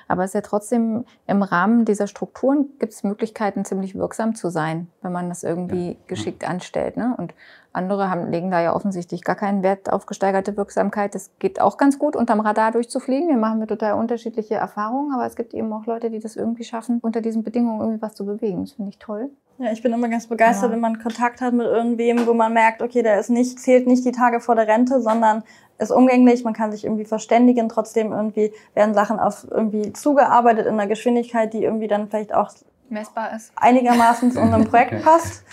Aber 0.08 0.24
es 0.24 0.30
ist 0.30 0.34
ja 0.34 0.40
trotzdem 0.40 1.04
im 1.28 1.44
Rahmen 1.44 1.84
dieser 1.84 2.08
Strukturen 2.08 2.70
gibt 2.80 2.92
es 2.92 3.04
Möglichkeiten, 3.04 3.64
ziemlich 3.64 3.94
wirksam 3.94 4.34
zu 4.34 4.50
sein, 4.50 4.88
wenn 5.02 5.12
man 5.12 5.28
das 5.28 5.44
irgendwie 5.44 5.90
ja. 5.90 5.96
geschickt 6.08 6.46
anstellt. 6.48 6.96
Ne? 6.96 7.14
Und 7.16 7.32
andere 7.72 8.10
haben, 8.10 8.30
legen 8.30 8.50
da 8.50 8.60
ja 8.60 8.74
offensichtlich 8.74 9.24
gar 9.24 9.36
keinen 9.36 9.62
Wert 9.62 9.92
auf 9.92 10.06
gesteigerte 10.06 10.56
Wirksamkeit. 10.56 11.14
Das 11.14 11.30
geht 11.38 11.60
auch 11.60 11.76
ganz 11.76 11.98
gut, 11.98 12.16
unterm 12.16 12.40
Radar 12.40 12.72
durchzufliegen. 12.72 13.28
Wir 13.28 13.36
machen 13.36 13.58
mit 13.58 13.68
total 13.68 13.94
unterschiedliche 13.94 14.54
Erfahrungen, 14.54 15.12
aber 15.14 15.26
es 15.26 15.36
gibt 15.36 15.54
eben 15.54 15.72
auch 15.72 15.86
Leute, 15.86 16.10
die 16.10 16.20
das 16.20 16.36
irgendwie 16.36 16.64
schaffen, 16.64 16.98
unter 17.02 17.20
diesen 17.20 17.42
Bedingungen 17.42 17.80
irgendwie 17.80 18.02
was 18.02 18.14
zu 18.14 18.26
bewegen. 18.26 18.64
Das 18.64 18.72
finde 18.72 18.90
ich 18.90 18.98
toll. 18.98 19.30
Ja, 19.58 19.70
ich 19.70 19.82
bin 19.82 19.92
immer 19.92 20.08
ganz 20.08 20.26
begeistert, 20.26 20.70
ja. 20.70 20.74
wenn 20.74 20.80
man 20.80 20.98
Kontakt 20.98 21.40
hat 21.40 21.54
mit 21.54 21.66
irgendwem, 21.66 22.26
wo 22.26 22.34
man 22.34 22.52
merkt, 22.52 22.82
okay, 22.82 23.02
der 23.02 23.20
ist 23.20 23.30
nicht, 23.30 23.58
zählt 23.58 23.86
nicht 23.86 24.04
die 24.04 24.12
Tage 24.12 24.40
vor 24.40 24.54
der 24.54 24.66
Rente, 24.66 25.00
sondern 25.00 25.44
ist 25.78 25.90
umgänglich, 25.90 26.44
man 26.44 26.54
kann 26.54 26.72
sich 26.72 26.84
irgendwie 26.84 27.04
verständigen, 27.04 27.68
trotzdem 27.68 28.12
irgendwie 28.12 28.52
werden 28.74 28.94
Sachen 28.94 29.18
auf 29.18 29.46
irgendwie 29.50 29.92
zugearbeitet 29.92 30.66
in 30.66 30.74
einer 30.74 30.86
Geschwindigkeit, 30.86 31.52
die 31.52 31.64
irgendwie 31.64 31.88
dann 31.88 32.08
vielleicht 32.08 32.34
auch 32.34 32.50
messbar 32.88 33.34
ist. 33.34 33.52
Einigermaßen 33.56 34.32
zu 34.32 34.40
unserem 34.40 34.64
Projekt 34.68 35.02
passt 35.02 35.44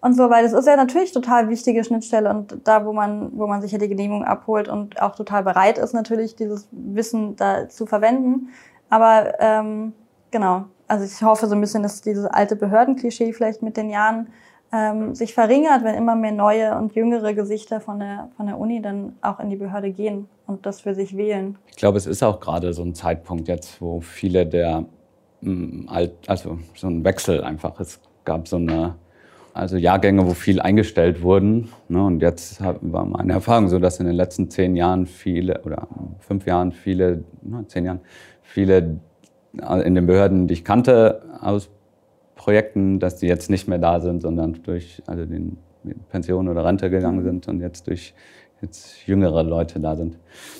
und 0.00 0.14
so, 0.14 0.30
weil 0.30 0.44
das 0.44 0.52
ist 0.52 0.66
ja 0.66 0.76
natürlich 0.76 1.12
total 1.12 1.48
wichtige 1.48 1.82
Schnittstelle 1.82 2.30
und 2.30 2.58
da, 2.64 2.84
wo 2.86 2.92
man, 2.92 3.30
wo 3.36 3.46
man 3.46 3.60
sich 3.62 3.72
ja 3.72 3.78
die 3.78 3.88
Genehmigung 3.88 4.24
abholt 4.24 4.68
und 4.68 5.02
auch 5.02 5.16
total 5.16 5.42
bereit 5.42 5.78
ist, 5.78 5.92
natürlich 5.92 6.36
dieses 6.36 6.68
Wissen 6.70 7.34
da 7.34 7.68
zu 7.68 7.84
verwenden. 7.84 8.50
Aber 8.90 9.34
ähm, 9.40 9.92
genau, 10.30 10.64
also 10.86 11.04
ich 11.04 11.20
hoffe 11.22 11.48
so 11.48 11.54
ein 11.54 11.60
bisschen, 11.60 11.82
dass 11.82 12.00
dieses 12.00 12.26
alte 12.26 12.54
Behördenklischee 12.54 13.32
vielleicht 13.32 13.62
mit 13.62 13.76
den 13.76 13.90
Jahren 13.90 14.28
ähm, 14.72 15.14
sich 15.14 15.34
verringert, 15.34 15.82
wenn 15.82 15.94
immer 15.94 16.14
mehr 16.14 16.32
neue 16.32 16.76
und 16.76 16.94
jüngere 16.94 17.34
Gesichter 17.34 17.80
von 17.80 17.98
der, 17.98 18.28
von 18.36 18.46
der 18.46 18.58
Uni 18.58 18.80
dann 18.80 19.16
auch 19.20 19.40
in 19.40 19.50
die 19.50 19.56
Behörde 19.56 19.90
gehen 19.90 20.28
und 20.46 20.64
das 20.64 20.80
für 20.80 20.94
sich 20.94 21.16
wählen. 21.16 21.58
Ich 21.68 21.76
glaube, 21.76 21.98
es 21.98 22.06
ist 22.06 22.22
auch 22.22 22.38
gerade 22.38 22.72
so 22.72 22.82
ein 22.82 22.94
Zeitpunkt 22.94 23.48
jetzt, 23.48 23.80
wo 23.80 24.00
viele 24.00 24.46
der, 24.46 24.84
mm, 25.40 25.88
also 26.26 26.58
so 26.76 26.86
ein 26.86 27.02
Wechsel 27.02 27.42
einfach, 27.42 27.80
es 27.80 28.00
gab 28.24 28.46
so 28.46 28.56
eine 28.56 28.94
also 29.58 29.76
Jahrgänge, 29.76 30.26
wo 30.26 30.34
viel 30.34 30.60
eingestellt 30.60 31.22
wurden. 31.22 31.68
Ne? 31.88 32.02
Und 32.04 32.22
jetzt 32.22 32.62
war 32.62 33.04
meine 33.04 33.32
Erfahrung 33.32 33.68
so, 33.68 33.78
dass 33.78 33.98
in 33.98 34.06
den 34.06 34.14
letzten 34.14 34.50
zehn 34.50 34.76
Jahren 34.76 35.06
viele 35.06 35.62
oder 35.62 35.88
fünf 36.20 36.46
Jahren 36.46 36.72
viele, 36.72 37.24
ne, 37.42 37.64
zehn 37.66 37.84
Jahren 37.84 38.00
viele 38.42 39.00
äh, 39.60 39.86
in 39.86 39.94
den 39.94 40.06
Behörden, 40.06 40.46
die 40.46 40.54
ich 40.54 40.64
kannte 40.64 41.22
aus 41.40 41.70
Projekten, 42.36 43.00
dass 43.00 43.16
die 43.16 43.26
jetzt 43.26 43.50
nicht 43.50 43.68
mehr 43.68 43.78
da 43.78 44.00
sind, 44.00 44.22
sondern 44.22 44.62
durch 44.62 45.02
also 45.06 45.26
den 45.26 45.58
Pension 46.08 46.48
oder 46.48 46.64
Rente 46.64 46.88
gegangen 46.88 47.22
sind 47.22 47.48
und 47.48 47.60
jetzt 47.60 47.88
durch 47.88 48.14
jetzt 48.60 49.06
jüngere 49.06 49.42
Leute 49.42 49.80
da 49.80 49.96
sind. 49.96 50.18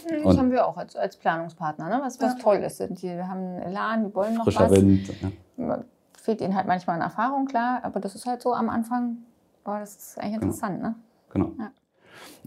Das 0.08 0.24
und 0.24 0.38
haben 0.38 0.50
wir 0.50 0.66
auch 0.66 0.76
als, 0.76 0.96
als 0.96 1.16
Planungspartner, 1.16 1.88
ne? 1.88 2.00
was, 2.02 2.20
was 2.20 2.34
ja. 2.36 2.42
toll 2.42 2.56
ist. 2.58 2.80
Die 3.02 3.10
haben 3.10 3.60
Elan, 3.60 4.04
die 4.04 4.14
wollen 4.14 4.34
noch 4.34 4.44
frischer 4.44 4.70
was. 4.70 4.80
Wind. 4.80 5.10
Ja 5.56 5.84
fehlt 6.28 6.42
ihnen 6.42 6.54
halt 6.54 6.66
manchmal 6.66 6.96
an 6.96 7.02
Erfahrung, 7.02 7.46
klar, 7.46 7.80
aber 7.84 8.00
das 8.00 8.14
ist 8.14 8.26
halt 8.26 8.42
so 8.42 8.52
am 8.52 8.68
Anfang, 8.68 9.16
boah, 9.64 9.78
das 9.80 9.96
ist 9.96 10.18
eigentlich 10.18 10.34
genau. 10.34 10.44
interessant, 10.48 10.76
genau. 10.82 10.88
ne? 10.88 10.94
Genau. 11.30 11.52
Ja. 11.58 11.70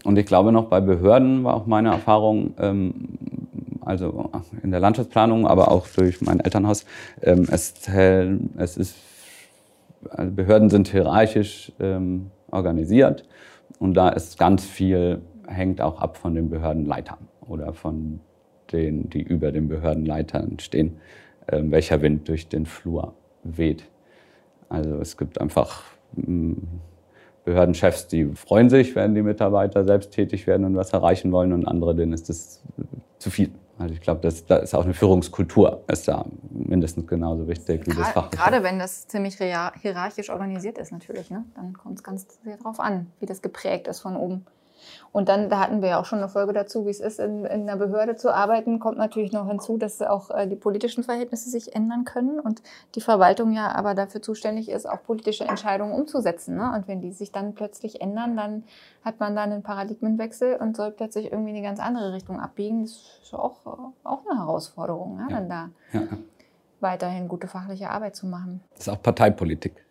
Und 0.04 0.16
ich 0.18 0.26
glaube 0.26 0.52
noch 0.52 0.66
bei 0.66 0.80
Behörden 0.80 1.42
war 1.42 1.54
auch 1.54 1.66
meine 1.66 1.88
Erfahrung, 1.88 2.54
ähm, 2.58 2.94
also 3.80 4.30
in 4.62 4.70
der 4.70 4.78
Landschaftsplanung, 4.78 5.48
aber 5.48 5.72
auch 5.72 5.88
durch 5.88 6.20
mein 6.20 6.38
Elternhaus, 6.38 6.84
ähm, 7.22 7.48
es, 7.50 7.74
es 7.88 8.76
ist, 8.76 8.94
also 10.10 10.30
Behörden 10.30 10.70
sind 10.70 10.86
hierarchisch 10.86 11.72
ähm, 11.80 12.30
organisiert 12.52 13.24
und 13.80 13.94
da 13.94 14.10
ist 14.10 14.38
ganz 14.38 14.64
viel, 14.64 15.22
hängt 15.48 15.80
auch 15.80 16.00
ab 16.00 16.16
von 16.18 16.36
den 16.36 16.50
Behördenleitern 16.50 17.18
oder 17.48 17.72
von 17.72 18.20
denen, 18.70 19.10
die 19.10 19.22
über 19.22 19.50
den 19.50 19.66
Behördenleitern 19.66 20.60
stehen, 20.60 21.00
äh, 21.48 21.60
welcher 21.64 22.00
Wind 22.00 22.28
durch 22.28 22.48
den 22.48 22.64
Flur 22.64 23.14
weht. 23.42 23.84
Also 24.68 24.96
es 24.96 25.16
gibt 25.16 25.40
einfach 25.40 25.82
mm, 26.14 26.54
Behördenchefs, 27.44 28.08
die 28.08 28.26
freuen 28.34 28.70
sich, 28.70 28.94
wenn 28.94 29.14
die 29.14 29.22
Mitarbeiter 29.22 29.84
selbst 29.84 30.12
tätig 30.12 30.46
werden 30.46 30.64
und 30.64 30.76
was 30.76 30.92
erreichen 30.92 31.32
wollen 31.32 31.52
und 31.52 31.66
andere, 31.66 31.94
denen 31.94 32.12
ist 32.12 32.28
das 32.28 32.62
zu 33.18 33.30
viel. 33.30 33.50
Also 33.78 33.94
ich 33.94 34.00
glaube, 34.00 34.20
da 34.46 34.56
ist 34.56 34.74
auch 34.74 34.84
eine 34.84 34.94
Führungskultur 34.94 35.82
ist 35.88 36.06
da 36.06 36.24
mindestens 36.50 37.06
genauso 37.06 37.48
wichtig 37.48 37.84
wie 37.86 37.96
das 37.96 38.10
Fach. 38.10 38.30
Gerade 38.30 38.62
wenn 38.62 38.78
das 38.78 39.08
ziemlich 39.08 39.36
hierarchisch 39.36 40.30
organisiert 40.30 40.78
ist 40.78 40.92
natürlich, 40.92 41.30
ne? 41.30 41.44
dann 41.56 41.72
kommt 41.72 41.96
es 41.96 42.04
ganz 42.04 42.26
sehr 42.44 42.58
darauf 42.58 42.78
an, 42.78 43.10
wie 43.18 43.26
das 43.26 43.42
geprägt 43.42 43.88
ist 43.88 44.00
von 44.00 44.16
oben. 44.16 44.46
Und 45.12 45.28
dann, 45.28 45.50
da 45.50 45.60
hatten 45.60 45.82
wir 45.82 45.90
ja 45.90 46.00
auch 46.00 46.06
schon 46.06 46.20
eine 46.20 46.30
Folge 46.30 46.54
dazu, 46.54 46.86
wie 46.86 46.90
es 46.90 47.00
ist, 47.00 47.20
in, 47.20 47.44
in 47.44 47.68
einer 47.68 47.76
Behörde 47.76 48.16
zu 48.16 48.34
arbeiten, 48.34 48.78
kommt 48.78 48.96
natürlich 48.96 49.30
noch 49.30 49.46
hinzu, 49.46 49.76
dass 49.76 50.00
auch 50.00 50.30
äh, 50.30 50.46
die 50.46 50.56
politischen 50.56 51.04
Verhältnisse 51.04 51.50
sich 51.50 51.76
ändern 51.76 52.06
können 52.06 52.40
und 52.40 52.62
die 52.94 53.02
Verwaltung 53.02 53.52
ja 53.52 53.74
aber 53.74 53.94
dafür 53.94 54.22
zuständig 54.22 54.70
ist, 54.70 54.88
auch 54.88 55.02
politische 55.02 55.44
Entscheidungen 55.44 55.92
umzusetzen. 55.92 56.56
Ne? 56.56 56.72
Und 56.74 56.88
wenn 56.88 57.02
die 57.02 57.12
sich 57.12 57.30
dann 57.30 57.54
plötzlich 57.54 58.00
ändern, 58.00 58.38
dann 58.38 58.64
hat 59.04 59.20
man 59.20 59.36
dann 59.36 59.52
einen 59.52 59.62
Paradigmenwechsel 59.62 60.56
und 60.56 60.78
soll 60.78 60.90
plötzlich 60.92 61.30
irgendwie 61.30 61.50
in 61.50 61.56
eine 61.56 61.66
ganz 61.66 61.78
andere 61.78 62.14
Richtung 62.14 62.40
abbiegen. 62.40 62.84
Das 62.84 63.20
ist 63.22 63.34
auch, 63.34 63.66
auch 64.04 64.20
eine 64.26 64.40
Herausforderung, 64.40 65.18
ja, 65.18 65.26
ja. 65.28 65.36
dann 65.36 65.48
da 65.50 65.68
ja. 65.92 66.08
weiterhin 66.80 67.28
gute 67.28 67.48
fachliche 67.48 67.90
Arbeit 67.90 68.16
zu 68.16 68.26
machen. 68.26 68.62
Das 68.70 68.86
ist 68.86 68.88
auch 68.88 69.02
Parteipolitik. 69.02 69.84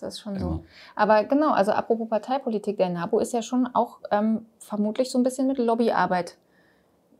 Das 0.00 0.14
ist 0.14 0.20
schon 0.20 0.38
so. 0.38 0.64
Aber 0.96 1.24
genau, 1.24 1.52
also 1.52 1.72
apropos 1.72 2.08
Parteipolitik, 2.08 2.76
der 2.76 2.88
NABU 2.88 3.18
ist 3.20 3.32
ja 3.32 3.42
schon 3.42 3.68
auch 3.72 3.98
ähm, 4.10 4.46
vermutlich 4.58 5.10
so 5.10 5.18
ein 5.18 5.24
bisschen 5.24 5.46
mit 5.46 5.58
Lobbyarbeit 5.58 6.36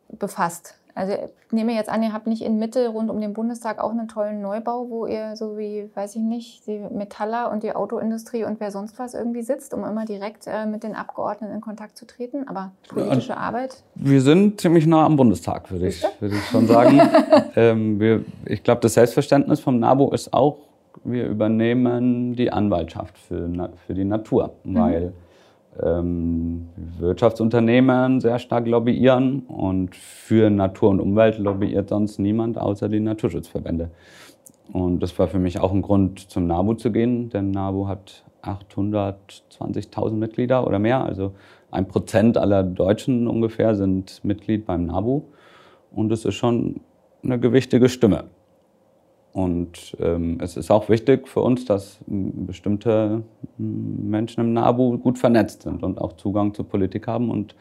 befasst. 0.08 0.74
Also 0.96 1.12
ich 1.12 1.52
nehme 1.52 1.72
jetzt 1.72 1.88
an, 1.88 2.04
ihr 2.04 2.12
habt 2.12 2.28
nicht 2.28 2.42
in 2.42 2.56
Mitte 2.58 2.86
rund 2.88 3.10
um 3.10 3.20
den 3.20 3.32
Bundestag 3.32 3.82
auch 3.82 3.90
einen 3.90 4.06
tollen 4.06 4.40
Neubau, 4.40 4.88
wo 4.88 5.06
ihr 5.06 5.34
so 5.34 5.58
wie, 5.58 5.90
weiß 5.92 6.14
ich 6.14 6.22
nicht, 6.22 6.68
die 6.68 6.78
Metaller 6.78 7.50
und 7.50 7.64
die 7.64 7.74
Autoindustrie 7.74 8.44
und 8.44 8.60
wer 8.60 8.70
sonst 8.70 8.96
was 8.98 9.14
irgendwie 9.14 9.42
sitzt, 9.42 9.74
um 9.74 9.84
immer 9.84 10.04
direkt 10.04 10.46
äh, 10.46 10.66
mit 10.66 10.84
den 10.84 10.94
Abgeordneten 10.94 11.52
in 11.52 11.60
Kontakt 11.60 11.98
zu 11.98 12.06
treten. 12.06 12.46
Aber 12.46 12.70
politische 12.88 13.30
ja, 13.30 13.38
Arbeit? 13.38 13.82
Wir 13.96 14.20
sind 14.20 14.60
ziemlich 14.60 14.86
nah 14.86 15.04
am 15.04 15.16
Bundestag, 15.16 15.68
würde 15.72 15.88
ich, 15.88 16.04
würde 16.20 16.36
ich 16.36 16.44
schon 16.46 16.68
sagen. 16.68 17.00
ähm, 17.56 17.98
wir, 17.98 18.24
ich 18.46 18.62
glaube, 18.62 18.80
das 18.80 18.94
Selbstverständnis 18.94 19.58
vom 19.58 19.80
NABU 19.80 20.12
ist 20.12 20.32
auch 20.32 20.58
wir 21.02 21.26
übernehmen 21.26 22.34
die 22.34 22.52
Anwaltschaft 22.52 23.18
für, 23.18 23.48
für 23.86 23.94
die 23.94 24.04
Natur, 24.04 24.54
mhm. 24.64 24.74
weil 24.74 25.12
ähm, 25.82 26.68
Wirtschaftsunternehmen 26.98 28.20
sehr 28.20 28.38
stark 28.38 28.66
lobbyieren 28.66 29.40
und 29.40 29.96
für 29.96 30.50
Natur 30.50 30.90
und 30.90 31.00
Umwelt 31.00 31.38
lobbyiert 31.38 31.88
sonst 31.88 32.18
niemand 32.18 32.58
außer 32.58 32.88
die 32.88 33.00
Naturschutzverbände. 33.00 33.90
Und 34.72 35.02
das 35.02 35.18
war 35.18 35.28
für 35.28 35.38
mich 35.38 35.60
auch 35.60 35.72
ein 35.72 35.82
Grund, 35.82 36.30
zum 36.30 36.46
NABU 36.46 36.74
zu 36.74 36.90
gehen, 36.90 37.28
denn 37.28 37.50
NABU 37.50 37.88
hat 37.88 38.24
820.000 38.42 40.12
Mitglieder 40.12 40.66
oder 40.66 40.78
mehr. 40.78 41.04
Also 41.04 41.32
ein 41.70 41.88
Prozent 41.88 42.38
aller 42.38 42.62
Deutschen 42.62 43.26
ungefähr 43.26 43.74
sind 43.74 44.24
Mitglied 44.24 44.64
beim 44.64 44.86
NABU. 44.86 45.22
Und 45.92 46.12
es 46.12 46.24
ist 46.24 46.34
schon 46.34 46.80
eine 47.22 47.38
gewichtige 47.38 47.88
Stimme. 47.88 48.24
Und 49.34 49.96
ähm, 49.98 50.38
es 50.40 50.56
ist 50.56 50.70
auch 50.70 50.88
wichtig 50.88 51.26
für 51.26 51.40
uns, 51.40 51.64
dass 51.64 51.98
bestimmte 52.06 53.24
Menschen 53.58 54.42
im 54.42 54.52
NABU 54.52 54.98
gut 54.98 55.18
vernetzt 55.18 55.62
sind 55.62 55.82
und 55.82 56.00
auch 56.00 56.12
Zugang 56.12 56.54
zur 56.54 56.68
Politik 56.68 57.08
haben 57.08 57.32
und 57.32 57.56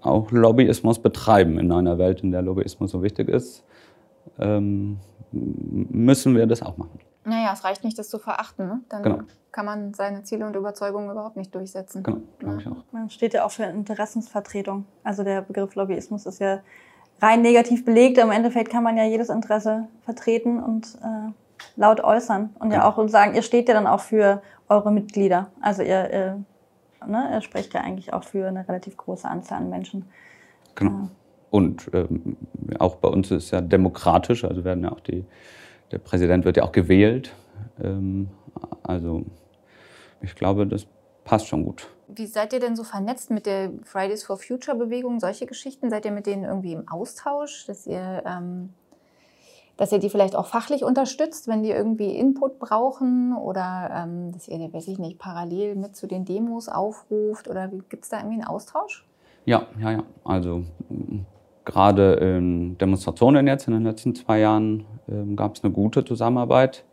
auch 0.00 0.30
Lobbyismus 0.30 0.98
betreiben. 0.98 1.58
In 1.58 1.70
einer 1.70 1.98
Welt, 1.98 2.22
in 2.22 2.30
der 2.30 2.40
Lobbyismus 2.40 2.92
so 2.92 3.02
wichtig 3.02 3.28
ist, 3.28 3.62
ähm, 4.38 5.00
müssen 5.30 6.34
wir 6.34 6.46
das 6.46 6.62
auch 6.62 6.78
machen. 6.78 6.98
Naja, 7.24 7.50
es 7.52 7.62
reicht 7.62 7.84
nicht, 7.84 7.98
das 7.98 8.08
zu 8.08 8.18
verachten. 8.18 8.66
Ne? 8.66 8.80
Dann 8.88 9.02
genau. 9.02 9.18
kann 9.52 9.66
man 9.66 9.92
seine 9.92 10.22
Ziele 10.22 10.46
und 10.46 10.56
Überzeugungen 10.56 11.10
überhaupt 11.10 11.36
nicht 11.36 11.54
durchsetzen. 11.54 12.04
Genau, 12.04 12.22
glaube 12.38 12.60
ich 12.62 12.66
auch. 12.66 12.84
Man 12.90 13.10
steht 13.10 13.34
ja 13.34 13.44
auch 13.44 13.50
für 13.50 13.64
Interessensvertretung. 13.64 14.86
Also 15.04 15.24
der 15.24 15.42
Begriff 15.42 15.74
Lobbyismus 15.74 16.24
ist 16.24 16.40
ja 16.40 16.60
rein 17.20 17.42
negativ 17.42 17.84
belegt. 17.84 18.18
Im 18.18 18.30
Endeffekt 18.30 18.70
kann 18.70 18.82
man 18.82 18.96
ja 18.96 19.04
jedes 19.04 19.28
Interesse 19.28 19.88
vertreten 20.04 20.62
und 20.62 20.96
äh, 21.02 21.32
laut 21.76 22.02
äußern. 22.02 22.50
Und 22.58 22.72
ja 22.72 22.88
auch 22.88 23.08
sagen, 23.08 23.34
ihr 23.34 23.42
steht 23.42 23.68
ja 23.68 23.74
dann 23.74 23.86
auch 23.86 24.00
für 24.00 24.42
eure 24.68 24.92
Mitglieder. 24.92 25.48
Also 25.60 25.82
ihr, 25.82 26.12
ihr, 26.12 26.44
ne, 27.06 27.30
ihr 27.32 27.40
sprecht 27.40 27.74
ja 27.74 27.80
eigentlich 27.80 28.12
auch 28.12 28.24
für 28.24 28.46
eine 28.46 28.68
relativ 28.68 28.96
große 28.96 29.26
Anzahl 29.26 29.58
an 29.58 29.70
Menschen. 29.70 30.06
Genau. 30.74 30.90
Äh, 30.90 31.08
und 31.50 31.90
ähm, 31.94 32.36
auch 32.78 32.96
bei 32.96 33.08
uns 33.08 33.30
ist 33.30 33.44
es 33.44 33.50
ja 33.50 33.60
demokratisch, 33.60 34.44
also 34.44 34.64
werden 34.64 34.84
ja 34.84 34.92
auch 34.92 35.00
die, 35.00 35.24
der 35.90 35.98
Präsident 35.98 36.44
wird 36.44 36.58
ja 36.58 36.64
auch 36.64 36.72
gewählt. 36.72 37.34
Ähm, 37.82 38.28
also 38.82 39.24
ich 40.20 40.34
glaube, 40.34 40.66
das 40.66 40.86
passt 41.28 41.46
schon 41.46 41.62
gut. 41.62 41.88
Wie 42.08 42.26
seid 42.26 42.54
ihr 42.54 42.60
denn 42.60 42.74
so 42.74 42.84
vernetzt 42.84 43.30
mit 43.30 43.44
der 43.44 43.70
Fridays 43.84 44.24
for 44.24 44.38
Future 44.38 44.76
Bewegung? 44.76 45.20
Solche 45.20 45.44
Geschichten? 45.44 45.90
Seid 45.90 46.06
ihr 46.06 46.10
mit 46.10 46.26
denen 46.26 46.44
irgendwie 46.44 46.72
im 46.72 46.88
Austausch, 46.88 47.66
dass 47.66 47.86
ihr, 47.86 48.22
ähm, 48.24 48.70
dass 49.76 49.92
ihr 49.92 49.98
die 49.98 50.08
vielleicht 50.08 50.34
auch 50.34 50.46
fachlich 50.46 50.84
unterstützt, 50.84 51.46
wenn 51.46 51.62
die 51.62 51.70
irgendwie 51.70 52.16
Input 52.16 52.58
brauchen 52.58 53.36
oder 53.36 53.90
ähm, 53.94 54.32
dass 54.32 54.48
ihr, 54.48 54.72
weiß 54.72 54.88
ich 54.88 54.98
nicht, 54.98 55.18
parallel 55.18 55.76
mit 55.76 55.96
zu 55.96 56.06
den 56.06 56.24
Demos 56.24 56.70
aufruft 56.70 57.46
oder 57.46 57.68
gibt 57.68 58.04
es 58.04 58.08
da 58.08 58.20
irgendwie 58.20 58.36
einen 58.36 58.46
Austausch? 58.46 59.06
Ja, 59.44 59.66
ja, 59.78 59.92
ja. 59.92 60.04
Also 60.24 60.64
gerade 61.66 62.14
in 62.14 62.78
Demonstrationen 62.78 63.46
jetzt 63.46 63.68
in 63.68 63.74
den 63.74 63.84
letzten 63.84 64.14
zwei 64.14 64.38
Jahren 64.38 64.86
ähm, 65.10 65.36
gab 65.36 65.56
es 65.56 65.62
eine 65.62 65.74
gute 65.74 66.06
Zusammenarbeit 66.06 66.86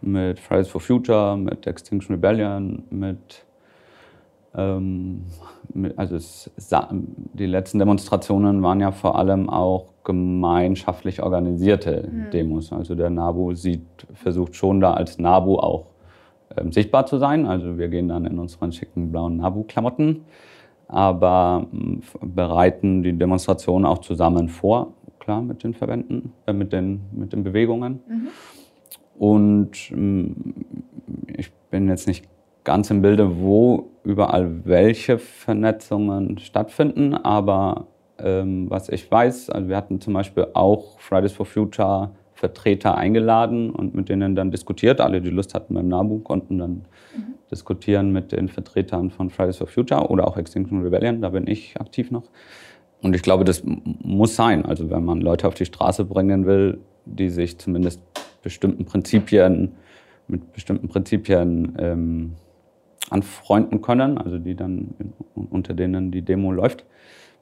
mit 0.00 0.40
Fridays 0.40 0.68
for 0.68 0.80
Future, 0.80 1.36
mit 1.36 1.66
Extinction 1.66 2.14
Rebellion, 2.14 2.84
mit 2.88 3.44
also 4.54 6.16
es, 6.16 6.50
die 7.32 7.46
letzten 7.46 7.78
Demonstrationen 7.80 8.62
waren 8.62 8.80
ja 8.80 8.92
vor 8.92 9.18
allem 9.18 9.50
auch 9.50 9.86
gemeinschaftlich 10.04 11.22
organisierte 11.22 12.08
mhm. 12.10 12.30
Demos. 12.30 12.72
Also 12.72 12.94
der 12.94 13.10
NABU 13.10 13.54
sieht, 13.54 14.06
versucht 14.12 14.54
schon 14.54 14.80
da 14.80 14.94
als 14.94 15.18
NABU 15.18 15.56
auch 15.56 15.86
ähm, 16.56 16.70
sichtbar 16.70 17.06
zu 17.06 17.18
sein. 17.18 17.46
Also 17.46 17.78
wir 17.78 17.88
gehen 17.88 18.08
dann 18.08 18.26
in 18.26 18.38
unseren 18.38 18.70
schicken 18.70 19.10
blauen 19.10 19.38
NABU-Klamotten, 19.38 20.20
aber 20.86 21.66
äh, 21.72 22.26
bereiten 22.26 23.02
die 23.02 23.14
Demonstrationen 23.14 23.86
auch 23.86 23.98
zusammen 23.98 24.48
vor, 24.48 24.92
klar, 25.18 25.42
mit 25.42 25.64
den 25.64 25.74
Verbänden, 25.74 26.32
äh, 26.46 26.52
mit, 26.52 26.72
den, 26.72 27.00
mit 27.12 27.32
den 27.32 27.42
Bewegungen. 27.42 28.00
Mhm. 28.06 28.28
Und 29.16 29.92
ich 31.36 31.52
bin 31.70 31.88
jetzt 31.88 32.08
nicht 32.08 32.28
ganz 32.64 32.90
im 32.90 33.02
Bilde, 33.02 33.40
wo 33.40 33.90
überall 34.04 34.64
welche 34.64 35.18
Vernetzungen 35.18 36.38
stattfinden, 36.38 37.14
aber 37.14 37.86
ähm, 38.18 38.70
was 38.70 38.88
ich 38.88 39.10
weiß, 39.10 39.50
also 39.50 39.68
wir 39.68 39.76
hatten 39.76 40.00
zum 40.00 40.14
Beispiel 40.14 40.46
auch 40.54 40.98
Fridays 40.98 41.32
for 41.32 41.46
Future 41.46 42.10
Vertreter 42.34 42.96
eingeladen 42.96 43.70
und 43.70 43.94
mit 43.94 44.08
denen 44.08 44.34
dann 44.34 44.50
diskutiert. 44.50 45.00
Alle, 45.00 45.20
die 45.20 45.30
Lust 45.30 45.54
hatten 45.54 45.74
beim 45.74 45.88
NABU, 45.88 46.18
konnten 46.18 46.58
dann 46.58 46.70
mhm. 47.16 47.34
diskutieren 47.50 48.12
mit 48.12 48.32
den 48.32 48.48
Vertretern 48.48 49.10
von 49.10 49.30
Fridays 49.30 49.58
for 49.58 49.66
Future 49.66 50.08
oder 50.08 50.26
auch 50.26 50.36
Extinction 50.36 50.82
Rebellion, 50.82 51.22
da 51.22 51.30
bin 51.30 51.46
ich 51.46 51.80
aktiv 51.80 52.10
noch. 52.10 52.24
Und 53.02 53.14
ich 53.14 53.22
glaube, 53.22 53.44
das 53.44 53.62
muss 53.64 54.34
sein. 54.34 54.64
Also 54.64 54.90
wenn 54.90 55.04
man 55.04 55.20
Leute 55.20 55.46
auf 55.46 55.54
die 55.54 55.66
Straße 55.66 56.04
bringen 56.04 56.46
will, 56.46 56.80
die 57.04 57.28
sich 57.28 57.58
zumindest 57.58 58.00
bestimmten 58.42 58.84
Prinzipien, 58.84 59.72
mit 60.26 60.52
bestimmten 60.52 60.88
Prinzipien 60.88 61.76
ähm, 61.78 62.32
anfreunden 63.10 63.82
können, 63.82 64.18
also 64.18 64.38
die 64.38 64.54
dann 64.54 64.94
unter 65.34 65.74
denen 65.74 66.10
die 66.10 66.22
Demo 66.22 66.52
läuft, 66.52 66.84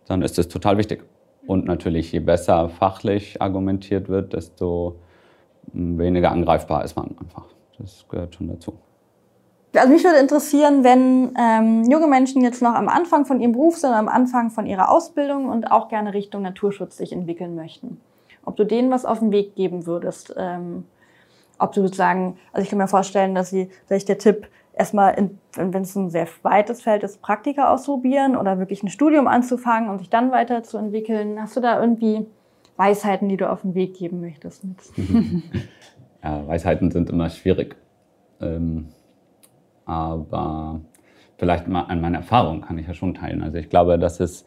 dann 0.07 0.23
ist 0.23 0.39
das 0.39 0.49
total 0.49 0.79
wichtig. 0.79 1.05
Und 1.47 1.65
natürlich, 1.67 2.13
je 2.13 2.21
besser 2.21 2.69
fachlich 2.69 3.41
argumentiert 3.41 4.09
wird, 4.09 4.33
desto 4.33 4.97
hm, 5.73 5.99
weniger 5.99 6.31
angreifbar 6.31 6.85
ist 6.85 6.97
man 6.97 7.17
einfach. 7.19 7.47
Das 7.79 8.07
gehört 8.09 8.35
schon 8.35 8.49
dazu. 8.49 8.75
Also 9.75 9.89
mich 9.89 10.05
würde 10.05 10.19
interessieren, 10.19 10.85
wenn 10.85 11.35
ähm, 11.39 11.85
junge 11.91 12.07
Menschen 12.07 12.43
jetzt 12.43 12.61
noch 12.61 12.75
am 12.75 12.89
Anfang 12.89 13.25
von 13.25 13.41
ihrem 13.41 13.53
Beruf 13.53 13.79
sind, 13.79 13.93
am 13.93 14.09
Anfang 14.09 14.51
von 14.51 14.67
ihrer 14.67 14.91
Ausbildung 14.91 15.49
und 15.49 15.71
auch 15.73 15.89
gerne 15.89 16.13
Richtung 16.13 16.43
Naturschutz 16.43 16.99
sich 16.99 17.13
entwickeln 17.13 17.55
möchten. 17.55 17.99
Ob 18.45 18.57
du 18.57 18.65
denen 18.65 18.91
was 18.91 19.07
auf 19.07 19.21
den 19.21 19.33
Weg 19.33 19.55
geben 19.55 19.87
würdest. 19.87 20.35
Ähm, 20.37 20.85
ob 21.59 21.73
du 21.73 21.83
sozusagen, 21.83 22.39
also 22.53 22.65
ich 22.65 22.71
kann 22.71 22.79
mir 22.79 22.89
vorstellen, 22.89 23.35
dass 23.35 23.51
sie, 23.51 23.71
vielleicht 23.87 24.09
der 24.09 24.19
Tipp, 24.19 24.49
erstmal, 24.75 25.31
wenn 25.55 25.83
es 25.83 25.95
ein 25.95 26.11
sehr 26.11 26.27
weites 26.43 26.83
Feld 26.83 27.03
ist, 27.03 27.21
Praktika 27.21 27.73
ausprobieren 27.73 28.37
oder 28.37 28.59
wirklich 28.59 28.83
ein 28.83 28.89
Studium 28.89 29.27
anzufangen 29.27 29.91
und 29.91 29.99
sich 29.99 30.11
dann 30.11 30.31
weiterzuentwickeln. 30.31 31.41
Hast 31.41 31.57
du 31.57 31.61
da 31.61 31.81
irgendwie 31.81 32.27
Weisheiten, 32.77 33.29
die 33.29 33.37
du 33.37 33.51
auf 33.51 33.63
den 33.63 33.75
Weg 33.75 33.95
geben 33.95 34.21
möchtest? 34.21 34.65
ja, 36.23 36.47
Weisheiten 36.47 36.91
sind 36.91 37.11
immer 37.11 37.29
schwierig. 37.31 37.77
Ähm, 38.41 38.89
aber 39.85 40.81
vielleicht 41.37 41.69
mal 41.69 41.83
an 41.83 42.01
meiner 42.01 42.19
Erfahrung 42.19 42.63
kann 42.63 42.79
ich 42.79 42.87
ja 42.87 42.95
schon 42.95 43.15
teilen. 43.15 43.43
Also 43.43 43.59
ich 43.59 43.69
glaube, 43.69 43.99
dass 43.99 44.21
es 44.21 44.45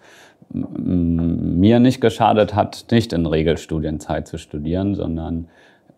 mir 0.50 1.80
nicht 1.80 2.02
geschadet 2.02 2.56
hat, 2.56 2.86
nicht 2.92 3.14
in 3.14 3.26
Regelstudienzeit 3.26 4.28
zu 4.28 4.38
studieren, 4.38 4.96
sondern 4.96 5.48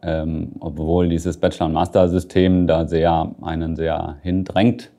ähm, 0.08 0.53
obwohl 0.62 1.10
dieses 1.10 1.38
Bachelor- 1.38 1.66
und 1.66 1.74
Master-System 1.74 2.66
da 2.66 2.88
sehr 2.88 3.36
einen 3.41 3.76
sehr 3.76 4.16
hindrängt 4.22 4.89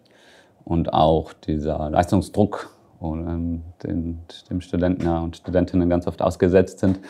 und 0.65 0.93
auch 0.93 1.33
dieser 1.33 1.89
Leistungsdruck 1.89 2.71
ähm, 3.03 3.63
den, 3.83 4.19
dem 4.51 4.61
Studenten 4.61 5.07
ja, 5.07 5.21
und 5.21 5.37
Studentinnen 5.37 5.89
ganz 5.89 6.07
oft 6.07 6.21
ausgesetzt 6.21 6.81
sind. 6.81 7.01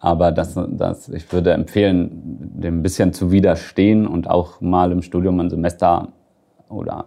Aber 0.00 0.32
das, 0.32 0.58
das, 0.70 1.10
ich 1.10 1.30
würde 1.30 1.52
empfehlen, 1.52 2.10
dem 2.54 2.78
ein 2.78 2.82
bisschen 2.82 3.12
zu 3.12 3.30
widerstehen 3.30 4.06
und 4.06 4.30
auch 4.30 4.62
mal 4.62 4.90
im 4.90 5.02
Studium 5.02 5.38
ein 5.38 5.50
Semester 5.50 6.08
oder 6.70 7.04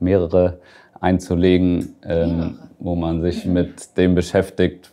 mehrere 0.00 0.58
einzulegen, 1.00 1.94
ähm, 2.02 2.58
wo 2.78 2.94
man 2.94 3.22
sich 3.22 3.46
mit 3.46 3.96
dem 3.96 4.14
beschäftigt, 4.14 4.92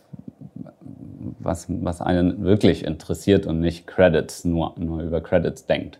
was, 1.44 1.66
was 1.68 2.00
einen 2.00 2.44
wirklich 2.44 2.84
interessiert 2.84 3.46
und 3.46 3.60
nicht 3.60 3.86
Credits, 3.86 4.44
nur, 4.44 4.74
nur 4.76 5.02
über 5.02 5.20
Credits 5.20 5.66
denkt. 5.66 5.98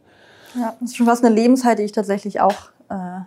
Ja, 0.54 0.74
das 0.80 0.90
ist 0.90 0.96
schon 0.96 1.06
fast 1.06 1.24
eine 1.24 1.34
Lebenszeit, 1.34 1.78
die 1.78 1.82
ich 1.82 1.92
tatsächlich 1.92 2.40
auch 2.40 2.70
äh, 2.88 3.20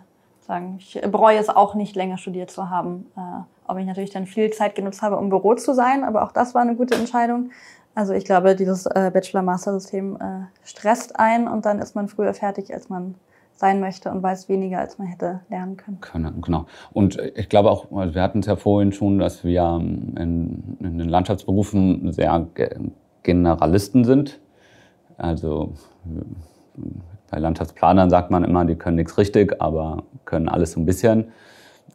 sagen. 0.46 0.76
Ich 0.78 1.00
bereue 1.00 1.38
es 1.38 1.48
auch 1.48 1.74
nicht, 1.74 1.94
länger 1.94 2.18
studiert 2.18 2.50
zu 2.50 2.70
haben. 2.70 3.06
Äh, 3.16 3.20
ob 3.66 3.78
ich 3.78 3.86
natürlich 3.86 4.10
dann 4.10 4.26
viel 4.26 4.50
Zeit 4.50 4.74
genutzt 4.74 5.02
habe, 5.02 5.16
um 5.16 5.24
im 5.24 5.30
Büro 5.30 5.54
zu 5.54 5.74
sein, 5.74 6.02
aber 6.02 6.24
auch 6.24 6.32
das 6.32 6.54
war 6.54 6.62
eine 6.62 6.74
gute 6.74 6.94
Entscheidung. 6.94 7.50
Also 7.94 8.14
ich 8.14 8.24
glaube, 8.24 8.54
dieses 8.54 8.86
äh, 8.86 9.10
Bachelor-Master-System 9.12 10.16
äh, 10.16 10.66
stresst 10.66 11.18
ein 11.18 11.48
und 11.48 11.66
dann 11.66 11.80
ist 11.80 11.94
man 11.94 12.08
früher 12.08 12.32
fertig, 12.32 12.72
als 12.72 12.88
man 12.88 13.14
sein 13.58 13.80
möchte 13.80 14.10
und 14.10 14.22
weiß 14.22 14.48
weniger, 14.48 14.78
als 14.78 14.98
man 14.98 15.08
hätte 15.08 15.40
lernen 15.50 15.76
können. 15.76 16.40
Genau. 16.42 16.66
Und 16.92 17.18
ich 17.34 17.48
glaube 17.48 17.70
auch, 17.70 17.86
wir 17.90 18.22
hatten 18.22 18.38
es 18.40 18.46
ja 18.46 18.56
vorhin 18.56 18.92
schon, 18.92 19.18
dass 19.18 19.44
wir 19.44 19.62
ähm, 19.62 20.14
in, 20.16 20.76
in 20.80 20.98
den 20.98 21.08
Landschaftsberufen 21.08 22.12
sehr 22.12 22.46
Generalisten 23.24 24.04
sind. 24.04 24.38
Also 25.16 25.72
bei 27.30 27.38
Landschaftsplanern 27.38 28.10
sagt 28.10 28.30
man 28.30 28.44
immer, 28.44 28.64
die 28.64 28.76
können 28.76 28.96
nichts 28.96 29.18
richtig, 29.18 29.60
aber 29.60 30.04
können 30.24 30.48
alles 30.48 30.72
so 30.72 30.80
ein 30.80 30.86
bisschen. 30.86 31.32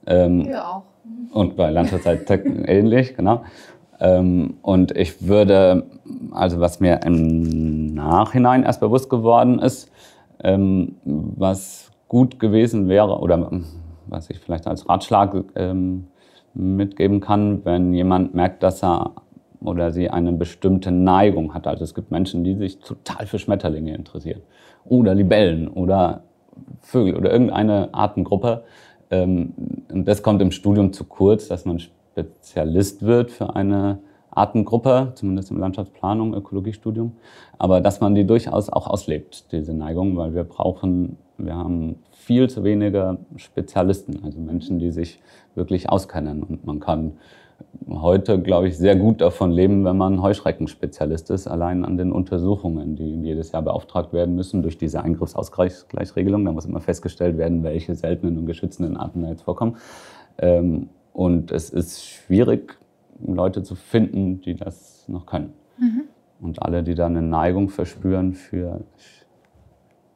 Ähm, 0.06 0.42
ja 0.42 0.68
auch. 0.68 0.84
Und 1.32 1.56
bei 1.56 1.70
Landschaftsarchitekten 1.70 2.66
ähnlich, 2.66 3.16
genau. 3.16 3.44
Ähm, 4.00 4.56
und 4.62 4.96
ich 4.98 5.26
würde, 5.26 5.86
also 6.32 6.60
was 6.60 6.80
mir 6.80 7.02
im 7.06 7.94
Nachhinein 7.94 8.64
erst 8.64 8.82
bewusst 8.82 9.10
geworden 9.10 9.60
ist, 9.60 9.90
ähm, 10.44 10.96
was 11.04 11.92
gut 12.08 12.40
gewesen 12.40 12.90
wäre 12.90 13.20
oder 13.20 13.50
was 14.08 14.30
ich 14.30 14.40
vielleicht 14.40 14.68
als 14.68 14.88
Ratschlag 14.88 15.44
ähm, 15.56 16.08
mitgeben 16.54 17.20
kann, 17.20 17.66
wenn 17.66 17.94
jemand 17.94 18.34
merkt, 18.36 18.64
dass 18.64 18.84
er 18.84 19.14
oder 19.62 19.92
sie 19.92 20.10
eine 20.10 20.34
bestimmte 20.34 20.92
Neigung 20.92 21.54
hat. 21.54 21.68
Also 21.68 21.84
es 21.84 21.96
gibt 21.96 22.12
Menschen, 22.12 22.44
die 22.44 22.56
sich 22.56 22.80
total 22.80 23.26
für 23.26 23.40
Schmetterlinge 23.40 23.96
interessieren 23.96 24.42
oder 24.86 25.16
Libellen 25.16 25.68
oder 25.68 26.24
Vögel 26.82 27.16
oder 27.16 27.32
irgendeine 27.32 27.94
Artengruppe. 27.94 28.64
Ähm, 29.10 29.54
und 29.92 30.08
das 30.08 30.22
kommt 30.22 30.42
im 30.42 30.52
Studium 30.52 30.94
zu 30.94 31.06
kurz, 31.06 31.48
dass 31.48 31.66
man 31.66 31.80
Spezialist 31.80 33.04
wird 33.04 33.32
für 33.32 33.56
eine 33.56 34.00
Artengruppe, 34.36 35.12
zumindest 35.16 35.52
im 35.52 35.60
Landschaftsplanung, 35.60 36.34
Ökologiestudium. 36.34 37.14
Aber 37.58 37.82
dass 37.82 38.02
man 38.02 38.16
die 38.16 38.26
durchaus 38.26 38.70
auch 38.70 38.88
auslebt, 38.88 39.52
diese 39.52 39.74
Neigung, 39.74 40.18
weil 40.18 40.34
wir 40.34 40.44
brauchen, 40.44 41.18
wir 41.38 41.56
haben 41.56 41.98
viel 42.12 42.50
zu 42.50 42.64
wenige 42.64 43.18
Spezialisten, 43.36 44.24
also 44.24 44.40
Menschen, 44.40 44.80
die 44.80 44.92
sich 44.92 45.22
wirklich 45.56 45.90
auskennen. 45.90 46.44
Und 46.44 46.66
man 46.66 46.80
kann 46.80 47.14
heute, 47.90 48.40
glaube 48.40 48.68
ich, 48.68 48.78
sehr 48.78 48.96
gut 48.96 49.22
davon 49.22 49.52
leben, 49.52 49.86
wenn 49.86 49.98
man 49.98 50.22
Heuschreckenspezialist 50.22 51.30
ist, 51.30 51.48
allein 51.48 51.86
an 51.86 51.98
den 51.98 52.12
Untersuchungen, 52.12 52.96
die 52.96 53.16
jedes 53.22 53.52
Jahr 53.52 53.62
beauftragt 53.62 54.14
werden 54.14 54.36
müssen 54.36 54.62
durch 54.62 54.78
diese 54.78 55.04
Eingriffsausgleichsregelung. 55.04 56.46
Da 56.46 56.52
muss 56.52 56.66
immer 56.66 56.82
festgestellt 56.82 57.38
werden, 57.38 57.64
welche 57.64 57.96
seltenen 57.96 58.38
und 58.38 58.46
geschützenden 58.46 58.98
Arten 58.98 59.22
da 59.22 59.30
jetzt 59.30 59.44
vorkommen. 59.44 59.78
Ähm, 60.38 60.90
und 61.12 61.52
es 61.52 61.70
ist 61.70 62.06
schwierig, 62.06 62.78
Leute 63.20 63.64
zu 63.64 63.76
finden, 63.76 64.42
die 64.42 64.56
das 64.56 65.08
noch 65.08 65.26
können. 65.26 65.54
Mhm. 65.78 66.04
Und 66.42 66.62
alle, 66.62 66.84
die 66.84 66.96
da 66.96 67.06
eine 67.06 67.22
Neigung 67.22 67.70
verspüren 67.70 68.34
für 68.34 68.82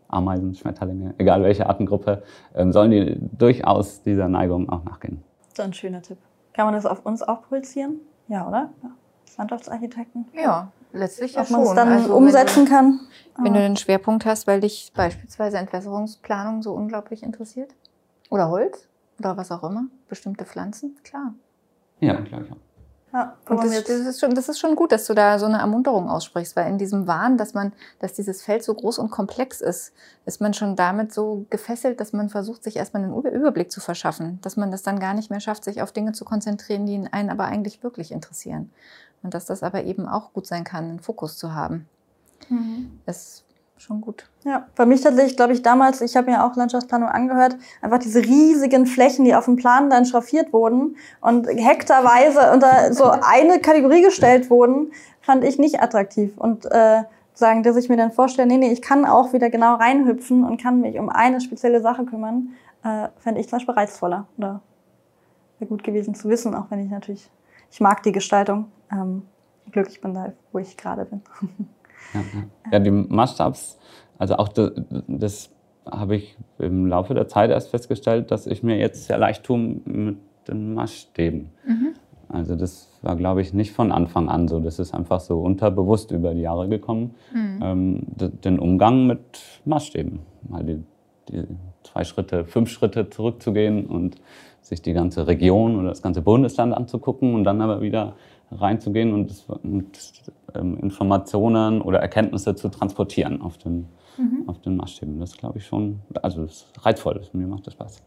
Ameisen, 0.09 0.55
Schmetterlinge, 0.55 1.13
egal 1.17 1.43
welche 1.43 1.67
Artengruppe, 1.67 2.23
ähm, 2.55 2.71
sollen 2.71 2.91
die 2.91 3.17
durchaus 3.37 4.01
dieser 4.03 4.27
Neigung 4.27 4.69
auch 4.69 4.83
nachgehen. 4.83 5.23
So 5.55 5.63
ein 5.63 5.73
schöner 5.73 6.01
Tipp. 6.01 6.17
Kann 6.53 6.65
man 6.65 6.73
das 6.73 6.85
auf 6.85 7.05
uns 7.05 7.21
auch 7.21 7.43
projizieren? 7.43 7.99
Ja, 8.27 8.47
oder? 8.47 8.69
Ja. 8.83 8.89
Landschaftsarchitekten? 9.37 10.25
Ja, 10.33 10.71
letztlich 10.93 11.35
ja 11.35 11.41
Ob 11.41 11.49
man 11.51 11.61
es 11.61 11.73
dann 11.73 11.89
also, 11.89 12.15
umsetzen 12.15 12.57
wenn 12.57 12.65
du, 12.65 12.71
kann. 12.71 12.99
Wenn 13.37 13.53
du 13.53 13.59
einen 13.59 13.77
Schwerpunkt 13.77 14.25
hast, 14.25 14.47
weil 14.47 14.61
dich 14.61 14.91
beispielsweise 14.95 15.57
Entwässerungsplanung 15.57 16.63
so 16.63 16.73
unglaublich 16.73 17.23
interessiert. 17.23 17.75
Oder 18.29 18.49
Holz. 18.49 18.87
Oder 19.19 19.37
was 19.37 19.51
auch 19.51 19.63
immer. 19.63 19.85
Bestimmte 20.09 20.45
Pflanzen. 20.45 20.97
Klar. 21.03 21.33
Ja, 21.99 22.15
klar, 22.21 22.41
ja. 22.41 22.55
Ja, 23.17 23.35
und 23.49 23.63
das, 23.63 23.83
das, 23.85 23.89
ist 23.89 24.19
schon, 24.19 24.35
das 24.35 24.47
ist 24.47 24.59
schon 24.59 24.75
gut, 24.75 24.91
dass 24.91 25.07
du 25.07 25.15
da 25.15 25.39
so 25.39 25.47
eine 25.47 25.57
Ermunterung 25.57 26.07
aussprichst, 26.07 26.55
weil 26.55 26.69
in 26.69 26.77
diesem 26.77 27.07
Wahn, 27.07 27.35
dass 27.35 27.55
man, 27.55 27.73
dass 27.97 28.13
dieses 28.13 28.43
Feld 28.43 28.63
so 28.63 28.75
groß 28.75 28.99
und 28.99 29.09
komplex 29.09 29.59
ist, 29.59 29.91
ist 30.27 30.39
man 30.39 30.53
schon 30.53 30.75
damit 30.75 31.11
so 31.11 31.47
gefesselt, 31.49 31.99
dass 31.99 32.13
man 32.13 32.29
versucht, 32.29 32.63
sich 32.63 32.75
erstmal 32.75 33.03
einen 33.03 33.15
Überblick 33.15 33.71
zu 33.71 33.79
verschaffen, 33.79 34.37
dass 34.43 34.55
man 34.55 34.69
das 34.69 34.83
dann 34.83 34.99
gar 34.99 35.15
nicht 35.15 35.31
mehr 35.31 35.39
schafft, 35.39 35.63
sich 35.63 35.81
auf 35.81 35.91
Dinge 35.91 36.11
zu 36.11 36.25
konzentrieren, 36.25 36.85
die 36.85 37.11
einen 37.11 37.31
aber 37.31 37.45
eigentlich 37.45 37.81
wirklich 37.81 38.11
interessieren. 38.11 38.71
Und 39.23 39.33
dass 39.33 39.45
das 39.45 39.63
aber 39.63 39.83
eben 39.85 40.07
auch 40.07 40.31
gut 40.33 40.45
sein 40.45 40.63
kann, 40.63 40.83
einen 40.83 40.99
Fokus 40.99 41.37
zu 41.37 41.55
haben. 41.55 41.87
Mhm. 42.49 42.99
Das 43.07 43.45
schon 43.77 44.01
gut. 44.01 44.29
Ja, 44.43 44.67
bei 44.75 44.85
mich 44.85 45.01
tatsächlich, 45.01 45.35
glaube 45.35 45.53
ich, 45.53 45.61
damals, 45.61 46.01
ich 46.01 46.15
habe 46.15 46.31
mir 46.31 46.43
auch 46.43 46.55
Landschaftsplanung 46.55 47.09
angehört, 47.09 47.57
einfach 47.81 47.99
diese 47.99 48.19
riesigen 48.19 48.85
Flächen, 48.85 49.25
die 49.25 49.35
auf 49.35 49.45
dem 49.45 49.55
Plan 49.55 49.89
dann 49.89 50.05
schraffiert 50.05 50.53
wurden 50.53 50.97
und 51.21 51.47
hektarweise 51.47 52.51
unter 52.53 52.93
so 52.93 53.05
eine 53.05 53.59
Kategorie 53.59 54.01
gestellt 54.01 54.49
wurden, 54.49 54.91
fand 55.21 55.43
ich 55.43 55.59
nicht 55.59 55.81
attraktiv. 55.81 56.37
Und 56.37 56.65
äh, 56.65 57.03
sagen, 57.33 57.63
dass 57.63 57.75
ich 57.75 57.89
mir 57.89 57.97
dann 57.97 58.11
vorstelle, 58.11 58.47
nee, 58.47 58.57
nee, 58.57 58.71
ich 58.71 58.81
kann 58.81 59.05
auch 59.05 59.33
wieder 59.33 59.49
genau 59.49 59.75
reinhüpfen 59.75 60.43
und 60.43 60.61
kann 60.61 60.81
mich 60.81 60.97
um 60.97 61.09
eine 61.09 61.39
spezielle 61.39 61.81
Sache 61.81 62.05
kümmern, 62.05 62.49
äh, 62.83 63.09
fände 63.19 63.39
ich 63.39 63.47
zum 63.47 63.57
Beispiel 63.57 63.75
reizvoller 63.75 64.27
oder 64.37 64.61
wäre 65.59 65.69
gut 65.69 65.83
gewesen 65.83 66.15
zu 66.15 66.29
wissen, 66.29 66.55
auch 66.55 66.69
wenn 66.69 66.83
ich 66.83 66.89
natürlich, 66.89 67.29
ich 67.71 67.79
mag 67.79 68.01
die 68.03 68.11
Gestaltung, 68.11 68.71
ähm, 68.91 69.23
glücklich 69.71 70.01
bin 70.01 70.13
da, 70.13 70.33
wo 70.51 70.59
ich 70.59 70.77
gerade 70.77 71.05
bin. 71.05 71.21
Ja, 72.13 72.21
ja. 72.71 72.79
die 72.79 72.91
Maßstabs, 72.91 73.77
also 74.17 74.35
auch 74.37 74.49
das, 74.49 74.71
das 75.07 75.49
habe 75.85 76.15
ich 76.15 76.37
im 76.59 76.87
Laufe 76.87 77.13
der 77.13 77.27
Zeit 77.27 77.49
erst 77.49 77.69
festgestellt, 77.69 78.31
dass 78.31 78.47
ich 78.47 78.63
mir 78.63 78.77
jetzt 78.77 79.05
sehr 79.05 79.17
leicht 79.17 79.43
tue 79.43 79.57
mit 79.85 80.17
den 80.47 80.73
Maßstäben. 80.73 81.49
Mhm. 81.65 81.93
Also 82.29 82.55
das 82.55 82.89
war, 83.01 83.15
glaube 83.15 83.41
ich, 83.41 83.53
nicht 83.53 83.71
von 83.71 83.91
Anfang 83.91 84.27
an 84.27 84.47
so. 84.47 84.59
Das 84.59 84.79
ist 84.79 84.93
einfach 84.93 85.21
so 85.21 85.39
unterbewusst 85.39 86.11
über 86.11 86.33
die 86.33 86.41
Jahre 86.41 86.67
gekommen. 86.67 87.15
Mhm. 87.33 87.59
Ähm, 87.61 88.01
den 88.43 88.59
Umgang 88.59 89.07
mit 89.07 89.19
Maßstäben. 89.65 90.19
Mal 90.49 90.63
die, 90.63 90.83
die 91.29 91.43
zwei 91.83 92.03
Schritte, 92.03 92.45
fünf 92.45 92.69
Schritte 92.69 93.09
zurückzugehen 93.09 93.85
und 93.85 94.17
sich 94.61 94.81
die 94.81 94.93
ganze 94.93 95.27
Region 95.27 95.79
oder 95.79 95.89
das 95.89 96.01
ganze 96.01 96.21
Bundesland 96.21 96.73
anzugucken 96.73 97.33
und 97.33 97.45
dann 97.45 97.61
aber 97.61 97.81
wieder 97.81 98.15
reinzugehen 98.51 99.13
und, 99.13 99.33
und 99.63 99.99
ähm, 100.55 100.77
Informationen 100.77 101.81
oder 101.81 101.99
Erkenntnisse 101.99 102.55
zu 102.55 102.69
transportieren 102.69 103.41
auf 103.41 103.57
den, 103.57 103.87
mhm. 104.17 104.43
auf 104.47 104.59
den 104.61 104.77
Maßstäben. 104.77 105.19
Das 105.19 105.35
glaube 105.35 105.57
ich 105.57 105.65
schon, 105.65 105.99
also 106.21 106.43
das 106.43 106.51
ist 106.51 106.85
reizvoll, 106.85 107.21
mir 107.33 107.47
macht 107.47 107.67
das 107.67 107.73
Spaß. 107.73 108.01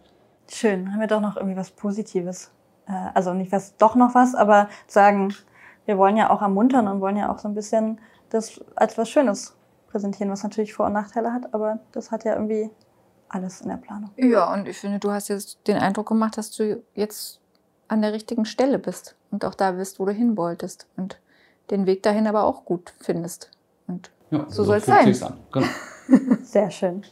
Schön, 0.49 0.93
haben 0.93 1.01
wir 1.01 1.07
doch 1.07 1.20
noch 1.20 1.36
irgendwie 1.36 1.57
was 1.57 1.70
Positives. 1.70 2.51
Äh, 2.86 2.93
also 3.14 3.34
nicht 3.34 3.53
was, 3.53 3.76
doch 3.76 3.95
noch 3.95 4.14
was, 4.14 4.34
aber 4.34 4.68
sagen, 4.86 5.34
wir 5.84 5.99
wollen 5.99 6.16
ja 6.16 6.30
auch 6.30 6.43
ermuntern 6.43 6.88
und 6.88 7.01
wollen 7.01 7.16
ja 7.16 7.32
auch 7.32 7.38
so 7.38 7.49
ein 7.49 7.55
bisschen 7.55 8.01
das 8.30 8.61
als 8.76 8.97
was 8.97 9.09
Schönes 9.09 9.57
präsentieren, 9.88 10.30
was 10.30 10.43
natürlich 10.43 10.72
Vor- 10.72 10.86
und 10.86 10.93
Nachteile 10.93 11.32
hat, 11.32 11.53
aber 11.53 11.80
das 11.93 12.11
hat 12.11 12.24
ja 12.24 12.34
irgendwie 12.34 12.70
alles 13.28 13.61
in 13.61 13.68
der 13.68 13.76
Planung. 13.76 14.11
Ja, 14.16 14.53
und 14.53 14.66
ich 14.66 14.78
finde, 14.78 14.99
du 14.99 15.11
hast 15.11 15.28
jetzt 15.28 15.66
den 15.66 15.76
Eindruck 15.76 16.09
gemacht, 16.09 16.36
dass 16.36 16.51
du 16.51 16.82
jetzt 16.95 17.41
an 17.91 18.03
der 18.03 18.12
richtigen 18.12 18.45
Stelle 18.45 18.78
bist 18.78 19.16
und 19.32 19.45
auch 19.45 19.55
da 19.55 19.72
bist, 19.72 19.99
wo 19.99 20.07
du 20.07 20.12
hin 20.12 20.36
wolltest 20.36 20.86
und 20.97 21.18
den 21.70 21.86
Weg 21.86 22.05
dahin 22.05 22.28
aber 22.28 22.45
auch 22.45 22.64
gut 22.64 22.95
findest. 23.01 23.51
Und 23.88 24.12
ja, 24.30 24.47
so, 24.49 24.62
so 24.62 24.64
soll 24.64 24.76
es 24.76 24.86
sein. 24.86 25.36
Genau. 25.53 25.66
Sehr 26.43 26.70
schön. 26.70 27.03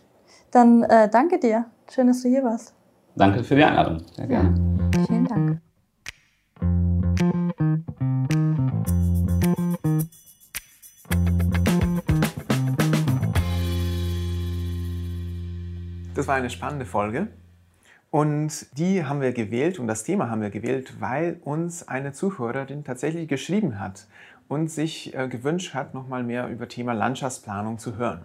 Dann 0.53 0.85
äh, 0.85 1.11
danke 1.11 1.41
dir. 1.41 1.67
Schön, 1.93 2.07
dass 2.07 2.23
du 2.23 2.29
hier 2.29 2.45
warst. 2.45 2.75
Danke 3.17 3.43
für 3.43 3.57
die 3.57 3.65
Einladung. 3.65 4.05
Sehr 4.15 4.27
gerne. 4.29 4.55
Ja, 4.95 5.05
vielen 5.07 5.25
Dank. 5.27 5.61
Das 16.15 16.29
war 16.29 16.37
eine 16.37 16.51
spannende 16.51 16.85
Folge. 16.85 17.29
Und 18.11 18.79
die 18.79 19.05
haben 19.05 19.21
wir 19.21 19.33
gewählt 19.33 19.79
und 19.79 19.87
das 19.87 20.03
Thema 20.03 20.31
haben 20.31 20.41
wir 20.41 20.51
gewählt, 20.51 21.01
weil 21.01 21.39
uns 21.45 21.87
eine 21.89 22.13
Zuhörerin 22.13 22.85
tatsächlich 22.85 23.29
geschrieben 23.29 23.79
hat 23.79 24.07
und 24.49 24.69
sich 24.71 25.15
äh, 25.15 25.29
gewünscht 25.29 25.75
hat, 25.75 25.93
nochmal 25.93 26.23
mehr 26.25 26.49
über 26.49 26.69
Thema 26.69 26.95
Landschaftsplanung 26.95 27.79
zu 27.79 27.97
hören. 27.97 28.25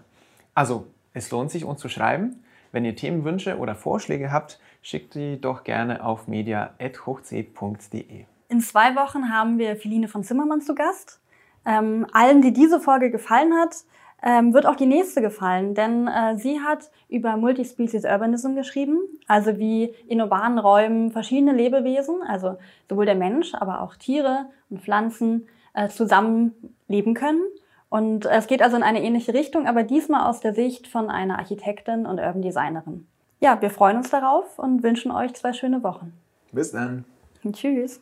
Also, 0.54 0.88
es 1.14 1.30
lohnt 1.32 1.52
sich, 1.52 1.66
uns 1.66 1.82
zu 1.82 1.90
schreiben. 1.90 2.44
Wenn 2.72 2.86
ihr 2.86 2.96
Themenwünsche 2.96 3.58
oder 3.58 3.76
Vorschläge 3.76 4.32
habt, 4.32 4.60
schickt 4.82 5.16
die 5.16 5.40
doch 5.40 5.64
gerne 5.64 6.04
auf 6.04 6.28
media.hochc.de. 6.28 8.26
In 8.50 8.62
zwei 8.62 8.96
Wochen 8.96 9.30
haben 9.30 9.58
wir 9.58 9.76
Philine 9.76 10.08
von 10.08 10.24
Zimmermann 10.24 10.62
zu 10.62 10.76
Gast. 10.76 11.20
Ähm, 11.66 12.08
allen, 12.14 12.42
die 12.42 12.54
diese 12.54 12.80
Folge 12.80 13.12
gefallen 13.12 13.54
hat, 13.54 13.84
ähm, 14.24 14.54
wird 14.54 14.66
auch 14.66 14.76
die 14.76 14.86
nächste 14.86 15.22
gefallen, 15.22 15.76
denn 15.76 16.08
äh, 16.08 16.38
sie 16.38 16.62
hat 16.62 16.90
über 17.10 17.36
Multispecies 17.36 18.06
Urbanism 18.06 18.56
geschrieben, 18.56 19.00
also 19.28 19.58
wie 19.58 19.94
in 20.08 20.22
urbanen 20.22 20.60
Räumen 20.60 21.12
verschiedene 21.12 21.52
Lebewesen, 21.52 22.22
also 22.26 22.58
sowohl 22.90 23.06
der 23.06 23.16
Mensch, 23.16 23.54
aber 23.54 23.82
auch 23.82 23.96
Tiere 23.96 24.46
und 24.70 24.82
Pflanzen 24.82 25.48
äh, 25.74 25.90
zusammen 25.90 26.54
leben 26.88 27.14
können. 27.14 27.42
Und 27.90 28.26
es 28.26 28.48
geht 28.48 28.64
also 28.64 28.78
in 28.78 28.84
eine 28.84 29.04
ähnliche 29.04 29.34
Richtung, 29.34 29.68
aber 29.68 29.84
diesmal 29.84 30.28
aus 30.28 30.40
der 30.40 30.56
Sicht 30.56 30.88
von 30.88 31.10
einer 31.10 31.38
Architektin 31.38 32.06
und 32.06 32.20
Urban 32.20 32.42
Designerin. 32.42 33.06
Ja, 33.40 33.62
wir 33.62 33.70
freuen 33.70 33.98
uns 33.98 34.10
darauf 34.10 34.58
und 34.58 34.84
wünschen 34.84 35.12
euch 35.12 35.34
zwei 35.34 35.52
schöne 35.52 35.84
Wochen. 35.84 36.14
Bis 36.54 36.72
dann. 36.72 37.04
Tschüss. 37.52 38.02